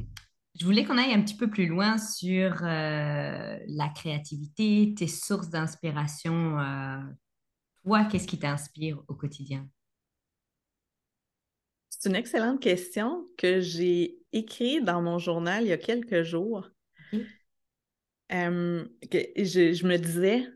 je 0.60 0.66
voulais 0.66 0.84
qu'on 0.84 0.98
aille 0.98 1.14
un 1.14 1.22
petit 1.22 1.38
peu 1.38 1.50
plus 1.50 1.68
loin 1.68 1.98
sur 1.98 2.64
euh, 2.64 3.58
la 3.68 3.90
créativité, 3.96 4.94
tes 4.98 5.08
sources 5.08 5.50
d'inspiration. 5.50 6.60
euh, 6.60 7.00
toi, 7.84 8.06
qu'est-ce 8.06 8.28
qui 8.28 8.38
t'inspire 8.40 9.02
au 9.08 9.16
quotidien? 9.16 9.68
C'est 11.90 12.10
une 12.10 12.16
excellente 12.16 12.60
question 12.62 13.26
que 13.38 13.62
j'ai 13.62 14.18
écrite 14.34 14.84
dans 14.84 15.02
mon 15.02 15.20
journal 15.20 15.64
il 15.64 15.70
y 15.70 15.72
a 15.72 15.78
quelques 15.78 16.24
jours. 16.24 16.68
Que 19.10 19.28
je, 19.38 19.74
je 19.74 19.86
me 19.88 19.98
disais, 19.98 20.48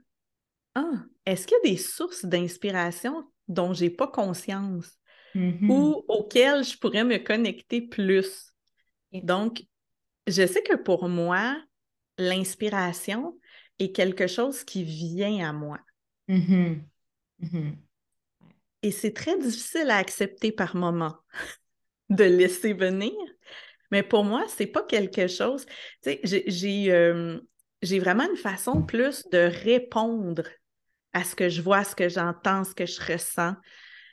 ah, 0.76 1.03
est-ce 1.26 1.47
qu'il 1.47 1.57
y 1.63 1.69
a 1.69 1.71
des 1.73 1.78
sources 1.78 2.26
d'inspiration 2.26 3.26
dont 3.47 3.73
j'ai 3.73 3.89
pas 3.89 4.07
conscience 4.07 4.97
Mhm. 5.36 5.69
ou 5.69 6.03
auxquelles 6.07 6.63
je 6.63 6.78
pourrais 6.78 7.03
me 7.03 7.17
connecter 7.17 7.82
plus? 7.82 8.53
Donc, 9.13 9.63
je 10.28 10.45
sais 10.45 10.63
que 10.63 10.76
pour 10.76 11.09
moi, 11.09 11.57
l'inspiration 12.17 13.39
est 13.80 13.91
quelque 13.91 14.28
chose 14.28 14.63
qui 14.63 14.84
vient 14.84 15.47
à 15.47 15.53
moi. 15.53 15.80
Mhm. 16.28 16.89
Mhm. 17.39 17.86
Et 18.84 18.91
c'est 18.91 19.13
très 19.13 19.38
difficile 19.38 19.89
à 19.89 19.97
accepter 19.97 20.51
par 20.51 20.76
moment 20.76 21.15
de 22.09 22.23
laisser 22.23 22.73
venir. 22.73 23.13
Mais 23.91 24.03
pour 24.03 24.23
moi, 24.23 24.45
c'est 24.47 24.67
pas 24.67 24.84
quelque 24.84 25.28
chose. 25.28 25.65
Tu 25.65 26.11
sais, 26.11 26.19
j'ai, 26.23 26.43
j'ai, 26.47 26.91
euh, 26.91 27.39
j'ai 27.82 27.99
vraiment 27.99 28.30
une 28.30 28.38
façon 28.38 28.84
plus 28.84 29.28
de 29.32 29.38
répondre 29.63 30.43
à 31.16 31.24
ce 31.24 31.34
que 31.34 31.47
je 31.49 31.61
vois, 31.61 31.78
à 31.78 31.84
ce 31.86 31.95
que 31.95 32.09
j'entends, 32.09 32.66
ce 32.66 32.76
que 32.76 32.86
je 32.86 33.01
ressens. 33.01 33.55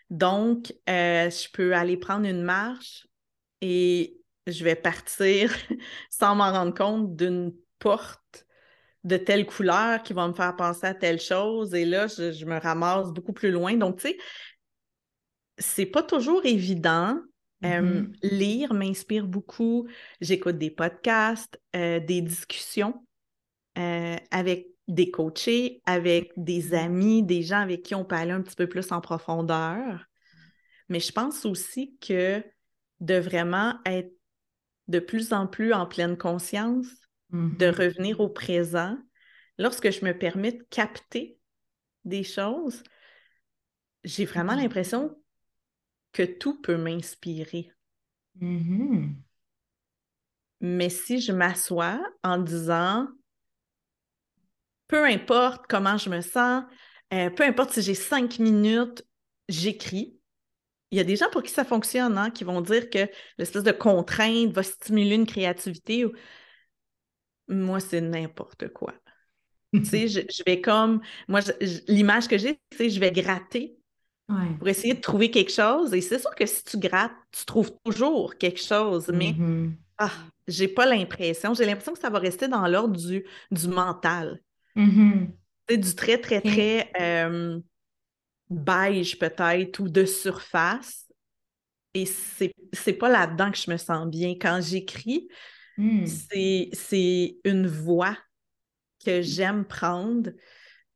Donc, 0.09 0.73
euh, 0.89 1.29
je 1.29 1.51
peux 1.53 1.75
aller 1.75 1.97
prendre 1.97 2.27
une 2.27 2.43
marche 2.43 3.07
et 3.61 4.17
je 4.47 4.63
vais 4.63 4.77
partir 4.77 5.53
sans 6.11 6.37
m'en 6.37 6.53
rendre 6.53 6.73
compte 6.75 7.17
d'une 7.17 7.53
porte 7.81 8.47
de 9.03 9.17
telle 9.17 9.47
couleur 9.47 10.03
qui 10.05 10.13
va 10.13 10.29
me 10.29 10.33
faire 10.33 10.55
penser 10.55 10.87
à 10.87 10.95
telle 10.95 11.19
chose. 11.19 11.75
Et 11.75 11.85
là, 11.85 12.07
je, 12.07 12.31
je 12.31 12.47
me 12.47 12.59
ramasse 12.59 13.13
beaucoup 13.13 13.33
plus 13.33 13.51
loin. 13.51 13.75
Donc, 13.75 13.97
tu 13.97 14.09
sais, 14.09 14.19
c'est 15.59 15.87
pas 15.87 16.05
toujours 16.05 16.45
évident. 16.47 17.19
Euh, 17.65 18.03
Mhm. 18.03 18.13
lire 18.23 18.75
m'inspire 18.75 19.27
beaucoup. 19.27 19.89
J'écoute 20.21 20.59
des 20.59 20.71
podcasts, 20.71 21.61
euh, 21.77 22.01
des 22.01 22.21
discussions 22.21 23.05
euh, 23.79 24.17
avec 24.31 24.72
des 24.89 25.11
coachés, 25.11 25.83
avec 25.87 26.33
des 26.37 26.75
amis, 26.75 27.23
des 27.23 27.43
gens 27.43 27.61
avec 27.61 27.83
qui 27.83 27.95
on 27.95 28.05
peut 28.05 28.17
aller 28.17 28.33
un 28.33 28.43
petit 28.43 28.57
peu 28.57 28.69
plus 28.69 28.93
en 28.93 29.01
profondeur. 29.01 30.07
Mais 30.89 31.01
je 31.01 31.13
pense 31.13 31.45
aussi 31.47 31.97
que 32.01 32.45
de 33.01 33.15
vraiment 33.15 33.75
être 33.87 34.13
de 34.89 34.99
plus 34.99 35.33
en 35.33 35.47
plus 35.47 35.73
en 35.73 35.87
pleine 35.87 36.19
conscience, 36.19 36.89
de 37.53 37.67
Mhm. 37.67 37.69
revenir 37.69 38.21
au 38.21 38.29
présent, 38.29 38.99
lorsque 39.59 39.91
je 39.91 40.05
me 40.05 40.17
permets 40.17 40.53
de 40.53 40.67
capter 40.71 41.39
des 42.05 42.25
choses, 42.25 42.83
j'ai 44.05 44.25
vraiment 44.25 44.55
Mhm. 44.55 44.57
l'impression 44.57 45.17
que 46.13 46.23
tout 46.25 46.61
peut 46.61 46.77
m'inspirer. 46.77 47.73
Mais 50.61 50.89
si 50.89 51.21
je 51.21 51.33
m'assois 51.33 52.01
en 52.23 52.39
disant, 52.39 53.09
peu 54.93 55.07
importe 55.07 55.63
comment 55.71 55.97
je 55.97 56.11
me 56.11 56.21
sens, 56.21 56.65
euh, 57.15 57.31
peu 57.31 57.45
importe 57.45 57.73
si 57.73 57.81
j'ai 57.81 57.95
cinq 57.95 58.39
minutes, 58.39 59.03
j'écris. 59.49 60.19
Il 60.91 60.99
y 60.99 61.01
a 61.01 61.05
des 61.05 61.17
gens 61.17 61.31
pour 61.33 61.43
qui 61.43 61.51
ça 61.51 61.65
fonctionne, 61.65 62.19
hein, 62.19 62.31
qui 62.31 62.45
vont 62.45 62.61
dire 62.61 62.91
que 62.91 63.09
l'espèce 63.39 63.63
de 63.63 63.73
contrainte 63.73 64.53
va 64.53 64.63
stimuler 64.63 65.15
une 65.15 65.25
créativité. 65.25 66.05
Moi, 67.49 67.81
c'est 67.81 68.03
n'importe 68.03 68.69
quoi. 68.69 68.93
Tu 69.73 69.85
sais, 69.87 70.09
je, 70.09 70.21
je 70.31 70.43
vais 70.47 70.61
comme, 70.61 71.01
moi, 71.29 71.41
l'image 71.89 72.29
que 72.29 72.37
j'ai, 72.37 72.61
c'est 72.77 72.91
je 72.91 73.01
vais 73.01 73.13
gratter 73.13 73.79
Ouais. 74.29 74.57
pour 74.59 74.69
essayer 74.69 74.95
de 74.95 75.01
trouver 75.01 75.31
quelque 75.31 75.53
chose. 75.53 75.95
Et 75.95 76.03
c'est 76.03 76.19
sûr 76.19 76.35
que 76.35 76.45
si 76.47 76.63
tu 76.65 76.79
grattes, 76.79 77.13
tu 77.33 77.47
trouves 77.47 77.73
toujours 77.85 78.37
quelque 78.37 78.61
chose, 78.61 79.11
mais 79.15 79.37
Mhm. 79.39 79.77
ah, 79.99 80.13
j'ai 80.49 80.69
pas 80.69 80.87
l'impression. 80.87 81.55
J'ai 81.55 81.65
l'impression 81.65 81.95
que 81.95 81.99
ça 82.01 82.11
va 82.11 82.19
rester 82.19 82.49
dans 82.49 82.67
l'ordre 82.69 82.97
du, 82.97 83.25
du 83.51 83.69
mental. 83.69 84.43
Tu 85.69 85.75
sais, 85.75 85.79
du 85.79 85.95
très, 85.95 86.19
très, 86.19 86.41
très 86.41 86.91
euh, 87.01 87.61
beige 88.51 89.19
peut-être 89.19 89.81
ou 89.81 89.89
de 89.89 90.05
surface. 90.05 91.07
Et 91.95 92.07
c'est, 92.07 92.53
c'est 92.73 92.95
pas 92.95 93.09
là-dedans 93.11 93.51
que 93.51 93.59
je 93.59 93.71
me 93.71 93.77
sens 93.77 94.09
bien. 94.09 94.35
Quand 94.41 94.61
j'écris, 94.63 95.29
Mhm. 95.79 96.07
c'est, 96.07 96.71
c'est 96.73 97.39
une 97.45 97.67
voix 97.67 98.17
que 99.05 99.23
j'aime 99.23 99.65
prendre. 99.65 100.31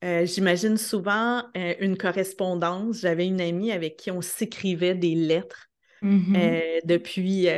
Euh, 0.05 0.27
j'imagine 0.27 0.77
souvent 0.77 1.45
euh, 1.57 1.75
une 1.81 1.97
correspondance. 1.97 3.01
J'avais 3.01 3.27
une 3.27 3.41
amie 3.41 3.73
avec 3.73 3.97
qui 3.97 4.11
on 4.11 4.23
s'écrivait 4.23 4.95
des 4.95 5.15
lettres 5.15 5.69
Mhm. 6.03 6.37
euh, 6.37 6.81
depuis 6.85 7.49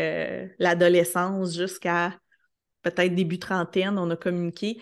l'adolescence 0.59 1.57
jusqu'à 1.57 2.19
peut-être 2.83 3.15
début 3.15 3.39
trentaine, 3.39 3.99
on 3.99 4.11
a 4.11 4.17
communiqué. 4.17 4.81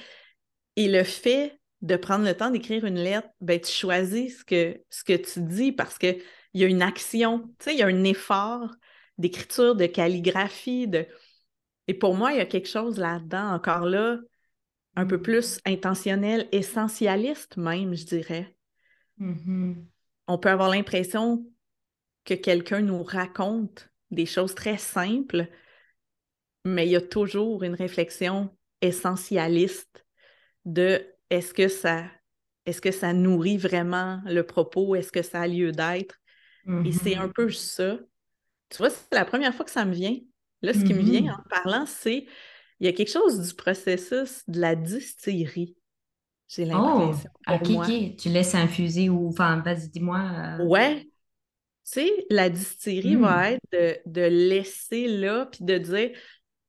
Et 0.76 0.88
le 0.88 1.04
fait 1.04 1.58
de 1.82 1.96
prendre 1.96 2.24
le 2.24 2.34
temps 2.34 2.50
d'écrire 2.50 2.84
une 2.84 2.98
lettre, 2.98 3.28
ben, 3.40 3.60
tu 3.60 3.70
choisis 3.70 4.38
ce 4.38 4.44
que, 4.44 4.82
ce 4.90 5.04
que 5.04 5.14
tu 5.14 5.40
dis 5.42 5.72
parce 5.72 5.98
qu'il 5.98 6.22
y 6.54 6.64
a 6.64 6.66
une 6.66 6.82
action, 6.82 7.48
tu 7.58 7.64
sais, 7.64 7.74
il 7.74 7.78
y 7.78 7.82
a 7.82 7.86
un 7.86 8.04
effort 8.04 8.74
d'écriture, 9.18 9.74
de 9.74 9.86
calligraphie, 9.86 10.88
de... 10.88 11.06
Et 11.88 11.94
pour 11.94 12.14
moi, 12.14 12.32
il 12.32 12.38
y 12.38 12.40
a 12.40 12.46
quelque 12.46 12.68
chose 12.68 12.98
là-dedans, 12.98 13.52
encore 13.52 13.86
là, 13.86 14.18
un 14.96 15.06
peu 15.06 15.20
plus 15.20 15.60
intentionnel, 15.64 16.48
essentialiste 16.52 17.56
même, 17.56 17.94
je 17.94 18.04
dirais. 18.04 18.56
Mm-hmm. 19.20 19.76
On 20.26 20.38
peut 20.38 20.50
avoir 20.50 20.70
l'impression 20.70 21.46
que 22.24 22.34
quelqu'un 22.34 22.80
nous 22.80 23.02
raconte 23.02 23.88
des 24.10 24.26
choses 24.26 24.54
très 24.54 24.78
simples, 24.78 25.48
mais 26.64 26.86
il 26.86 26.90
y 26.90 26.96
a 26.96 27.00
toujours 27.00 27.62
une 27.62 27.74
réflexion 27.74 28.50
essentialiste 28.80 30.05
de 30.66 31.06
est-ce 31.30 31.54
que 31.54 31.68
ça 31.68 32.06
est-ce 32.66 32.82
que 32.82 32.92
ça 32.92 33.12
nourrit 33.14 33.58
vraiment 33.58 34.22
le 34.26 34.44
propos, 34.44 34.96
est-ce 34.96 35.12
que 35.12 35.22
ça 35.22 35.42
a 35.42 35.48
lieu 35.48 35.72
d'être? 35.72 36.16
Et 36.84 36.92
c'est 36.92 37.16
un 37.16 37.28
Mm-hmm. 37.28 37.34
peu 37.34 37.50
ça. 37.50 37.98
Tu 38.70 38.78
vois, 38.78 38.90
c'est 38.90 39.12
la 39.14 39.24
première 39.26 39.54
fois 39.54 39.64
que 39.66 39.70
ça 39.72 39.84
me 39.84 39.94
vient. 39.94 40.18
Là, 40.62 40.74
ce 40.74 40.84
qui 40.84 40.94
me 40.94 41.02
vient 41.02 41.22
Mm-hmm. 41.22 41.34
en 41.34 41.42
parlant, 41.50 41.86
c'est 41.86 42.26
il 42.80 42.86
y 42.86 42.88
a 42.88 42.92
quelque 42.92 43.10
chose 43.12 43.40
du 43.48 43.54
processus 43.54 44.44
de 44.48 44.60
la 44.60 44.76
distillerie, 44.76 45.76
j'ai 46.48 46.64
Oh, 46.72 46.80
l'impression, 46.80 47.30
ok, 47.48 47.60
pour 47.60 47.66
moi. 47.68 47.90
ok. 47.90 48.16
Tu 48.18 48.28
laisses 48.28 48.54
infuser 48.54 49.08
ou, 49.08 49.28
enfin, 49.28 49.60
vas-y, 49.62 49.88
dis-moi. 49.88 50.20
euh, 50.20 50.64
Ouais, 50.64 51.02
tu 51.04 51.10
sais, 51.84 52.26
la 52.30 52.50
distillerie 52.50 53.16
hmm, 53.16 53.16
va 53.16 53.52
être 53.52 53.62
de, 53.72 53.98
de 54.06 54.22
laisser 54.22 55.08
là, 55.08 55.46
puis 55.46 55.64
de 55.64 55.78
dire, 55.78 56.18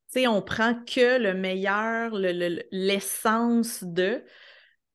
sais, 0.08 0.26
on 0.26 0.42
prend 0.42 0.74
que 0.74 1.18
le 1.18 1.34
meilleur, 1.34 2.14
le- 2.16 2.32
le- 2.32 2.62
l'essence 2.70 3.84
de, 3.84 4.22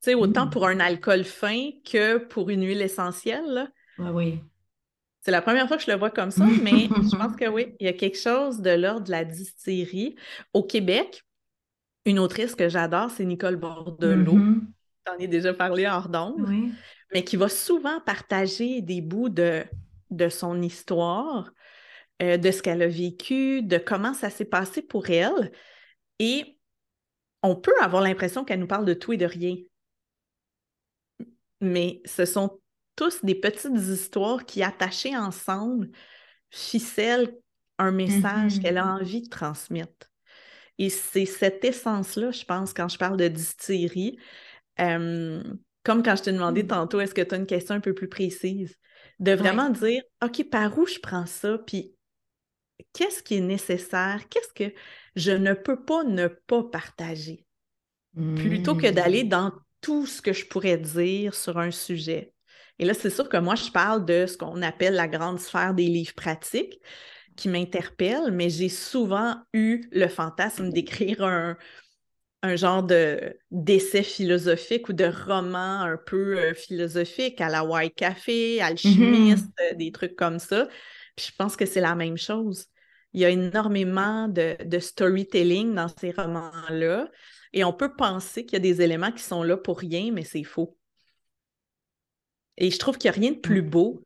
tu 0.02 0.12
sais, 0.12 0.14
autant 0.16 0.48
hmm. 0.48 0.50
pour 0.50 0.68
un 0.68 0.80
alcool 0.80 1.24
fin 1.24 1.70
que 1.86 2.18
pour 2.18 2.50
une 2.50 2.66
huile 2.66 2.82
essentielle, 2.82 3.46
là. 3.48 3.68
Ouais, 3.98 4.10
oui. 4.10 4.40
C'est 5.22 5.32
la 5.32 5.42
première 5.42 5.68
fois 5.68 5.78
que 5.78 5.84
je 5.84 5.92
le 5.92 5.98
vois 5.98 6.10
comme 6.10 6.32
ça, 6.32 6.46
mais 6.62 6.90
je 6.90 7.16
pense 7.16 7.36
que 7.36 7.48
oui, 7.50 7.76
il 7.80 7.86
y 7.86 7.90
a 7.90 7.94
quelque 7.94 8.18
chose 8.18 8.60
de 8.60 8.72
l'ordre 8.72 9.06
de 9.06 9.12
la 9.12 9.24
distillerie. 9.24 10.16
Au 10.54 10.64
Québec, 10.64 11.24
une 12.06 12.20
autrice 12.20 12.56
que 12.56 12.68
j'adore, 12.68 13.10
c'est 13.10 13.24
Nicole 13.24 13.56
Bordelot. 13.56 14.34
Mhm. 14.34 14.68
J'en 15.08 15.18
ai 15.18 15.28
déjà 15.28 15.54
parlé 15.54 15.86
hors 15.88 16.10
d'onde, 16.10 16.46
Oui. 16.48 16.74
mais 17.14 17.24
qui 17.24 17.38
va 17.38 17.50
souvent 17.50 18.00
partager 18.02 18.82
des 18.82 19.02
bouts 19.02 19.30
de, 19.30 19.64
de 20.12 20.30
son 20.30 20.62
histoire, 20.62 21.52
euh, 22.22 22.38
de 22.38 22.52
ce 22.52 22.62
qu'elle 22.62 22.82
a 22.82 22.88
vécu, 22.88 23.62
de 23.64 23.78
comment 23.78 24.14
ça 24.14 24.30
s'est 24.30 24.46
passé 24.46 24.82
pour 24.82 25.10
elle. 25.10 25.52
Et 26.20 26.60
on 27.44 27.56
peut 27.56 27.74
avoir 27.82 28.04
l'impression 28.04 28.46
qu'elle 28.46 28.60
nous 28.60 28.68
parle 28.68 28.86
de 28.86 28.94
tout 28.94 29.14
et 29.14 29.18
de 29.18 29.26
rien, 29.26 29.56
mais 31.62 32.02
ce 32.06 32.26
sont 32.26 32.60
tous 32.96 33.24
des 33.24 33.36
petites 33.36 33.78
histoires 33.78 34.46
qui, 34.46 34.64
attachées 34.64 35.16
ensemble, 35.18 35.90
ficellent 36.52 37.36
un 37.80 37.92
message 37.92 38.60
qu'elle 38.60 38.78
a 38.78 38.86
Mhm. 38.86 38.96
envie 38.96 39.22
de 39.24 39.30
transmettre. 39.30 40.12
Et 40.80 40.90
c'est 40.90 41.26
cette 41.26 41.66
essence-là, 41.66 42.32
je 42.32 42.46
pense, 42.46 42.74
quand 42.74 42.90
je 42.90 42.98
parle 42.98 43.18
de 43.18 43.28
distillerie, 43.28 44.18
euh, 44.82 45.44
comme 45.84 46.04
quand 46.04 46.16
je 46.16 46.24
t'ai 46.24 46.34
demandé 46.34 46.64
Hmm. 46.64 46.68
tantôt, 46.68 47.00
est-ce 47.02 47.16
que 47.16 47.22
tu 47.22 47.36
as 47.36 47.38
une 47.38 47.48
question 47.48 47.76
un 47.76 47.82
peu 47.82 47.94
plus 47.94 48.10
précise, 48.10 48.78
de 49.20 49.34
Ouais. 49.40 49.44
vraiment 49.44 49.70
dire, 49.70 50.04
OK, 50.24 50.50
par 50.50 50.78
où 50.78 50.86
je 50.88 51.00
prends 51.00 51.26
ça, 51.26 51.58
puis 51.60 51.93
qu'est-ce 52.94 53.24
qui 53.24 53.36
est 53.38 53.42
nécessaire, 53.42 54.28
qu'est-ce 54.30 54.54
que 54.54 54.74
je 55.16 55.32
ne 55.32 55.54
peux 55.54 55.84
pas 55.86 56.04
ne 56.04 56.28
pas 56.28 56.64
partager, 56.64 57.46
plutôt 58.36 58.76
que 58.76 58.88
d'aller 58.92 59.24
Hmm. 59.24 59.26
dans 59.26 59.52
tout 59.82 60.06
ce 60.06 60.22
que 60.22 60.34
je 60.34 60.46
pourrais 60.48 60.78
dire 60.78 61.36
sur 61.36 61.58
un 61.60 61.72
sujet. 61.72 62.34
Et 62.80 62.86
là, 62.86 62.94
c'est 62.94 63.10
sûr 63.10 63.30
que 63.30 63.38
moi, 63.38 63.56
je 63.56 63.72
parle 63.72 64.06
de 64.06 64.26
ce 64.28 64.38
qu'on 64.38 64.62
appelle 64.62 64.96
la 64.96 65.08
grande 65.08 65.40
sphère 65.40 65.74
des 65.74 65.88
livres 65.88 66.16
pratiques 66.16 66.80
qui 67.38 67.50
m'interpelle, 67.50 68.32
mais 68.32 68.50
j'ai 68.50 68.70
souvent 68.70 69.38
eu 69.54 69.90
le 69.92 70.08
fantasme 70.08 70.72
d'écrire 70.72 71.24
un, 71.24 71.58
un 72.42 72.56
genre 72.56 72.84
de 72.84 73.40
d'essai 73.52 74.04
philosophique 74.04 74.90
ou 74.90 74.94
de 74.94 75.06
roman 75.06 75.82
un 75.82 75.98
peu 75.98 76.38
euh, 76.40 76.54
philosophique 76.54 77.40
à 77.42 77.50
la 77.50 77.64
White 77.64 77.96
Café, 77.96 78.62
alchimiste, 78.62 79.48
Mhm. 79.48 79.54
euh, 79.72 79.76
des 79.76 79.92
trucs 79.92 80.16
comme 80.16 80.40
ça. 80.40 80.68
Puis 81.16 81.28
je 81.32 81.36
pense 81.38 81.56
que 81.56 81.66
c'est 81.66 81.82
la 81.82 81.96
même 81.96 82.18
chose. 82.18 82.68
Il 83.14 83.22
y 83.22 83.26
a 83.26 83.30
énormément 83.30 84.28
de, 84.28 84.58
de 84.64 84.80
storytelling 84.80 85.74
dans 85.76 85.88
ces 85.88 86.12
romans-là 86.12 87.10
et 87.54 87.64
on 87.64 87.74
peut 87.74 87.96
penser 87.96 88.46
qu'il 88.46 88.54
y 88.54 88.58
a 88.58 88.60
des 88.60 88.82
éléments 88.82 89.12
qui 89.12 89.24
sont 89.24 89.44
là 89.44 89.58
pour 89.58 89.80
rien, 89.80 90.12
mais 90.12 90.24
c'est 90.24 90.44
faux. 90.44 90.78
Et 92.58 92.72
je 92.72 92.78
trouve 92.80 92.98
qu'il 92.98 93.10
n'y 93.12 93.18
a 93.18 93.20
rien 93.20 93.32
de 93.32 93.40
plus 93.40 93.62
Hmm. 93.62 93.62
beau 93.62 94.04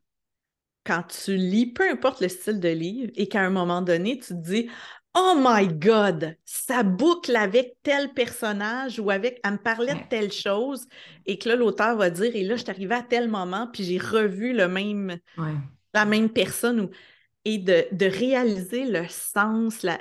quand 0.86 1.04
tu 1.04 1.36
lis, 1.36 1.66
peu 1.66 1.90
importe 1.90 2.20
le 2.22 2.28
style 2.28 2.60
de 2.60 2.68
livre, 2.68 3.12
et 3.16 3.28
qu'à 3.28 3.42
un 3.42 3.50
moment 3.50 3.82
donné, 3.82 4.18
tu 4.18 4.28
te 4.28 4.34
dis 4.34 4.70
Oh 5.14 5.34
my 5.38 5.68
God, 5.68 6.36
ça 6.44 6.82
boucle 6.84 7.36
avec 7.36 7.76
tel 7.82 8.14
personnage 8.14 9.00
ou 9.00 9.10
avec, 9.10 9.40
elle 9.44 9.52
me 9.54 9.58
parlait 9.58 9.96
de 9.96 10.02
telle 10.08 10.32
chose, 10.32 10.86
et 11.26 11.38
que 11.38 11.48
là, 11.50 11.56
l'auteur 11.56 11.96
va 11.96 12.10
dire, 12.10 12.34
et 12.36 12.44
là, 12.44 12.56
je 12.56 12.62
suis 12.62 12.70
arrivée 12.70 12.94
à 12.96 13.02
tel 13.02 13.28
moment, 13.28 13.68
puis 13.72 13.84
j'ai 13.84 13.98
revu 13.98 14.52
le 14.54 14.68
même, 14.68 15.18
Ouais. 15.36 15.58
la 15.94 16.04
même 16.04 16.30
personne, 16.30 16.80
ou- 16.80 16.90
et 17.44 17.58
de, 17.58 17.86
de 17.92 18.06
réaliser 18.06 18.86
le 18.86 19.08
sens, 19.08 19.82
la, 19.82 20.00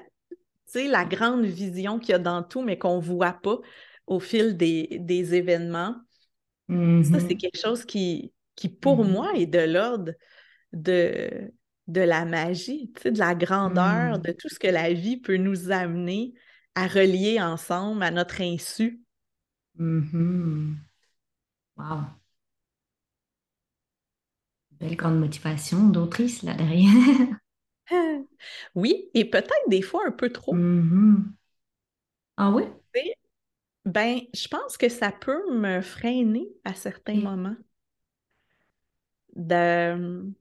la 0.75 1.05
grande 1.05 1.45
vision 1.45 1.99
qu'il 1.99 2.11
y 2.11 2.13
a 2.13 2.19
dans 2.19 2.43
tout, 2.43 2.61
mais 2.63 2.77
qu'on 2.77 2.97
ne 2.97 3.01
voit 3.01 3.33
pas 3.33 3.59
au 4.07 4.19
fil 4.19 4.57
des, 4.57 4.97
des 5.01 5.35
événements. 5.35 5.95
Ça, 7.01 7.19
c'est 7.19 7.35
Mhm. 7.35 7.37
quelque 7.37 7.59
chose 7.59 7.85
qui, 7.85 8.33
qui, 8.55 8.69
pour 8.69 9.03
moi, 9.05 9.31
Mhm. 9.31 9.35
est 9.35 9.45
de 9.45 9.59
l'ordre 9.59 10.13
de, 10.73 11.51
de 11.87 12.01
la 12.01 12.25
magie, 12.25 12.91
de 13.05 13.19
la 13.19 13.35
grandeur, 13.35 14.19
de 14.19 14.31
Hmm. 14.31 14.33
tout 14.33 14.49
ce 14.49 14.59
que 14.59 14.67
la 14.67 14.93
vie 14.93 15.17
peut 15.19 15.37
nous 15.37 15.71
amener 15.71 16.33
à 16.75 16.87
relier 16.87 17.41
ensemble 17.41 18.03
à 18.03 18.11
notre 18.11 18.41
insu. 18.41 19.01
Wow. 21.77 22.17
Belle 24.79 24.95
grande 24.95 25.19
motivation 25.19 25.89
d'autrice 25.89 26.43
là 26.43 26.53
derrière. 26.53 26.91
Oui, 28.75 29.09
et 29.13 29.25
peut-être 29.25 29.69
des 29.69 29.81
fois 29.81 30.03
un 30.07 30.11
peu 30.11 30.29
trop. 30.29 30.53
Mhm. 30.53 31.33
Ah 32.37 32.49
oui? 32.51 32.63
Ben, 33.85 34.19
je 34.33 34.47
pense 34.49 34.77
que 34.77 34.89
ça 34.89 35.11
peut 35.11 35.41
me 35.53 35.81
freiner 35.81 36.49
à 36.65 36.73
certains 36.73 37.15
moments. 37.15 37.55
De, 39.35 40.33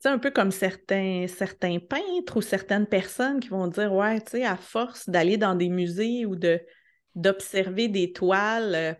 sais, 0.00 0.08
un 0.08 0.18
peu 0.18 0.30
comme 0.30 0.50
certains, 0.50 1.26
certains 1.28 1.78
peintres 1.78 2.36
ou 2.36 2.42
certaines 2.42 2.86
personnes 2.86 3.40
qui 3.40 3.48
vont 3.48 3.66
dire, 3.66 3.92
ouais, 3.92 4.20
tu 4.20 4.32
sais, 4.32 4.44
à 4.44 4.56
force 4.56 5.08
d'aller 5.08 5.36
dans 5.36 5.54
des 5.54 5.68
musées 5.68 6.26
ou 6.26 6.36
de, 6.36 6.60
d'observer 7.14 7.88
des 7.88 8.12
toiles, 8.12 8.74
euh, 8.74 8.94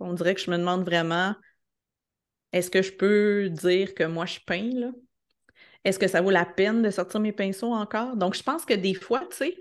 on 0.00 0.14
dirait 0.14 0.34
que 0.34 0.40
je 0.40 0.50
me 0.50 0.58
demande 0.58 0.84
vraiment, 0.84 1.34
est-ce 2.52 2.70
que 2.70 2.82
je 2.82 2.92
peux 2.92 3.48
dire 3.50 3.94
que 3.94 4.04
moi 4.04 4.26
je 4.26 4.38
peins, 4.46 4.70
là? 4.74 4.92
Est-ce 5.84 5.98
que 5.98 6.06
ça 6.06 6.20
vaut 6.20 6.30
la 6.30 6.44
peine 6.44 6.82
de 6.82 6.90
sortir 6.90 7.20
mes 7.20 7.32
pinceaux 7.32 7.72
encore? 7.72 8.16
Donc, 8.16 8.34
je 8.36 8.42
pense 8.42 8.64
que 8.64 8.74
des 8.74 8.94
fois, 8.94 9.26
tu 9.30 9.36
sais, 9.36 9.58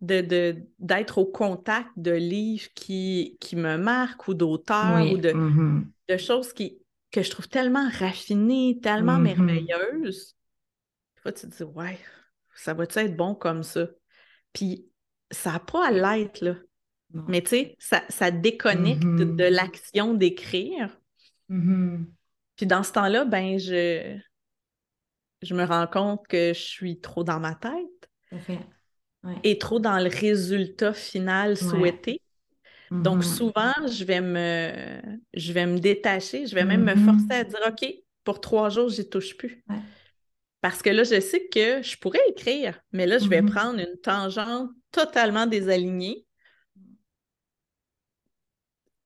de, 0.00 0.20
de- 0.22 0.56
d'être 0.78 1.18
au 1.18 1.26
contact 1.26 1.90
de 1.96 2.12
livres 2.12 2.68
qui, 2.74 3.36
qui 3.40 3.56
me 3.56 3.76
marquent 3.76 4.28
ou 4.28 4.34
d'auteurs 4.34 5.10
ou 5.12 5.18
de, 5.18 5.32
Mhm. 5.32 5.90
de 6.08 6.16
choses 6.16 6.52
qui, 6.52 6.78
que 7.10 7.22
je 7.22 7.30
trouve 7.30 7.48
tellement 7.48 7.88
raffinées, 7.98 8.78
tellement 8.82 9.18
Mhm. 9.18 9.24
merveilleuses. 9.24 10.36
Des 11.16 11.22
fois, 11.22 11.32
tu 11.32 11.48
te 11.48 11.54
dis, 11.56 11.64
ouais, 11.64 11.98
ça 12.54 12.72
va-tu 12.74 12.98
être 13.00 13.16
bon 13.16 13.34
comme 13.34 13.62
ça? 13.62 13.88
Puis, 14.52 14.88
ça 15.30 15.52
n'a 15.52 15.58
pas 15.60 15.88
à 15.88 15.90
l'être, 15.90 16.40
là. 16.42 16.54
Non. 17.12 17.24
Mais 17.28 17.42
tu 17.42 17.48
sais, 17.50 17.76
ça, 17.78 18.02
ça 18.08 18.30
déconnecte 18.30 19.02
de 19.02 19.44
Mhm. 19.44 19.50
l'action 19.50 20.14
d'écrire. 20.14 20.98
Puis 22.58 22.66
dans 22.66 22.82
ce 22.84 22.92
temps-là, 22.92 23.24
ben, 23.26 23.58
je, 23.58 24.18
je 25.42 25.52
me 25.54 25.64
rends 25.64 25.86
compte 25.88 26.26
que 26.28 26.52
je 26.54 26.60
suis 26.60 27.00
trop 27.00 27.24
dans 27.24 27.40
ma 27.40 27.54
tête. 27.56 28.08
Ouais. 29.24 29.42
et 29.42 29.58
trop 29.58 29.78
dans 29.80 29.98
le 29.98 30.08
résultat 30.08 30.92
final 30.94 31.56
Ouais. 31.60 31.64
souhaité. 31.64 32.22
Donc 33.00 33.24
Mhm. 33.24 33.24
souvent, 33.24 33.72
je 33.90 34.04
vais 34.04 34.20
me, 34.22 35.00
je 35.34 35.52
vais 35.52 35.66
me 35.66 35.78
détacher, 35.78 36.46
je 36.46 36.54
vais 36.56 36.64
même 36.66 36.84
me 36.84 36.96
forcer 36.96 37.34
à 37.34 37.44
dire, 37.44 37.60
OK, 37.68 37.86
pour 38.24 38.40
trois 38.40 38.70
jours, 38.70 38.88
j'y 38.90 39.08
touche 39.08 39.36
plus. 39.36 39.64
Ouais. 39.68 39.82
Parce 40.60 40.82
que 40.82 40.90
là, 40.90 41.04
je 41.04 41.20
sais 41.20 41.48
que 41.48 41.82
je 41.82 41.96
pourrais 41.98 42.20
écrire, 42.28 42.80
mais 42.92 43.06
là, 43.06 43.18
je 43.18 43.28
vais 43.28 43.42
Mhm. 43.42 43.44
prendre 43.44 43.80
une 43.80 43.96
tangente 44.02 44.70
totalement 44.92 45.46
désalignée. 45.46 46.26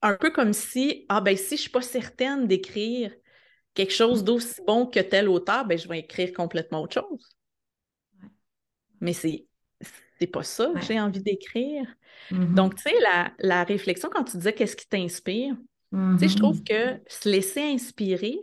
Un 0.02 0.14
peu 0.16 0.30
comme 0.30 0.52
si, 0.52 1.06
ah 1.08 1.20
ben, 1.20 1.36
si 1.36 1.56
je 1.56 1.62
suis 1.62 1.70
pas 1.70 1.82
certaine 1.82 2.46
d'écrire 2.46 3.12
quelque 3.74 3.92
chose 3.92 4.24
d'aussi 4.24 4.60
bon 4.66 4.86
que 4.86 5.00
tel 5.00 5.28
auteur, 5.28 5.64
ben, 5.66 5.78
je 5.78 5.88
vais 5.88 6.00
écrire 6.00 6.32
complètement 6.32 6.82
autre 6.82 6.94
chose. 6.94 7.28
Ouais. 8.20 8.28
Mais 9.00 9.12
c'est, 9.12 9.46
c'est 10.20 10.26
pas 10.26 10.42
ça 10.42 10.74
que 10.78 10.80
Ouais. 10.80 10.86
j'ai 10.86 11.00
envie 11.00 11.22
d'écrire. 11.22 11.84
Donc, 12.54 12.74
Mhm. 12.74 12.76
tu 12.76 12.84
sais, 12.84 12.94
la, 13.02 13.32
la 13.40 13.64
réflexion 13.64 14.10
quand 14.12 14.24
tu 14.24 14.36
disais 14.38 14.54
qu'est-ce 14.54 14.76
qui 14.76 14.88
t'inspire, 14.88 15.56
tu 16.18 16.26
sais, 16.26 16.28
je 16.30 16.36
trouve 16.36 16.62
Mhm. 16.62 16.64
que 16.64 17.00
se 17.08 17.28
laisser 17.30 17.62
inspirer, 17.62 18.38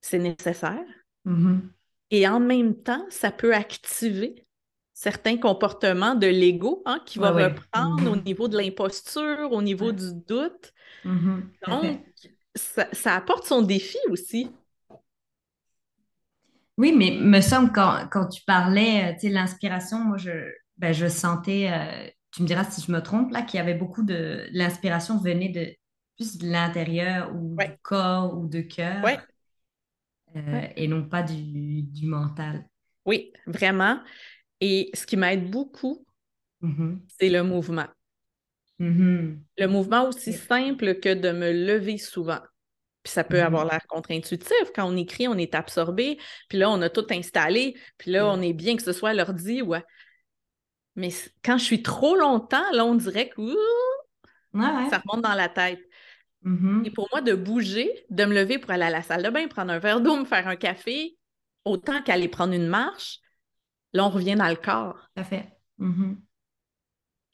c'est 0.00 0.18
nécessaire. 0.18 0.84
Mhm. 1.24 1.74
Et 2.10 2.26
en 2.28 2.40
même 2.40 2.74
temps, 2.82 3.04
ça 3.10 3.30
peut 3.32 3.54
activer. 3.54 4.46
certains 4.94 5.36
comportements 5.38 6.14
de 6.14 6.28
l'ego 6.28 6.82
hein, 6.86 7.00
qui 7.06 7.18
va 7.18 7.30
Ouais, 7.30 7.32
reprendre 7.32 8.08
au 8.12 8.14
niveau 8.16 8.46
de 8.46 8.56
l'imposture, 8.56 9.50
au 9.50 9.60
niveau 9.62 9.90
du 9.90 10.12
doute. 10.14 10.72
Donc, 11.66 12.04
ça, 12.54 12.88
ça 12.92 13.14
apporte 13.16 13.46
son 13.46 13.62
défi 13.62 13.98
aussi. 14.10 14.50
Oui, 16.78 16.92
mais 16.96 17.10
me 17.20 17.40
semble 17.40 17.70
quand, 17.72 18.08
quand 18.10 18.26
tu 18.28 18.42
parlais, 18.44 19.10
euh, 19.10 19.14
tu 19.14 19.20
sais, 19.20 19.28
l'inspiration, 19.28 19.98
moi, 19.98 20.16
je, 20.16 20.30
ben, 20.78 20.92
je 20.92 21.06
sentais, 21.06 21.70
euh, 21.70 22.08
tu 22.32 22.42
me 22.42 22.46
diras 22.46 22.64
si 22.64 22.80
je 22.82 22.90
me 22.90 23.00
trompe, 23.02 23.30
là, 23.30 23.42
qu'il 23.42 23.58
y 23.58 23.60
avait 23.60 23.74
beaucoup 23.74 24.02
de, 24.02 24.46
l'inspiration 24.52 25.18
venait 25.18 25.50
de 25.50 25.74
plus 26.16 26.38
de 26.38 26.46
l'intérieur 26.50 27.34
ou 27.34 27.56
du 27.56 27.76
corps 27.82 28.38
ou 28.38 28.46
de 28.48 28.60
cœur 28.62 29.04
ouais, 29.04 29.18
euh, 30.36 30.40
ouais. 30.52 30.72
et 30.76 30.88
non 30.88 31.08
pas 31.08 31.22
du, 31.22 31.82
du 31.82 32.06
mental. 32.06 32.66
Oui, 33.04 33.32
vraiment. 33.46 34.00
Et 34.60 34.90
ce 34.94 35.06
qui 35.06 35.16
m'aide 35.16 35.50
beaucoup, 35.50 36.06
Mhm. 36.60 37.06
c'est 37.18 37.28
le 37.28 37.42
mouvement. 37.42 37.86
Mhm. 38.78 39.42
Le 39.58 39.66
mouvement 39.66 40.08
aussi 40.08 40.32
simple 40.32 40.98
que 41.00 41.14
de 41.14 41.30
me 41.30 41.52
lever 41.52 41.98
souvent. 41.98 42.40
Puis 43.02 43.12
ça 43.12 43.24
peut 43.24 43.42
avoir 43.42 43.64
Mhm. 43.64 43.70
l'air 43.72 43.86
contre-intuitif. 43.88 44.70
Quand 44.74 44.84
on 44.90 44.96
écrit, 44.96 45.26
on 45.28 45.36
est 45.36 45.54
absorbé. 45.54 46.18
Puis 46.48 46.58
là, 46.58 46.70
on 46.70 46.80
a 46.82 46.88
tout 46.90 47.06
installé. 47.10 47.76
Puis 47.98 48.10
là, 48.12 48.26
on 48.28 48.40
est 48.40 48.52
bien 48.52 48.76
que 48.76 48.82
ce 48.82 48.92
soit 48.92 49.10
à 49.10 49.14
l'ordi. 49.14 49.60
Ouais. 49.62 49.82
Mais 50.94 51.10
quand 51.44 51.58
je 51.58 51.64
suis 51.64 51.82
trop 51.82 52.16
longtemps, 52.16 52.70
là, 52.72 52.84
on 52.84 52.94
dirait 52.94 53.28
que 53.30 53.40
ouh, 53.40 53.56
Ouais, 54.54 54.66
ouais. 54.66 54.90
ça 54.90 54.98
remonte 54.98 55.22
dans 55.24 55.34
la 55.34 55.48
tête. 55.48 55.80
Et 56.44 56.48
Mhm. 56.48 56.90
pour 56.92 57.08
moi, 57.12 57.20
de 57.22 57.34
bouger, 57.34 58.04
de 58.10 58.24
me 58.24 58.34
lever 58.34 58.58
pour 58.58 58.70
aller 58.72 58.84
à 58.84 58.90
la 58.90 59.02
salle 59.02 59.22
de 59.22 59.30
bain, 59.30 59.46
prendre 59.48 59.72
un 59.72 59.78
verre 59.78 60.00
d'eau, 60.00 60.16
me 60.18 60.24
faire 60.24 60.48
un 60.48 60.56
café, 60.56 61.16
autant 61.64 62.02
qu'aller 62.02 62.28
prendre 62.28 62.52
une 62.52 62.66
marche, 62.66 63.20
là, 63.92 64.04
on 64.04 64.10
revient 64.10 64.34
dans 64.34 64.48
le 64.48 64.56
corps. 64.56 65.08
Tout 65.14 65.20
à 65.22 65.24
fait. 65.24 65.48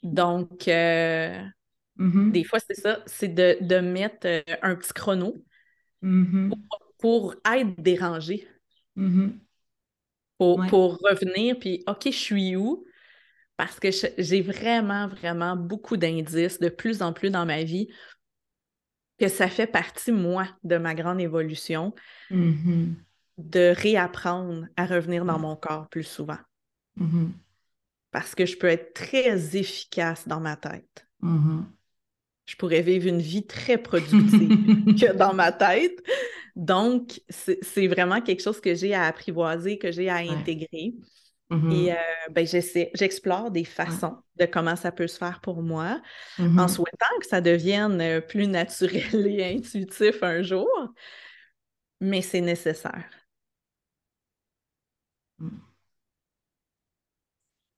Donc, 0.03 0.69
euh, 0.69 1.43
Mhm. 1.97 2.31
des 2.31 2.45
fois, 2.45 2.61
c'est 2.61 2.75
ça, 2.81 3.01
c'est 3.07 3.29
de, 3.29 3.59
de 3.63 3.81
mettre 3.81 4.27
euh, 4.27 4.43
un 4.63 4.77
petit 4.77 4.93
chrono 4.95 5.37
Mhm. 6.03 6.69
pour 6.99 7.35
être 7.45 7.81
dérangé, 7.81 8.47
Mhm. 8.97 9.41
pour, 10.39 10.65
Ouais. 10.65 10.67
pour 10.67 10.99
revenir, 10.99 11.59
puis 11.59 11.83
OK, 11.87 12.03
je 12.07 12.11
suis 12.11 12.57
où? 12.57 12.85
Parce 13.57 13.81
que 13.81 13.89
j'ai 14.19 14.43
vraiment, 14.43 15.09
vraiment 15.09 15.57
beaucoup 15.57 15.97
d'indices 15.97 16.61
de 16.61 16.69
plus 16.69 17.03
en 17.03 17.13
plus 17.13 17.31
dans 17.31 17.47
ma 17.47 17.65
vie 17.65 17.89
que 19.19 19.29
ça 19.29 19.49
fait 19.49 19.67
partie, 19.67 20.13
moi, 20.13 20.47
de 20.65 20.77
ma 20.77 20.95
grande 20.95 21.21
évolution, 21.21 21.93
de 23.39 23.73
réapprendre 23.75 24.67
à 24.77 24.85
revenir 24.87 25.25
dans 25.25 25.39
Ouais. 25.39 25.41
mon 25.41 25.57
corps 25.57 25.89
plus 25.89 26.05
souvent. 26.05 26.37
Parce 28.19 28.35
que 28.35 28.47
je 28.47 28.57
peux 28.57 28.67
être 28.67 28.95
très 28.95 29.57
efficace 29.57 30.27
dans 30.27 30.41
ma 30.41 30.57
tête. 30.57 31.07
Mhm. 31.23 31.79
Je 32.47 32.57
pourrais 32.57 32.83
vivre 32.83 33.07
une 33.07 33.21
vie 33.21 33.47
très 33.47 33.79
productive 33.79 34.57
que 34.99 35.13
dans 35.13 35.35
ma 35.35 35.53
tête. 35.53 36.03
Donc, 36.57 37.21
c'est 37.29 37.87
vraiment 37.87 38.21
quelque 38.21 38.43
chose 38.43 38.61
que 38.61 38.75
j'ai 38.75 38.93
à 38.95 39.05
apprivoiser, 39.05 39.79
que 39.79 39.93
j'ai 39.93 40.09
à 40.09 40.17
Ouais. 40.27 40.35
intégrer. 40.35 40.95
Mhm. 41.51 41.71
Et 41.71 41.93
euh, 41.93 41.97
ben, 42.31 42.47
j'essaie, 42.47 42.91
j'explore 42.95 43.51
des 43.51 43.65
Ouais. 43.65 43.65
façons 43.65 44.17
de 44.37 44.47
comment 44.47 44.77
ça 44.77 44.93
peut 44.93 45.07
se 45.09 45.19
faire 45.19 45.41
pour 45.41 45.63
moi, 45.63 46.03
en 46.57 46.69
Mhm. 46.69 46.69
souhaitant 46.69 47.07
que 47.21 47.27
ça 47.27 47.41
devienne 47.41 48.01
euh, 48.01 48.21
plus 48.21 48.49
naturel 48.49 49.27
et 49.29 49.57
intuitif 49.57 50.23
un 50.23 50.43
jour, 50.43 50.69
mais 52.01 52.23
c'est 52.23 52.41
nécessaire. 52.41 53.05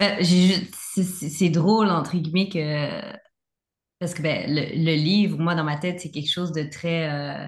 Euh, 0.02 0.22
c'est 0.22 1.50
drôle, 1.50 1.88
entre 1.90 2.16
guillemets, 2.16 2.48
que. 2.48 3.18
Parce 3.98 4.14
que 4.14 4.22
ben, 4.22 4.46
le, 4.48 4.62
le 4.84 4.94
livre, 4.96 5.38
moi, 5.38 5.54
dans 5.54 5.64
ma 5.64 5.76
tête, 5.78 6.00
c'est 6.00 6.10
quelque 6.10 6.30
chose 6.30 6.52
de 6.52 6.62
très. 6.64 7.10
euh, 7.10 7.46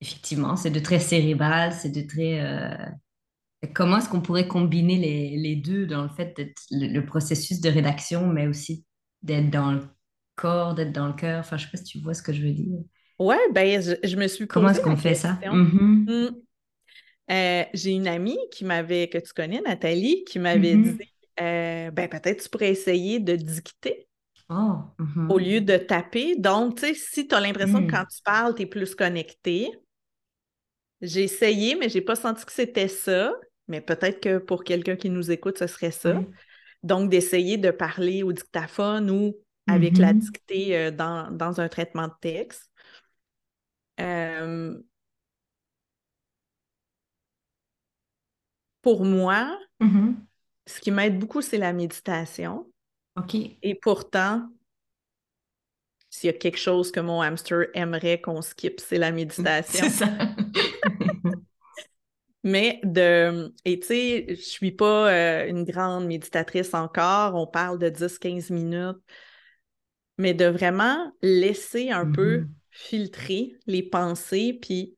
Effectivement, 0.00 0.56
c'est 0.56 0.70
de 0.70 0.80
très 0.80 1.00
cérébral, 1.00 1.72
c'est 1.74 1.90
de 1.90 2.02
très. 2.02 2.40
euh, 2.40 2.76
Comment 3.74 3.98
est-ce 3.98 4.08
qu'on 4.10 4.20
pourrait 4.20 4.48
combiner 4.48 4.96
les, 4.98 5.36
les 5.38 5.56
deux 5.56 5.86
dans 5.86 6.02
le 6.02 6.08
fait 6.10 6.36
d'être 6.36 6.62
le, 6.70 6.88
le 6.88 7.06
processus 7.06 7.60
de 7.60 7.70
rédaction, 7.70 8.26
mais 8.28 8.46
aussi 8.46 8.84
d'être 9.22 9.50
dans 9.50 9.72
le 9.72 9.82
corps, 10.36 10.74
d'être 10.74 10.92
dans 10.92 11.08
le 11.08 11.14
cœur. 11.14 11.40
Enfin, 11.40 11.56
je 11.56 11.64
sais 11.64 11.70
pas 11.70 11.78
si 11.78 11.84
tu 11.84 12.00
vois 12.00 12.14
ce 12.14 12.22
que 12.22 12.32
je 12.32 12.42
veux 12.42 12.52
dire. 12.52 12.78
Ouais, 13.18 13.38
ben, 13.52 13.80
je, 13.80 13.94
je 14.06 14.16
me 14.16 14.26
suis 14.26 14.46
Comment 14.48 14.70
est-ce 14.70 14.80
qu'on 14.80 14.96
fait 14.96 15.14
ça? 15.14 15.42
question. 15.42 15.50
Mhm. 15.50 16.08
Hmm. 16.08 16.28
Euh, 17.30 17.64
j'ai 17.74 17.92
une 17.92 18.06
amie 18.08 18.38
qui 18.52 18.64
m'avait, 18.64 19.08
que 19.08 19.18
tu 19.18 19.32
connais, 19.32 19.60
Nathalie, 19.62 20.24
qui 20.24 20.38
m'avait 20.38 20.76
Mhm. 20.76 20.78
dit 20.78 21.13
euh, 21.40 21.90
ben 21.90 22.08
peut-être 22.08 22.42
tu 22.44 22.48
pourrais 22.48 22.70
essayer 22.70 23.20
de 23.20 23.36
dicter 23.36 24.08
Oh. 24.48 24.94
au 25.28 25.38
mhm. 25.38 25.38
lieu 25.38 25.60
de 25.60 25.76
taper. 25.76 26.34
Donc, 26.36 26.76
tu 26.76 26.86
sais, 26.86 26.94
si 26.94 27.28
tu 27.28 27.34
as 27.34 27.40
l'impression 27.40 27.82
que 27.82 27.86
Mhm. 27.86 27.96
quand 27.96 28.04
tu 28.06 28.22
parles, 28.22 28.54
tu 28.54 28.62
es 28.62 28.66
plus 28.66 28.94
connecté. 28.94 29.70
J'ai 31.00 31.24
essayé, 31.24 31.74
mais 31.76 31.88
j'ai 31.88 32.00
pas 32.00 32.16
senti 32.16 32.44
que 32.44 32.52
c'était 32.52 32.88
ça. 32.88 33.32
Mais 33.68 33.80
peut-être 33.80 34.20
que 34.20 34.38
pour 34.38 34.64
quelqu'un 34.64 34.96
qui 34.96 35.10
nous 35.10 35.30
écoute, 35.30 35.58
ce 35.58 35.66
serait 35.66 35.90
ça. 35.90 36.24
Donc, 36.82 37.10
d'essayer 37.10 37.56
de 37.58 37.70
parler 37.70 38.22
au 38.22 38.32
dictaphone 38.32 39.10
ou 39.10 39.36
avec 39.66 39.98
la 39.98 40.12
Mhm. 40.12 40.14
dictée 40.14 40.76
euh, 40.76 40.90
dans, 40.90 41.30
dans 41.32 41.60
un 41.60 41.68
traitement 41.68 42.08
de 42.08 42.14
texte. 42.20 42.70
Euh, 44.00 44.82
pour 48.82 49.04
moi, 49.04 49.58
Mhm. 49.80 50.26
Ce 50.66 50.80
qui 50.80 50.90
m'aide 50.90 51.18
beaucoup, 51.18 51.42
c'est 51.42 51.58
la 51.58 51.72
méditation. 51.72 52.70
OK. 53.16 53.34
Et 53.62 53.74
pourtant, 53.74 54.48
s'il 56.10 56.28
y 56.28 56.30
a 56.30 56.36
quelque 56.38 56.56
chose 56.58 56.90
que 56.92 57.00
mon 57.00 57.20
hamster 57.20 57.66
aimerait 57.74 58.20
qu'on 58.20 58.40
skip, 58.42 58.80
c'est 58.80 58.98
la 58.98 59.12
méditation. 59.12 59.86
C'est 59.88 59.90
ça. 59.90 60.08
Mais 62.42 62.80
de. 62.84 63.54
Et 63.64 63.80
tu 63.80 63.86
sais, 63.86 64.26
je 64.28 64.34
suis 64.34 64.72
pas 64.72 65.10
euh, 65.10 65.48
une 65.48 65.64
grande 65.64 66.06
méditatrice 66.06 66.74
encore. 66.74 67.34
On 67.34 67.46
parle 67.46 67.78
de 67.78 67.88
10-15 67.88 68.50
minutes. 68.50 68.98
Mais 70.18 70.34
de 70.34 70.46
vraiment 70.46 71.12
laisser 71.22 71.90
un 71.90 72.06
peu 72.06 72.46
Mhm. 72.46 72.54
filtrer 72.70 73.56
les 73.66 73.82
pensées, 73.82 74.58
puis 74.60 74.96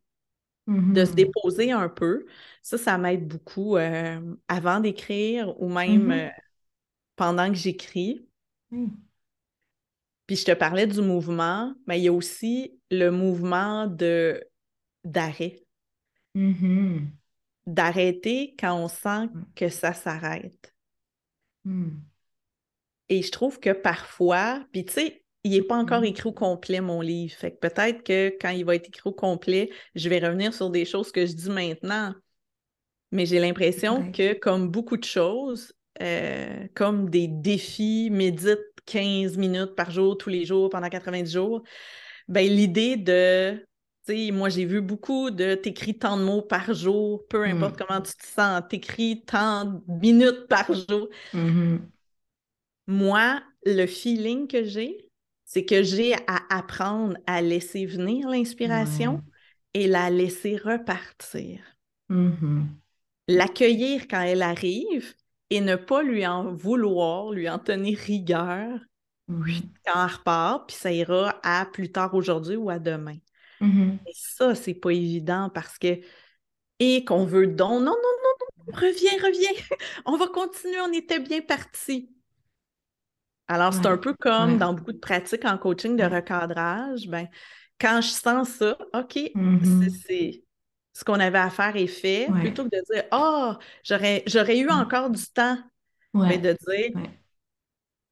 de 0.92 1.04
se 1.04 1.12
Mhm. 1.12 1.14
déposer 1.14 1.72
un 1.72 1.88
peu. 1.88 2.26
Ça, 2.62 2.78
ça 2.78 2.98
m'aide 2.98 3.28
beaucoup 3.28 3.76
euh, 3.76 4.20
avant 4.48 4.80
d'écrire 4.80 5.60
ou 5.60 5.68
même 5.68 6.10
euh, 6.12 6.28
Mhm. 6.28 6.32
pendant 7.16 7.48
que 7.48 7.54
j'écris. 7.56 8.26
Oui. 8.70 8.90
Puis 10.26 10.36
je 10.36 10.44
te 10.44 10.52
parlais 10.52 10.86
du 10.86 11.00
mouvement, 11.02 11.74
mais 11.86 12.00
il 12.00 12.04
y 12.04 12.08
a 12.08 12.12
aussi 12.12 12.80
le 12.90 13.10
mouvement 13.10 13.86
de 13.86 14.42
d'arrêt. 15.04 15.64
Mhm. 16.34 17.18
D'arrêter 17.68 18.56
quand 18.58 18.74
on 18.74 18.88
sent 18.88 19.28
Mm. 19.34 19.46
que 19.54 19.68
ça 19.68 19.92
s'arrête. 19.92 20.74
Mhm. 21.64 22.06
Et 23.08 23.22
je 23.22 23.30
trouve 23.32 23.58
que 23.60 23.70
parfois, 23.70 24.64
puis 24.72 24.84
tu 24.84 24.92
sais, 24.94 25.24
il 25.46 25.52
n'est 25.52 25.62
pas 25.62 25.76
encore 25.78 26.02
Mhm. 26.02 26.04
écrit 26.04 26.28
au 26.28 26.32
complet, 26.32 26.80
mon 26.80 27.00
livre. 27.00 27.34
Fait 27.36 27.52
que 27.52 27.58
peut-être 27.68 28.02
que 28.04 28.36
quand 28.40 28.50
il 28.50 28.64
va 28.64 28.74
être 28.76 28.88
écrit 28.88 29.02
au 29.08 29.12
complet, 29.12 29.70
je 29.94 30.08
vais 30.08 30.18
revenir 30.20 30.54
sur 30.54 30.70
des 30.70 30.84
choses 30.84 31.12
que 31.12 31.26
je 31.26 31.32
dis 31.34 31.50
maintenant. 31.50 32.14
Mais 33.12 33.26
j'ai 33.26 33.38
l'impression 33.40 34.04
que, 34.12 34.34
comme 34.34 34.68
beaucoup 34.70 34.96
de 34.96 35.04
choses, 35.04 35.72
euh, 36.02 36.66
comme 36.74 37.08
des 37.10 37.28
défis, 37.28 38.10
médite 38.10 38.58
15 38.84 39.36
minutes 39.36 39.74
par 39.76 39.90
jour, 39.90 40.18
tous 40.18 40.28
les 40.30 40.44
jours, 40.44 40.70
pendant 40.70 40.88
90 40.88 41.32
jours, 41.32 41.62
ben 42.28 42.46
l'idée 42.48 42.96
de, 42.96 43.66
tu 44.06 44.26
sais, 44.28 44.32
moi 44.32 44.48
j'ai 44.50 44.64
vu 44.66 44.80
beaucoup 44.82 45.30
de 45.30 45.54
t'écris 45.54 45.98
tant 45.98 46.16
de 46.18 46.24
mots 46.24 46.42
par 46.42 46.74
jour, 46.74 47.24
peu 47.28 47.44
importe 47.44 47.76
Mhm. 47.76 47.86
comment 47.86 48.00
tu 48.02 48.14
te 48.14 48.26
sens, 48.26 48.62
t'écris 48.70 49.24
tant 49.26 49.66
de 49.66 49.80
minutes 49.88 50.48
par 50.48 50.72
jour. 50.74 51.08
Mhm. 51.32 51.92
Moi, 52.88 53.42
le 53.64 53.86
feeling 53.86 54.48
que 54.48 54.64
j'ai, 54.64 55.05
c'est 55.46 55.66
que 55.66 55.84
j'ai 55.84 56.14
à 56.28 56.40
apprendre 56.50 57.18
à 57.28 57.42
laisser 57.42 57.86
venir 57.86 58.28
Ouais. 58.64 58.70
l'inspiration 58.70 59.22
et 59.74 59.88
la 59.88 60.10
laisser 60.10 60.58
repartir. 60.58 61.60
Mhm. 62.08 62.80
L'accueillir 63.28 64.08
quand 64.08 64.20
elle 64.22 64.42
arrive 64.42 65.14
et 65.50 65.60
ne 65.60 65.76
pas 65.76 66.02
lui 66.02 66.26
en 66.26 66.52
vouloir, 66.54 67.30
lui 67.30 67.48
en 67.48 67.60
tenir 67.60 67.96
rigueur 67.98 68.80
Mhm. 69.28 69.76
quand 69.84 69.92
elle 70.06 70.12
repart, 70.16 70.68
puis 70.68 70.76
ça 70.76 70.92
ira 70.92 71.40
à 71.42 71.66
plus 71.66 71.92
tard 71.92 72.14
aujourd'hui 72.14 72.56
ou 72.56 72.70
à 72.70 72.78
demain. 72.78 73.16
Mhm. 73.60 73.98
Et 74.06 74.12
ça, 74.14 74.54
c'est 74.54 74.74
pas 74.74 74.92
évident 74.92 75.50
parce 75.54 75.78
que, 75.78 76.00
et 76.80 77.04
qu'on 77.04 77.26
veut 77.26 77.46
donc, 77.48 77.82
non, 77.82 77.86
non, 77.86 77.92
non, 77.94 78.72
non, 78.72 78.78
reviens, 78.80 79.12
reviens, 79.24 79.52
on 80.06 80.16
va 80.18 80.28
continuer, 80.28 80.80
on 80.82 80.92
était 80.92 81.20
bien 81.20 81.42
partis. 81.42 82.10
Alors, 83.48 83.72
c'est 83.74 83.86
un 83.86 83.96
peu 83.98 84.14
comme 84.14 84.52
Ouais. 84.52 84.58
dans 84.58 84.72
beaucoup 84.74 84.92
de 84.92 84.98
pratiques 84.98 85.44
en 85.44 85.56
coaching 85.58 85.96
de 85.96 86.02
recadrage, 86.04 87.06
ben, 87.08 87.28
quand 87.80 88.00
je 88.00 88.08
sens 88.08 88.48
ça, 88.50 88.76
OK, 88.94 89.12
c'est 89.14 89.32
Mhm. 89.34 89.88
c'est- 90.06 90.42
ce 90.92 91.04
qu'on 91.04 91.20
avait 91.20 91.38
à 91.38 91.50
faire 91.50 91.76
est 91.76 91.86
fait, 91.86 92.28
Ouais. 92.30 92.40
plutôt 92.40 92.64
que 92.64 92.70
de 92.76 92.82
dire, 92.92 93.04
ah, 93.10 93.58
j'aurais, 93.84 94.22
j'aurais 94.26 94.58
eu 94.58 94.66
Ouais. 94.66 94.72
encore 94.72 95.10
du 95.10 95.22
temps 95.32 95.58
Mais 96.14 96.38
de 96.38 96.56
dire, 96.66 96.92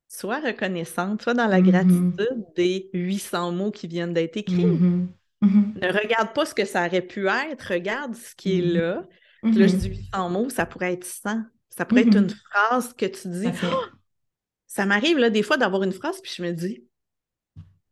sois 0.08 0.40
reconnaissante, 0.40 1.22
sois 1.22 1.34
dans 1.34 1.46
la 1.46 1.60
Mm-hmm. 1.60 1.70
gratitude 1.70 2.44
des 2.54 2.90
800 2.92 3.50
mots 3.52 3.70
qui 3.70 3.86
viennent 3.88 4.12
d'être 4.12 4.36
écrits. 4.36 4.66
Mhm. 4.66 5.08
Mhm. 5.40 5.74
Ne 5.82 5.88
regarde 5.92 6.32
pas 6.34 6.44
ce 6.44 6.54
que 6.54 6.64
ça 6.66 6.86
aurait 6.86 7.02
pu 7.02 7.26
être, 7.28 7.72
regarde 7.72 8.14
ce 8.14 8.34
qui 8.34 8.58
est 8.58 8.62
là. 8.62 9.04
Puis 9.42 9.52
là, 9.54 9.66
je 9.66 9.76
dis 9.76 9.88
800 9.88 10.28
mots, 10.30 10.48
ça 10.50 10.66
pourrait 10.66 10.92
être 10.92 11.04
100. 11.04 11.42
Ça 11.70 11.84
pourrait 11.84 12.02
être 12.02 12.16
une 12.16 12.30
phrase 12.30 12.92
que 12.94 13.06
tu 13.06 13.28
dis. 13.28 13.48
Ça 14.74 14.86
m'arrive 14.86 15.18
là, 15.18 15.30
des 15.30 15.44
fois 15.44 15.56
d'avoir 15.56 15.84
une 15.84 15.92
phrase, 15.92 16.20
puis 16.20 16.32
je 16.36 16.42
me 16.42 16.50
dis, 16.50 16.84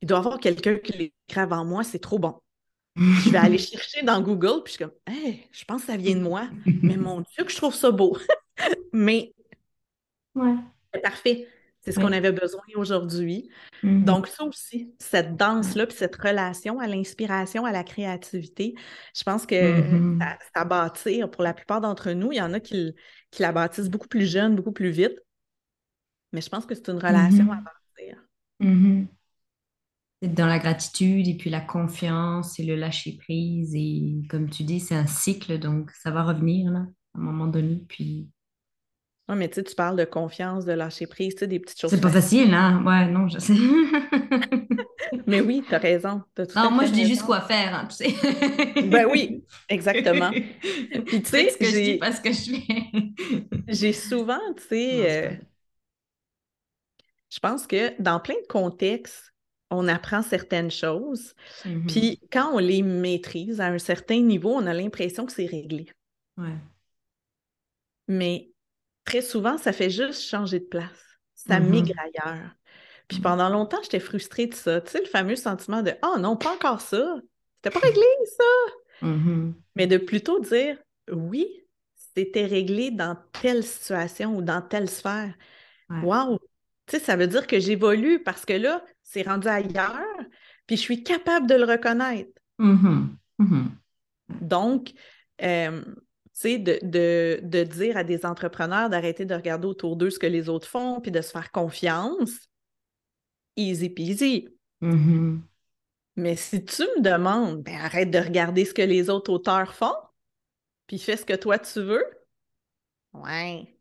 il 0.00 0.08
doit 0.08 0.18
y 0.18 0.20
avoir 0.20 0.40
quelqu'un 0.40 0.74
qui 0.78 0.92
l'écrit 0.92 1.40
avant 1.40 1.64
moi, 1.64 1.84
c'est 1.84 2.00
trop 2.00 2.18
bon. 2.18 2.40
Je 2.96 3.30
vais 3.30 3.38
aller 3.38 3.58
chercher 3.58 4.02
dans 4.02 4.20
Google, 4.20 4.64
puis 4.64 4.72
je 4.72 4.76
suis 4.78 4.84
comme, 4.84 4.92
hey, 5.06 5.46
je 5.52 5.64
pense 5.64 5.82
que 5.82 5.86
ça 5.92 5.96
vient 5.96 6.16
de 6.16 6.22
moi, 6.22 6.48
mais 6.82 6.96
mon 6.96 7.20
Dieu, 7.20 7.44
que 7.44 7.52
je 7.52 7.56
trouve 7.56 7.72
ça 7.74 7.92
beau. 7.92 8.16
mais 8.92 9.32
Ouais. 10.34 10.54
c'est 10.92 11.00
parfait. 11.02 11.46
C'est 11.82 11.92
ce 11.92 12.00
qu'on 12.00 12.12
avait 12.12 12.32
besoin 12.32 12.62
aujourd'hui. 12.76 13.48
Mhm. 13.84 14.04
Donc, 14.04 14.26
ça 14.26 14.42
aussi, 14.44 14.92
cette 14.98 15.36
danse-là, 15.36 15.86
puis 15.86 15.96
cette 15.96 16.16
relation 16.16 16.80
à 16.80 16.86
l'inspiration, 16.88 17.64
à 17.64 17.70
la 17.72 17.84
créativité, 17.84 18.74
je 19.16 19.22
pense 19.22 19.46
que 19.46 19.80
Mhm. 19.82 20.18
ça, 20.20 20.38
ça 20.54 20.64
bâtir 20.64 21.30
pour 21.30 21.42
la 21.44 21.54
plupart 21.54 21.80
d'entre 21.80 22.10
nous. 22.10 22.32
Il 22.32 22.38
y 22.38 22.42
en 22.42 22.52
a 22.54 22.60
qui, 22.60 22.92
qui 23.30 23.42
la 23.42 23.52
bâtissent 23.52 23.88
beaucoup 23.88 24.08
plus 24.08 24.26
jeune, 24.26 24.56
beaucoup 24.56 24.72
plus 24.72 24.90
vite. 24.90 25.16
Mais 26.32 26.40
je 26.40 26.48
pense 26.50 26.66
que 26.66 26.74
c'est 26.74 26.88
une 26.90 26.98
relation 26.98 27.50
à 27.52 27.56
Mhm. 27.56 27.64
bâtir. 27.64 28.18
Mhm. 28.60 29.08
Dans 30.22 30.46
la 30.46 30.58
gratitude 30.60 31.26
et 31.28 31.36
puis 31.36 31.50
la 31.50 31.60
confiance 31.60 32.58
et 32.60 32.64
le 32.64 32.76
lâcher 32.76 33.16
prise. 33.18 33.74
Et 33.74 34.22
comme 34.30 34.48
tu 34.48 34.62
dis, 34.62 34.78
c'est 34.80 34.94
un 34.94 35.06
cycle, 35.06 35.58
donc 35.58 35.90
ça 35.90 36.10
va 36.12 36.22
revenir 36.22 36.70
là, 36.70 36.86
à 37.14 37.18
un 37.18 37.20
moment 37.22 37.46
donné. 37.48 37.84
Puis 37.88 38.30
Ouais, 39.28 39.34
mais 39.36 39.48
tu 39.48 39.56
sais, 39.56 39.64
tu 39.64 39.74
parles 39.74 39.96
de 39.96 40.04
confiance, 40.04 40.64
de 40.64 40.72
lâcher 40.72 41.06
prise, 41.08 41.34
tu 41.34 41.40
sais, 41.40 41.46
des 41.48 41.58
petites 41.60 41.80
choses 41.80 41.92
c'est 41.92 42.00
pas 42.00 42.10
facile, 42.10 42.54
hein? 42.54 42.82
Ouais, 42.84 43.06
non, 43.10 43.28
je 43.28 43.38
sais. 43.38 43.54
Mais 45.26 45.40
oui, 45.40 45.66
tu 45.68 45.74
as 45.74 45.78
raison. 45.78 46.22
T'as 46.34 46.46
tout 46.46 46.56
Non, 46.56 46.70
moi 46.70 46.84
je 46.84 46.92
dis 46.92 47.06
juste 47.06 47.22
quoi 47.24 47.40
faire, 47.40 47.74
hein, 47.74 47.86
tu 47.88 47.96
sais. 47.96 48.14
Ben 48.80 49.06
oui, 49.06 49.44
exactement. 49.68 50.34
Puis 51.06 51.22
tu 51.22 51.30
C'est 51.30 51.48
sais, 51.48 51.48
ce 51.48 51.56
que 51.58 51.70
je 51.72 51.80
dis, 51.82 51.94
j'ai 51.94 51.98
pas 51.98 52.12
ce 52.12 52.20
que 52.20 52.32
je 52.32 52.50
fais. 52.50 53.12
j'ai 53.68 53.92
souvent, 53.92 54.40
tu 54.56 54.62
Non, 54.90 55.08
sais, 55.08 55.34
c'est 55.34 55.40
je 57.32 57.40
pense 57.40 57.66
que 57.66 58.00
dans 58.00 58.20
plein 58.20 58.34
de 58.34 58.46
contextes, 58.46 59.32
on 59.70 59.88
apprend 59.88 60.22
certaines 60.22 60.70
choses. 60.70 61.34
Mhm. 61.64 61.86
Puis 61.86 62.20
quand 62.30 62.52
on 62.52 62.58
les 62.58 62.82
maîtrise 62.82 63.58
à 63.60 63.68
un 63.68 63.78
certain 63.78 64.20
niveau, 64.20 64.50
on 64.50 64.66
a 64.66 64.74
l'impression 64.74 65.24
que 65.24 65.32
c'est 65.32 65.46
réglé. 65.46 65.90
Ouais. 66.36 66.54
Mais 68.06 68.50
très 69.06 69.22
souvent, 69.22 69.56
ça 69.56 69.72
fait 69.72 69.88
juste 69.88 70.22
changer 70.22 70.60
de 70.60 70.66
place. 70.66 70.90
Ça 71.34 71.58
Mhm. 71.58 71.70
migre 71.70 71.94
ailleurs. 71.98 72.50
Puis 73.08 73.16
Mhm. 73.18 73.22
pendant 73.22 73.48
longtemps, 73.48 73.82
j'étais 73.82 74.00
frustrée 74.00 74.46
de 74.46 74.54
ça. 74.54 74.82
Tu 74.82 74.90
sais, 74.90 75.00
le 75.00 75.06
fameux 75.06 75.36
sentiment 75.36 75.82
de 75.82 75.94
Oh 76.02 76.18
non, 76.18 76.36
pas 76.36 76.52
encore 76.54 76.82
ça. 76.82 77.16
C'était 77.56 77.70
pas 77.72 77.80
réglé, 77.86 78.04
ça. 78.36 79.06
Mais 79.74 79.86
de 79.86 79.96
plutôt 79.96 80.38
dire 80.40 80.76
Oui, 81.10 81.46
c'était 82.14 82.44
réglé 82.44 82.90
dans 82.90 83.16
telle 83.40 83.64
situation 83.64 84.36
ou 84.36 84.42
dans 84.42 84.60
telle 84.60 84.90
sphère. 84.90 85.34
Ouais. 85.88 86.02
Wow! 86.02 86.38
Tu 86.92 86.98
sais, 86.98 87.04
ça 87.04 87.16
veut 87.16 87.26
dire 87.26 87.46
que 87.46 87.58
j'évolue 87.58 88.22
parce 88.22 88.44
que 88.44 88.52
là, 88.52 88.84
c'est 89.02 89.22
rendu 89.22 89.48
ailleurs, 89.48 90.18
puis 90.66 90.76
je 90.76 90.82
suis 90.82 91.02
capable 91.02 91.46
de 91.46 91.54
le 91.54 91.64
reconnaître. 91.64 92.38
Mhm. 92.58 93.16
Mhm. 93.38 93.70
Donc, 94.42 94.92
euh, 95.40 95.82
tu 95.82 95.94
sais, 96.34 96.58
de, 96.58 96.78
de, 96.82 97.40
de 97.42 97.62
dire 97.62 97.96
à 97.96 98.04
des 98.04 98.26
entrepreneurs 98.26 98.90
d'arrêter 98.90 99.24
de 99.24 99.34
regarder 99.34 99.66
autour 99.66 99.96
d'eux 99.96 100.10
ce 100.10 100.18
que 100.18 100.26
les 100.26 100.50
autres 100.50 100.68
font, 100.68 101.00
puis 101.00 101.10
de 101.10 101.22
se 101.22 101.30
faire 101.30 101.50
confiance, 101.50 102.50
easy 103.56 103.88
peasy. 103.88 104.50
Mhm. 104.82 105.40
Mais 106.16 106.36
si 106.36 106.62
tu 106.62 106.82
me 106.82 107.00
demandes, 107.00 107.62
ben 107.62 107.76
arrête 107.76 108.10
de 108.10 108.18
regarder 108.18 108.66
ce 108.66 108.74
que 108.74 108.82
les 108.82 109.08
autres 109.08 109.32
auteurs 109.32 109.72
font, 109.72 109.96
puis 110.86 110.98
fais 110.98 111.16
ce 111.16 111.24
que 111.24 111.36
toi 111.36 111.58
tu 111.58 111.80
veux. 111.80 112.04
Ouais. 113.14 113.71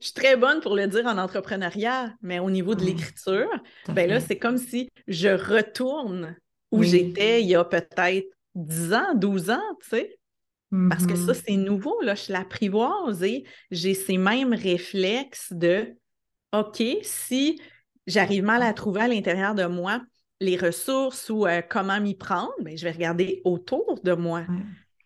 Je 0.00 0.06
suis 0.06 0.14
très 0.14 0.36
bonne 0.36 0.60
pour 0.60 0.76
le 0.76 0.86
dire 0.86 1.06
en 1.06 1.18
entrepreneuriat, 1.18 2.14
mais 2.22 2.38
au 2.38 2.50
niveau 2.50 2.74
de 2.74 2.84
Ouais. 2.84 2.84
l'écriture, 2.84 3.48
ben 3.92 4.08
là, 4.08 4.20
c'est 4.20 4.38
comme 4.38 4.58
si 4.58 4.88
je 5.06 5.28
retourne 5.28 6.36
où 6.70 6.82
Oui. 6.82 6.84
j'étais 6.84 7.42
il 7.42 7.48
y 7.48 7.54
a 7.54 7.64
peut-être 7.64 8.28
10 8.54 8.92
ans, 8.92 9.14
12 9.14 9.50
ans, 9.50 9.62
tu 9.82 9.88
sais. 9.90 10.18
Parce 10.88 11.06
que 11.06 11.16
ça, 11.16 11.34
Mhm. 11.34 11.34
c'est 11.34 11.56
nouveau, 11.56 12.00
là, 12.02 12.14
je 12.14 12.32
l'apprivoise 12.32 13.22
et 13.22 13.44
j'ai 13.70 13.94
ces 13.94 14.18
mêmes 14.18 14.54
réflexes 14.54 15.52
de 15.52 15.96
OK, 16.52 16.82
si 17.02 17.60
j'arrive 18.06 18.44
mal 18.44 18.62
à 18.62 18.72
trouver 18.72 19.02
à 19.02 19.08
l'intérieur 19.08 19.54
de 19.54 19.66
moi 19.66 20.02
les 20.40 20.56
ressources 20.56 21.30
ou 21.30 21.46
euh, 21.46 21.62
comment 21.62 22.00
m'y 22.00 22.14
prendre, 22.14 22.52
ben, 22.62 22.76
je 22.76 22.84
vais 22.84 22.92
regarder 22.92 23.42
autour 23.44 24.00
de 24.02 24.12
moi. 24.12 24.46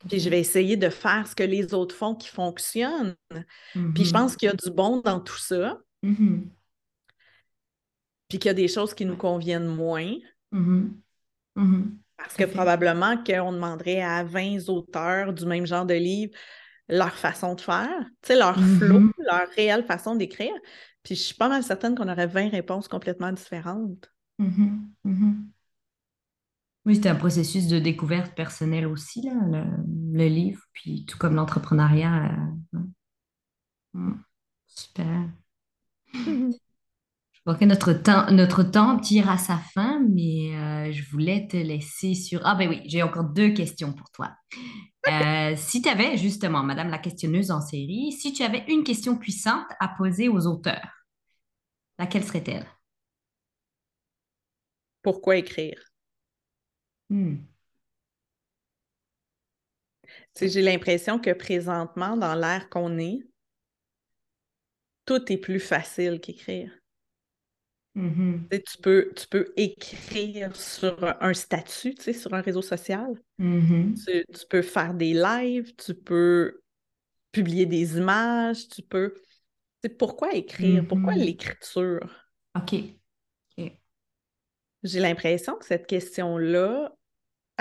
Puis 0.09 0.20
je 0.20 0.28
vais 0.28 0.40
essayer 0.40 0.76
de 0.76 0.88
faire 0.88 1.26
ce 1.26 1.34
que 1.34 1.42
les 1.42 1.74
autres 1.74 1.94
font 1.94 2.14
qui 2.14 2.28
fonctionne. 2.28 3.14
Puis 3.94 4.05
je 4.05 4.12
Mhm. 4.12 4.12
pense 4.12 4.36
qu'il 4.36 4.46
y 4.48 4.50
a 4.50 4.55
du 4.55 4.70
bon 4.70 5.00
dans 5.00 5.20
tout 5.20 5.38
ça, 5.38 5.78
Mhm. 6.03 6.50
puis 8.28 8.38
qu'il 8.38 8.48
y 8.48 8.50
a 8.50 8.55
des 8.55 8.68
choses 8.68 8.94
qui 8.94 9.05
nous 9.05 9.16
conviennent 9.16 9.68
moins. 9.68 10.12
Mhm. 10.50 11.00
Mhm. 11.57 11.98
Parce 12.16 12.34
que 12.34 12.44
probablement 12.44 13.16
qu'on 13.22 13.53
demanderait 13.53 14.00
à 14.03 14.22
20 14.24 14.68
auteurs 14.68 15.32
du 15.32 15.44
même 15.46 15.66
genre 15.66 15.86
de 15.86 15.94
livre 15.94 16.32
leur 16.88 17.14
façon 17.14 17.55
de 17.55 17.61
faire, 17.61 18.00
tu 18.22 18.28
sais, 18.28 18.36
leur 18.36 18.57
flow, 18.78 19.11
leur 19.18 19.48
réelle 19.57 19.84
façon 19.84 20.14
d'écrire. 20.14 20.53
Puis 21.03 21.14
je 21.14 21.20
suis 21.22 21.34
pas 21.34 21.48
mal 21.48 21.62
certaine 21.62 21.94
qu'on 21.96 22.09
aurait 22.09 22.26
20 22.26 22.48
réponses 22.50 22.86
complètement 22.88 23.32
différentes. 23.32 24.12
Oui, 26.85 26.97
c'était 26.97 27.09
un 27.11 27.14
processus 27.14 27.68
de 27.68 27.78
découverte 27.78 28.35
personnelle 28.35 28.87
aussi, 28.87 29.22
là, 29.22 29.33
le, 29.51 29.64
le 30.18 30.28
livre, 30.28 30.61
puis 30.72 31.05
tout 31.07 31.16
comme 31.18 31.35
l'entrepreneuriat. 31.37 32.33
euh. 32.74 32.78
Mm. 33.95 34.24
Super. 34.66 35.30
Je 37.35 37.51
crois 37.51 37.57
que 37.59 37.64
notre 37.64 37.93
temps, 37.93 38.30
notre 38.33 38.62
temps 38.62 38.99
tire 39.01 39.30
à 39.30 39.39
sa 39.39 39.59
fin, 39.59 40.01
mais 40.11 40.57
euh, 40.57 40.93
je 40.93 41.03
voulais 41.11 41.49
te 41.49 41.57
laisser 41.57 42.14
sur... 42.14 42.41
Ah 42.45 42.55
ben 42.55 42.68
oui, 42.68 42.83
j'ai 42.87 43.03
encore 43.03 43.24
deux 43.24 43.51
questions 43.53 43.93
pour 43.93 44.11
toi. 44.12 44.30
Euh, 45.09 45.55
si 45.59 45.83
tu 45.83 45.89
avais, 45.89 46.18
justement, 46.18 46.62
Madame 46.62 46.91
la 46.91 46.99
questionneuse 46.99 47.51
en 47.51 47.61
série, 47.61 48.12
si 48.12 48.33
tu 48.33 48.43
avais 48.45 48.64
une 48.68 48.85
question 48.85 49.16
puissante 49.16 49.66
à 49.80 49.89
poser 49.89 50.28
aux 50.28 50.47
auteurs, 50.47 51.07
laquelle 51.99 52.24
serait-elle? 52.24 52.66
Pourquoi 55.03 55.37
écrire? 55.37 55.91
Hmm. 57.12 57.34
J'ai 60.40 60.62
l'impression 60.62 61.18
que 61.18 61.30
présentement, 61.30 62.16
dans 62.16 62.34
l'ère 62.34 62.68
qu'on 62.68 62.98
est, 62.98 63.20
tout 65.06 65.30
est 65.32 65.36
plus 65.36 65.60
facile 65.60 66.20
qu'écrire. 66.20 66.70
Mhm. 67.94 68.48
Tu 68.50 68.78
peux, 68.82 69.12
tu 69.16 69.26
peux 69.28 69.52
écrire 69.56 70.54
sur 70.56 70.96
un 71.22 71.34
statut, 71.34 71.94
tu 71.94 72.02
sais, 72.02 72.12
sur 72.12 72.34
un 72.34 72.40
réseau 72.40 72.62
social. 72.62 73.14
Mhm. 73.38 73.94
Tu, 74.06 74.24
tu 74.32 74.46
peux 74.48 74.62
faire 74.62 74.94
des 74.94 75.14
lives, 75.14 75.74
tu 75.76 75.94
peux 75.94 76.60
publier 77.32 77.66
des 77.66 77.96
images, 77.96 78.68
tu 78.68 78.82
peux... 78.82 79.14
Tu 79.14 79.22
sais, 79.84 79.88
pourquoi 79.88 80.34
écrire? 80.34 80.86
Pourquoi 80.86 81.14
Mhm. 81.14 81.24
l'écriture? 81.24 82.08
OK. 82.56 82.74
OK. 83.58 83.78
J'ai 84.82 85.00
l'impression 85.00 85.56
que 85.56 85.64
cette 85.64 85.86
question-là 85.86 86.92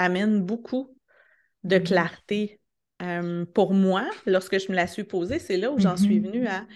amène 0.04 0.41
beaucoup 0.43 0.95
de 1.64 1.78
Mhm. 1.78 1.80
clarté. 1.80 2.60
Euh, 3.02 3.45
pour 3.45 3.74
moi, 3.74 4.10
lorsque 4.28 4.60
je 4.60 4.72
me 4.72 4.76
la 4.78 4.88
suis 4.88 5.04
posée, 5.06 5.39
c'est 5.39 5.58
là 5.58 5.72
où 5.72 5.80
j'en 5.80 5.97
suis 5.97 6.20
Mhm. 6.20 6.22
venue 6.22 6.47
à, 6.47 6.68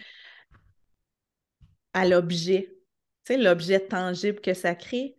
à 1.93 2.05
l'objet. 2.07 2.69
Tu 3.25 3.33
sais, 3.33 3.37
l'objet 3.37 3.79
tangible 3.87 4.41
que 4.41 4.53
ça 4.53 4.75
crée, 4.75 5.15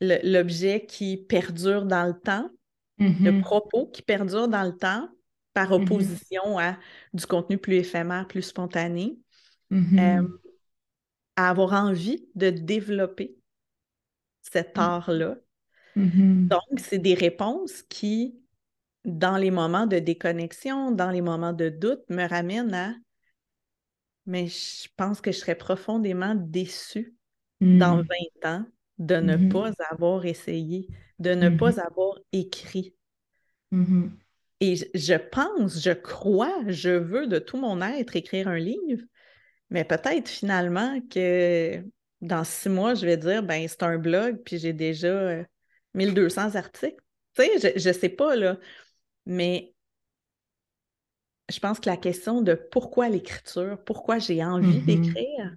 l'objet 0.00 0.86
qui 0.86 1.16
perdure 1.18 1.84
dans 1.84 2.06
le 2.06 2.18
temps, 2.18 2.50
le 3.24 3.32
Mhm. 3.32 3.38
propos 3.38 3.88
qui 3.88 4.02
perdure 4.02 4.48
dans 4.48 4.64
le 4.64 4.76
temps 4.76 5.08
par 5.54 5.72
opposition 5.72 6.58
à 6.58 6.78
du 7.14 7.26
contenu 7.26 7.58
plus 7.58 7.76
éphémère, 7.76 8.28
plus 8.28 8.42
spontané, 8.42 9.18
euh, 10.00 10.22
à 11.34 11.48
avoir 11.50 11.72
envie 11.72 12.28
de 12.36 12.50
développer 12.50 13.36
cet 14.42 14.78
art-là. 14.78 15.36
Mhm. 15.94 16.50
Donc, 16.50 16.62
c'est 16.78 16.98
des 16.98 17.14
réponses 17.14 17.82
qui, 17.84 18.40
dans 19.04 19.36
les 19.38 19.50
moments 19.52 19.86
de 19.86 19.98
déconnexion, 20.00 20.92
dans 20.92 21.10
les 21.10 21.22
moments 21.22 21.52
de 21.54 21.68
doute, 21.70 22.02
me 22.10 22.28
ramènent 22.28 22.74
à 22.74 22.94
mais 24.26 24.46
je 24.48 24.88
pense 24.96 25.20
que 25.20 25.32
je 25.32 25.38
serais 25.38 25.56
profondément 25.56 26.34
déçue 26.34 27.14
dans 27.72 27.96
Mhm. 27.96 28.02
20 28.02 28.46
ans 28.48 28.66
de 28.98 29.16
ne 29.16 29.36
Mhm. 29.36 29.38
pas 29.38 29.70
avoir 29.90 30.26
essayé, 30.26 30.90
de 31.18 31.30
ne 31.34 31.48
pas 31.50 31.80
avoir 31.80 32.18
écrit. 32.32 32.94
Et 34.60 34.76
je- 34.76 34.84
je 34.94 35.14
pense, 35.14 35.80
je 35.82 35.92
crois, 35.92 36.54
je 36.68 36.90
veux 36.90 37.26
de 37.26 37.38
tout 37.38 37.56
mon 37.56 37.80
être 37.80 38.16
écrire 38.16 38.48
un 38.48 38.58
livre, 38.58 39.02
Mais 39.70 39.84
peut-être 39.84 40.28
finalement 40.28 41.00
que 41.10 41.84
dans 42.22 42.44
six 42.44 42.68
mois, 42.70 42.94
je 42.94 43.06
vais 43.06 43.16
dire, 43.18 43.42
ben 43.42 43.66
c'est 43.68 43.82
un 43.84 43.98
blog, 43.98 44.38
puis 44.44 44.58
j'ai 44.58 44.72
déjà 44.74 45.44
1200 45.94 46.54
articles. 46.54 47.02
Tu 47.34 47.42
sais, 47.42 47.78
je 47.78 47.88
ne 47.88 47.94
sais 47.94 48.08
pas, 48.08 48.36
là. 48.36 48.58
Mais 49.26 49.74
je 51.50 51.58
pense 51.58 51.80
que 51.80 51.88
la 51.88 51.96
question 51.96 52.42
de 52.42 52.54
pourquoi 52.54 53.08
l'écriture, 53.08 53.82
pourquoi 53.84 54.18
j'ai 54.18 54.44
envie 54.44 54.78
mm-hmm. 54.78 54.84
d'écrire, 54.84 55.56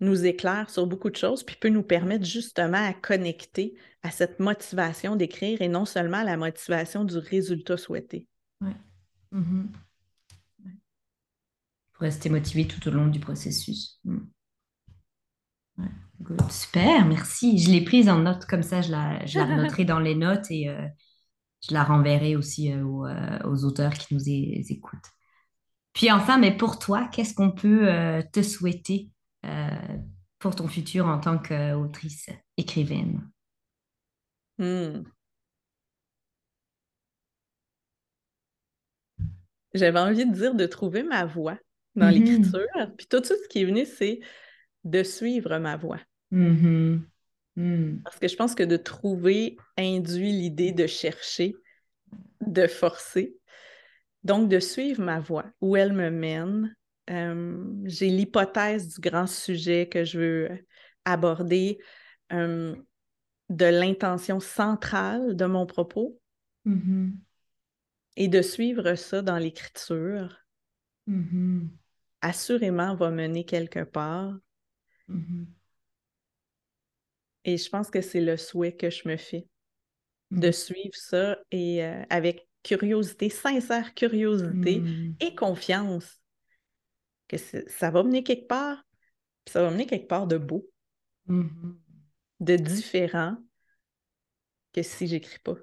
nous 0.00 0.26
éclaire 0.26 0.68
sur 0.70 0.86
beaucoup 0.86 1.10
de 1.10 1.16
choses, 1.16 1.44
puis 1.44 1.56
peut 1.56 1.68
nous 1.68 1.82
permettre 1.82 2.24
justement 2.24 2.84
à 2.84 2.92
connecter 2.92 3.76
à 4.02 4.10
cette 4.10 4.40
motivation 4.40 5.16
d'écrire 5.16 5.62
et 5.62 5.68
non 5.68 5.84
seulement 5.84 6.18
à 6.18 6.24
la 6.24 6.36
motivation 6.36 7.04
du 7.04 7.16
résultat 7.16 7.76
souhaité. 7.76 8.26
Oui. 8.60 8.72
Mm-hmm. 9.32 9.66
Pour 11.92 12.02
rester 12.02 12.28
motivé 12.28 12.66
tout 12.66 12.86
au 12.88 12.90
long 12.90 13.06
du 13.06 13.20
processus. 13.20 14.00
Mm. 14.04 14.18
Super, 16.50 17.04
merci. 17.06 17.58
Je 17.58 17.70
l'ai 17.70 17.82
prise 17.82 18.08
en 18.08 18.18
note 18.18 18.46
comme 18.46 18.62
ça, 18.62 18.80
je 18.80 18.90
la, 18.90 19.24
je 19.26 19.38
la 19.38 19.46
noterai 19.56 19.84
dans 19.84 19.98
les 19.98 20.14
notes 20.14 20.50
et 20.50 20.68
euh, 20.68 20.86
je 21.66 21.74
la 21.74 21.84
renverrai 21.84 22.36
aussi 22.36 22.72
euh, 22.72 22.84
euh, 22.84 23.38
aux, 23.44 23.64
auteurs 23.64 23.94
qui 23.94 24.14
nous 24.14 24.22
écoutent. 24.28 25.10
Puis 25.92 26.10
enfin, 26.10 26.38
mais 26.38 26.56
pour 26.56 26.78
toi, 26.78 27.08
qu'est-ce 27.12 27.34
qu'on 27.34 27.52
peut 27.52 27.88
te 28.32 28.42
souhaiter 28.42 29.10
pour 30.40 30.56
ton 30.56 30.66
futur 30.66 31.06
en 31.06 31.20
tant 31.20 31.38
qu'autrice 31.38 32.30
écrivaine? 32.56 33.30
Hmm. 34.58 35.04
J'avais 39.72 40.00
envie 40.00 40.26
de 40.26 40.32
dire 40.32 40.54
de 40.54 40.66
trouver 40.66 41.04
ma 41.04 41.24
voix 41.24 41.56
dans 41.94 42.06
mm-hmm. 42.06 42.10
l'écriture. 42.10 42.94
Puis 42.96 43.06
tout 43.06 43.20
de 43.20 43.24
suite, 43.24 43.38
ce 43.44 43.48
qui 43.48 43.62
est 43.62 43.64
venu, 43.64 43.86
c'est 43.86 44.20
de 44.84 45.02
suivre 45.02 45.58
ma 45.58 45.76
voix. 45.76 46.00
Mm-hmm. 46.32 47.00
Mm. 47.56 48.02
Parce 48.02 48.18
que 48.18 48.28
je 48.28 48.36
pense 48.36 48.54
que 48.54 48.62
de 48.62 48.76
trouver 48.76 49.56
induit 49.76 50.32
l'idée 50.32 50.72
de 50.72 50.86
chercher, 50.86 51.54
de 52.40 52.66
forcer. 52.66 53.36
Donc, 54.22 54.48
de 54.48 54.58
suivre 54.58 55.02
ma 55.02 55.20
voix, 55.20 55.46
où 55.60 55.76
elle 55.76 55.92
me 55.92 56.10
mène. 56.10 56.74
Euh, 57.10 57.62
j'ai 57.84 58.08
l'hypothèse 58.08 58.94
du 58.94 59.00
grand 59.00 59.26
sujet 59.26 59.88
que 59.88 60.04
je 60.04 60.18
veux 60.18 60.66
aborder, 61.04 61.78
euh, 62.32 62.74
de 63.50 63.66
l'intention 63.66 64.40
centrale 64.40 65.36
de 65.36 65.44
mon 65.44 65.66
propos, 65.66 66.18
mm-hmm. 66.64 67.12
et 68.16 68.28
de 68.28 68.40
suivre 68.40 68.94
ça 68.94 69.20
dans 69.20 69.36
l'écriture. 69.36 70.38
Mm-hmm. 71.08 71.68
Assurément 72.22 72.94
va 72.94 73.10
mener 73.10 73.44
quelque 73.44 73.84
part. 73.84 74.34
Mm-hmm. 75.08 75.46
Et 77.44 77.58
je 77.58 77.68
pense 77.68 77.90
que 77.90 78.00
c'est 78.00 78.20
le 78.20 78.36
souhait 78.36 78.74
que 78.74 78.90
je 78.90 79.06
me 79.08 79.16
fais, 79.16 79.46
de 80.30 80.48
mm. 80.48 80.52
suivre 80.52 80.94
ça 80.94 81.38
et 81.50 81.84
euh, 81.84 82.02
avec 82.10 82.48
curiosité, 82.62 83.28
sincère 83.28 83.94
curiosité 83.94 84.80
mm. 84.80 85.16
et 85.20 85.34
confiance 85.34 86.20
que 87.28 87.36
ça 87.36 87.90
va 87.90 88.02
mener 88.02 88.22
quelque 88.22 88.46
part, 88.46 88.82
puis 89.44 89.52
ça 89.52 89.62
va 89.62 89.70
mener 89.70 89.86
quelque 89.86 90.08
part 90.08 90.26
de 90.26 90.38
beau, 90.38 90.66
mm-hmm. 91.28 91.76
de 92.40 92.56
différent 92.56 93.36
que 94.72 94.82
si 94.82 95.06
j'écris 95.06 95.38
pas. 95.40 95.56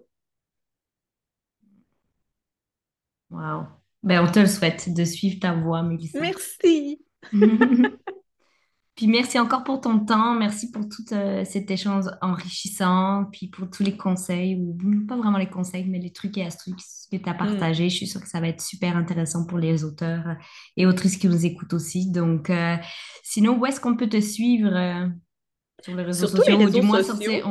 Wow. 3.29 3.65
Ben, 4.03 4.23
on 4.23 4.31
te 4.31 4.39
le 4.39 4.47
souhaite 4.47 4.93
de 4.93 5.05
suivre 5.05 5.39
ta 5.39 5.53
voix, 5.53 5.83
Mélissa. 5.83 6.19
Merci. 6.19 7.01
Puis 9.01 9.09
merci 9.09 9.39
encore 9.39 9.63
pour 9.63 9.81
ton 9.81 9.97
temps, 9.97 10.35
merci 10.35 10.69
pour 10.69 10.87
tout 10.87 11.11
euh, 11.11 11.43
cet 11.43 11.71
échange 11.71 12.05
enrichissant, 12.21 13.25
puis 13.31 13.47
pour 13.47 13.67
tous 13.67 13.81
les 13.81 13.97
conseils, 13.97 14.61
ou 14.61 14.77
pas 15.07 15.17
vraiment 15.17 15.39
les 15.39 15.49
conseils, 15.49 15.85
mais 15.85 15.97
les 15.97 16.11
trucs 16.11 16.37
et 16.37 16.45
astuces 16.45 17.07
que 17.11 17.17
tu 17.17 17.27
as 17.27 17.33
mm. 17.33 17.37
partagés. 17.37 17.89
Je 17.89 17.95
suis 17.95 18.05
sûre 18.05 18.21
que 18.21 18.29
ça 18.29 18.39
va 18.39 18.47
être 18.49 18.61
super 18.61 18.95
intéressant 18.95 19.47
pour 19.47 19.57
les 19.57 19.83
auteurs 19.83 20.35
et 20.77 20.85
autrices 20.85 21.17
qui 21.17 21.27
nous 21.27 21.47
écoutent 21.47 21.73
aussi. 21.73 22.11
Donc, 22.11 22.51
euh, 22.51 22.75
sinon, 23.23 23.57
où 23.57 23.65
est-ce 23.65 23.81
qu'on 23.81 23.97
peut 23.97 24.07
te 24.07 24.21
suivre 24.21 24.71
euh, 24.71 25.07
sur 25.81 25.95
les 25.95 26.03
réseaux 26.03 26.27
sociaux 26.27 26.55
les 26.55 26.65
réseaux 26.65 27.01
sociaux. 27.01 27.47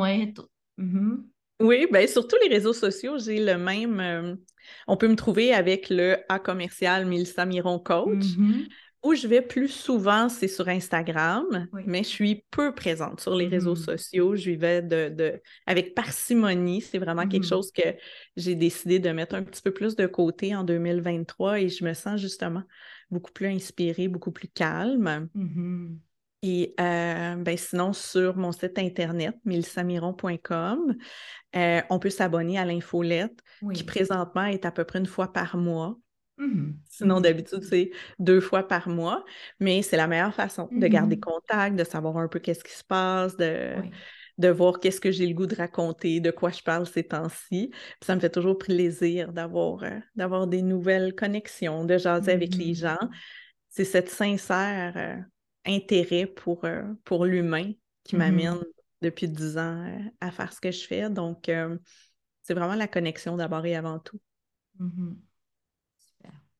Mm-hmm. 0.78 1.16
Oui, 1.62 1.88
bien, 1.92 2.06
sur 2.06 2.28
tous 2.28 2.36
les 2.44 2.54
réseaux 2.54 2.72
sociaux, 2.72 3.18
j'ai 3.18 3.44
le 3.44 3.58
même. 3.58 4.38
on 4.86 4.96
peut 4.96 5.08
me 5.08 5.16
trouver 5.16 5.52
avec 5.52 5.90
le 5.90 6.18
A 6.28 6.38
commercial 6.38 7.06
Milsa 7.06 7.44
Miron 7.44 7.80
Coach. 7.80 8.36
Mm-hmm. 8.36 8.68
Où 9.02 9.14
je 9.14 9.26
vais 9.26 9.40
plus 9.40 9.68
souvent, 9.68 10.28
c'est 10.28 10.48
sur 10.48 10.68
Instagram, 10.68 11.68
mais 11.86 12.02
je 12.02 12.08
suis 12.08 12.44
peu 12.50 12.74
présente 12.74 13.20
sur 13.20 13.34
les 13.34 13.48
réseaux 13.48 13.74
mm-hmm. 13.74 13.96
sociaux. 13.96 14.36
Je 14.36 14.50
vais 14.50 14.82
de, 14.82 15.40
avec 15.66 15.94
parcimonie. 15.94 16.82
C'est 16.82 16.98
vraiment 16.98 17.26
quelque 17.26 17.44
mm-hmm. 17.44 17.48
chose 17.48 17.72
que 17.72 17.94
j'ai 18.36 18.54
décidé 18.54 18.98
de 18.98 19.10
mettre 19.10 19.34
un 19.34 19.42
petit 19.42 19.62
peu 19.62 19.70
plus 19.70 19.96
de 19.96 20.06
côté 20.06 20.54
en 20.54 20.64
2023 20.64 21.60
et 21.60 21.68
je 21.70 21.82
me 21.82 21.94
sens 21.94 22.20
justement 22.20 22.62
beaucoup 23.10 23.32
plus 23.32 23.48
inspirée, 23.48 24.08
beaucoup 24.08 24.32
plus 24.32 24.48
calme. 24.48 25.28
Mm-hmm. 25.34 25.96
Et 26.42 26.74
euh, 26.80 27.36
ben 27.36 27.56
sinon, 27.56 27.92
sur 27.92 28.36
mon 28.36 28.52
site 28.52 28.78
internet, 28.78 29.36
milsamiron.com, 29.44 30.96
euh, 31.56 31.82
on 31.90 31.98
peut 31.98 32.10
s'abonner 32.10 32.58
à 32.58 32.64
l'infolette 32.64 33.38
qui 33.74 33.84
présentement 33.84 34.44
est 34.44 34.64
à 34.64 34.70
peu 34.70 34.84
près 34.84 35.00
une 35.00 35.06
fois 35.06 35.32
par 35.32 35.56
mois. 35.56 35.98
Mmh 36.40 36.72
Sinon, 36.88 37.18
mmh 37.18 37.22
d'habitude, 37.22 37.62
c'est 37.62 37.90
deux 38.18 38.40
fois 38.40 38.66
par 38.66 38.88
mois, 38.88 39.24
mais 39.58 39.82
c'est 39.82 39.96
la 39.96 40.06
meilleure 40.06 40.34
façon 40.34 40.68
de 40.72 40.86
garder 40.86 41.16
mmh 41.16 41.20
contact, 41.20 41.76
de 41.76 41.84
savoir 41.84 42.16
un 42.16 42.28
peu 42.28 42.38
qu'est-ce 42.38 42.64
qui 42.64 42.72
se 42.72 42.84
passe, 42.84 43.36
de, 43.36 43.74
de 44.38 44.48
voir 44.48 44.80
qu'est-ce 44.80 45.00
que 45.00 45.10
j'ai 45.10 45.26
le 45.26 45.34
goût 45.34 45.46
de 45.46 45.54
raconter, 45.54 46.20
de 46.20 46.30
quoi 46.30 46.50
je 46.50 46.62
parle 46.62 46.86
ces 46.86 47.04
temps-ci. 47.04 47.70
Ça 48.00 48.14
me 48.14 48.20
fait 48.20 48.30
toujours 48.30 48.56
plaisir 48.56 49.32
d'avoir 49.32 49.82
euh, 49.84 49.98
d'avoir 50.16 50.46
des 50.46 50.62
nouvelles 50.62 51.14
connexions, 51.14 51.84
de 51.84 51.98
jaser 51.98 52.32
avec 52.32 52.54
les 52.54 52.74
gens. 52.74 52.98
C'est 53.68 53.84
cette 53.84 54.08
sincère 54.08 54.94
euh, 54.96 55.16
intérêt 55.66 56.26
pour, 56.26 56.64
euh, 56.64 56.82
pour 57.04 57.26
l'humain 57.26 57.70
qui 58.04 58.16
m'amène 58.16 58.58
depuis 59.02 59.28
dix 59.28 59.58
ans 59.58 59.86
à 60.20 60.30
faire 60.30 60.52
ce 60.52 60.60
que 60.60 60.70
je 60.70 60.86
fais. 60.86 61.10
Donc, 61.10 61.50
c'est 62.42 62.54
vraiment 62.54 62.74
la 62.74 62.88
connexion 62.88 63.36
d'abord 63.36 63.64
et 63.66 63.76
avant 63.76 63.98
tout. 63.98 64.20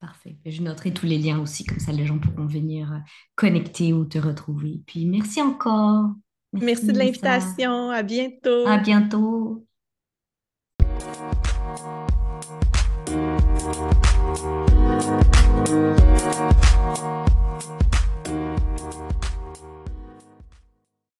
Parfait. 0.01 0.39
Je 0.47 0.63
noterai 0.63 0.95
tous 0.95 1.05
les 1.05 1.19
liens 1.19 1.39
aussi, 1.41 1.65
comme 1.65 1.79
ça 1.79 1.93
les 1.93 2.07
gens 2.07 2.19
pourront 2.19 2.47
venir 2.47 2.91
euh, 2.91 2.99
connecter 3.35 3.93
ou 3.93 4.07
te 4.07 4.19
retrouver. 4.19 4.81
Puis 4.87 5.05
merci 5.05 5.43
encore. 5.43 6.07
Merci, 6.55 6.87
de 6.87 6.99
l'invitation. 6.99 7.91
À 7.91 8.03
bientôt. 8.03 8.67
À 8.67 8.79
bientôt. 8.79 9.67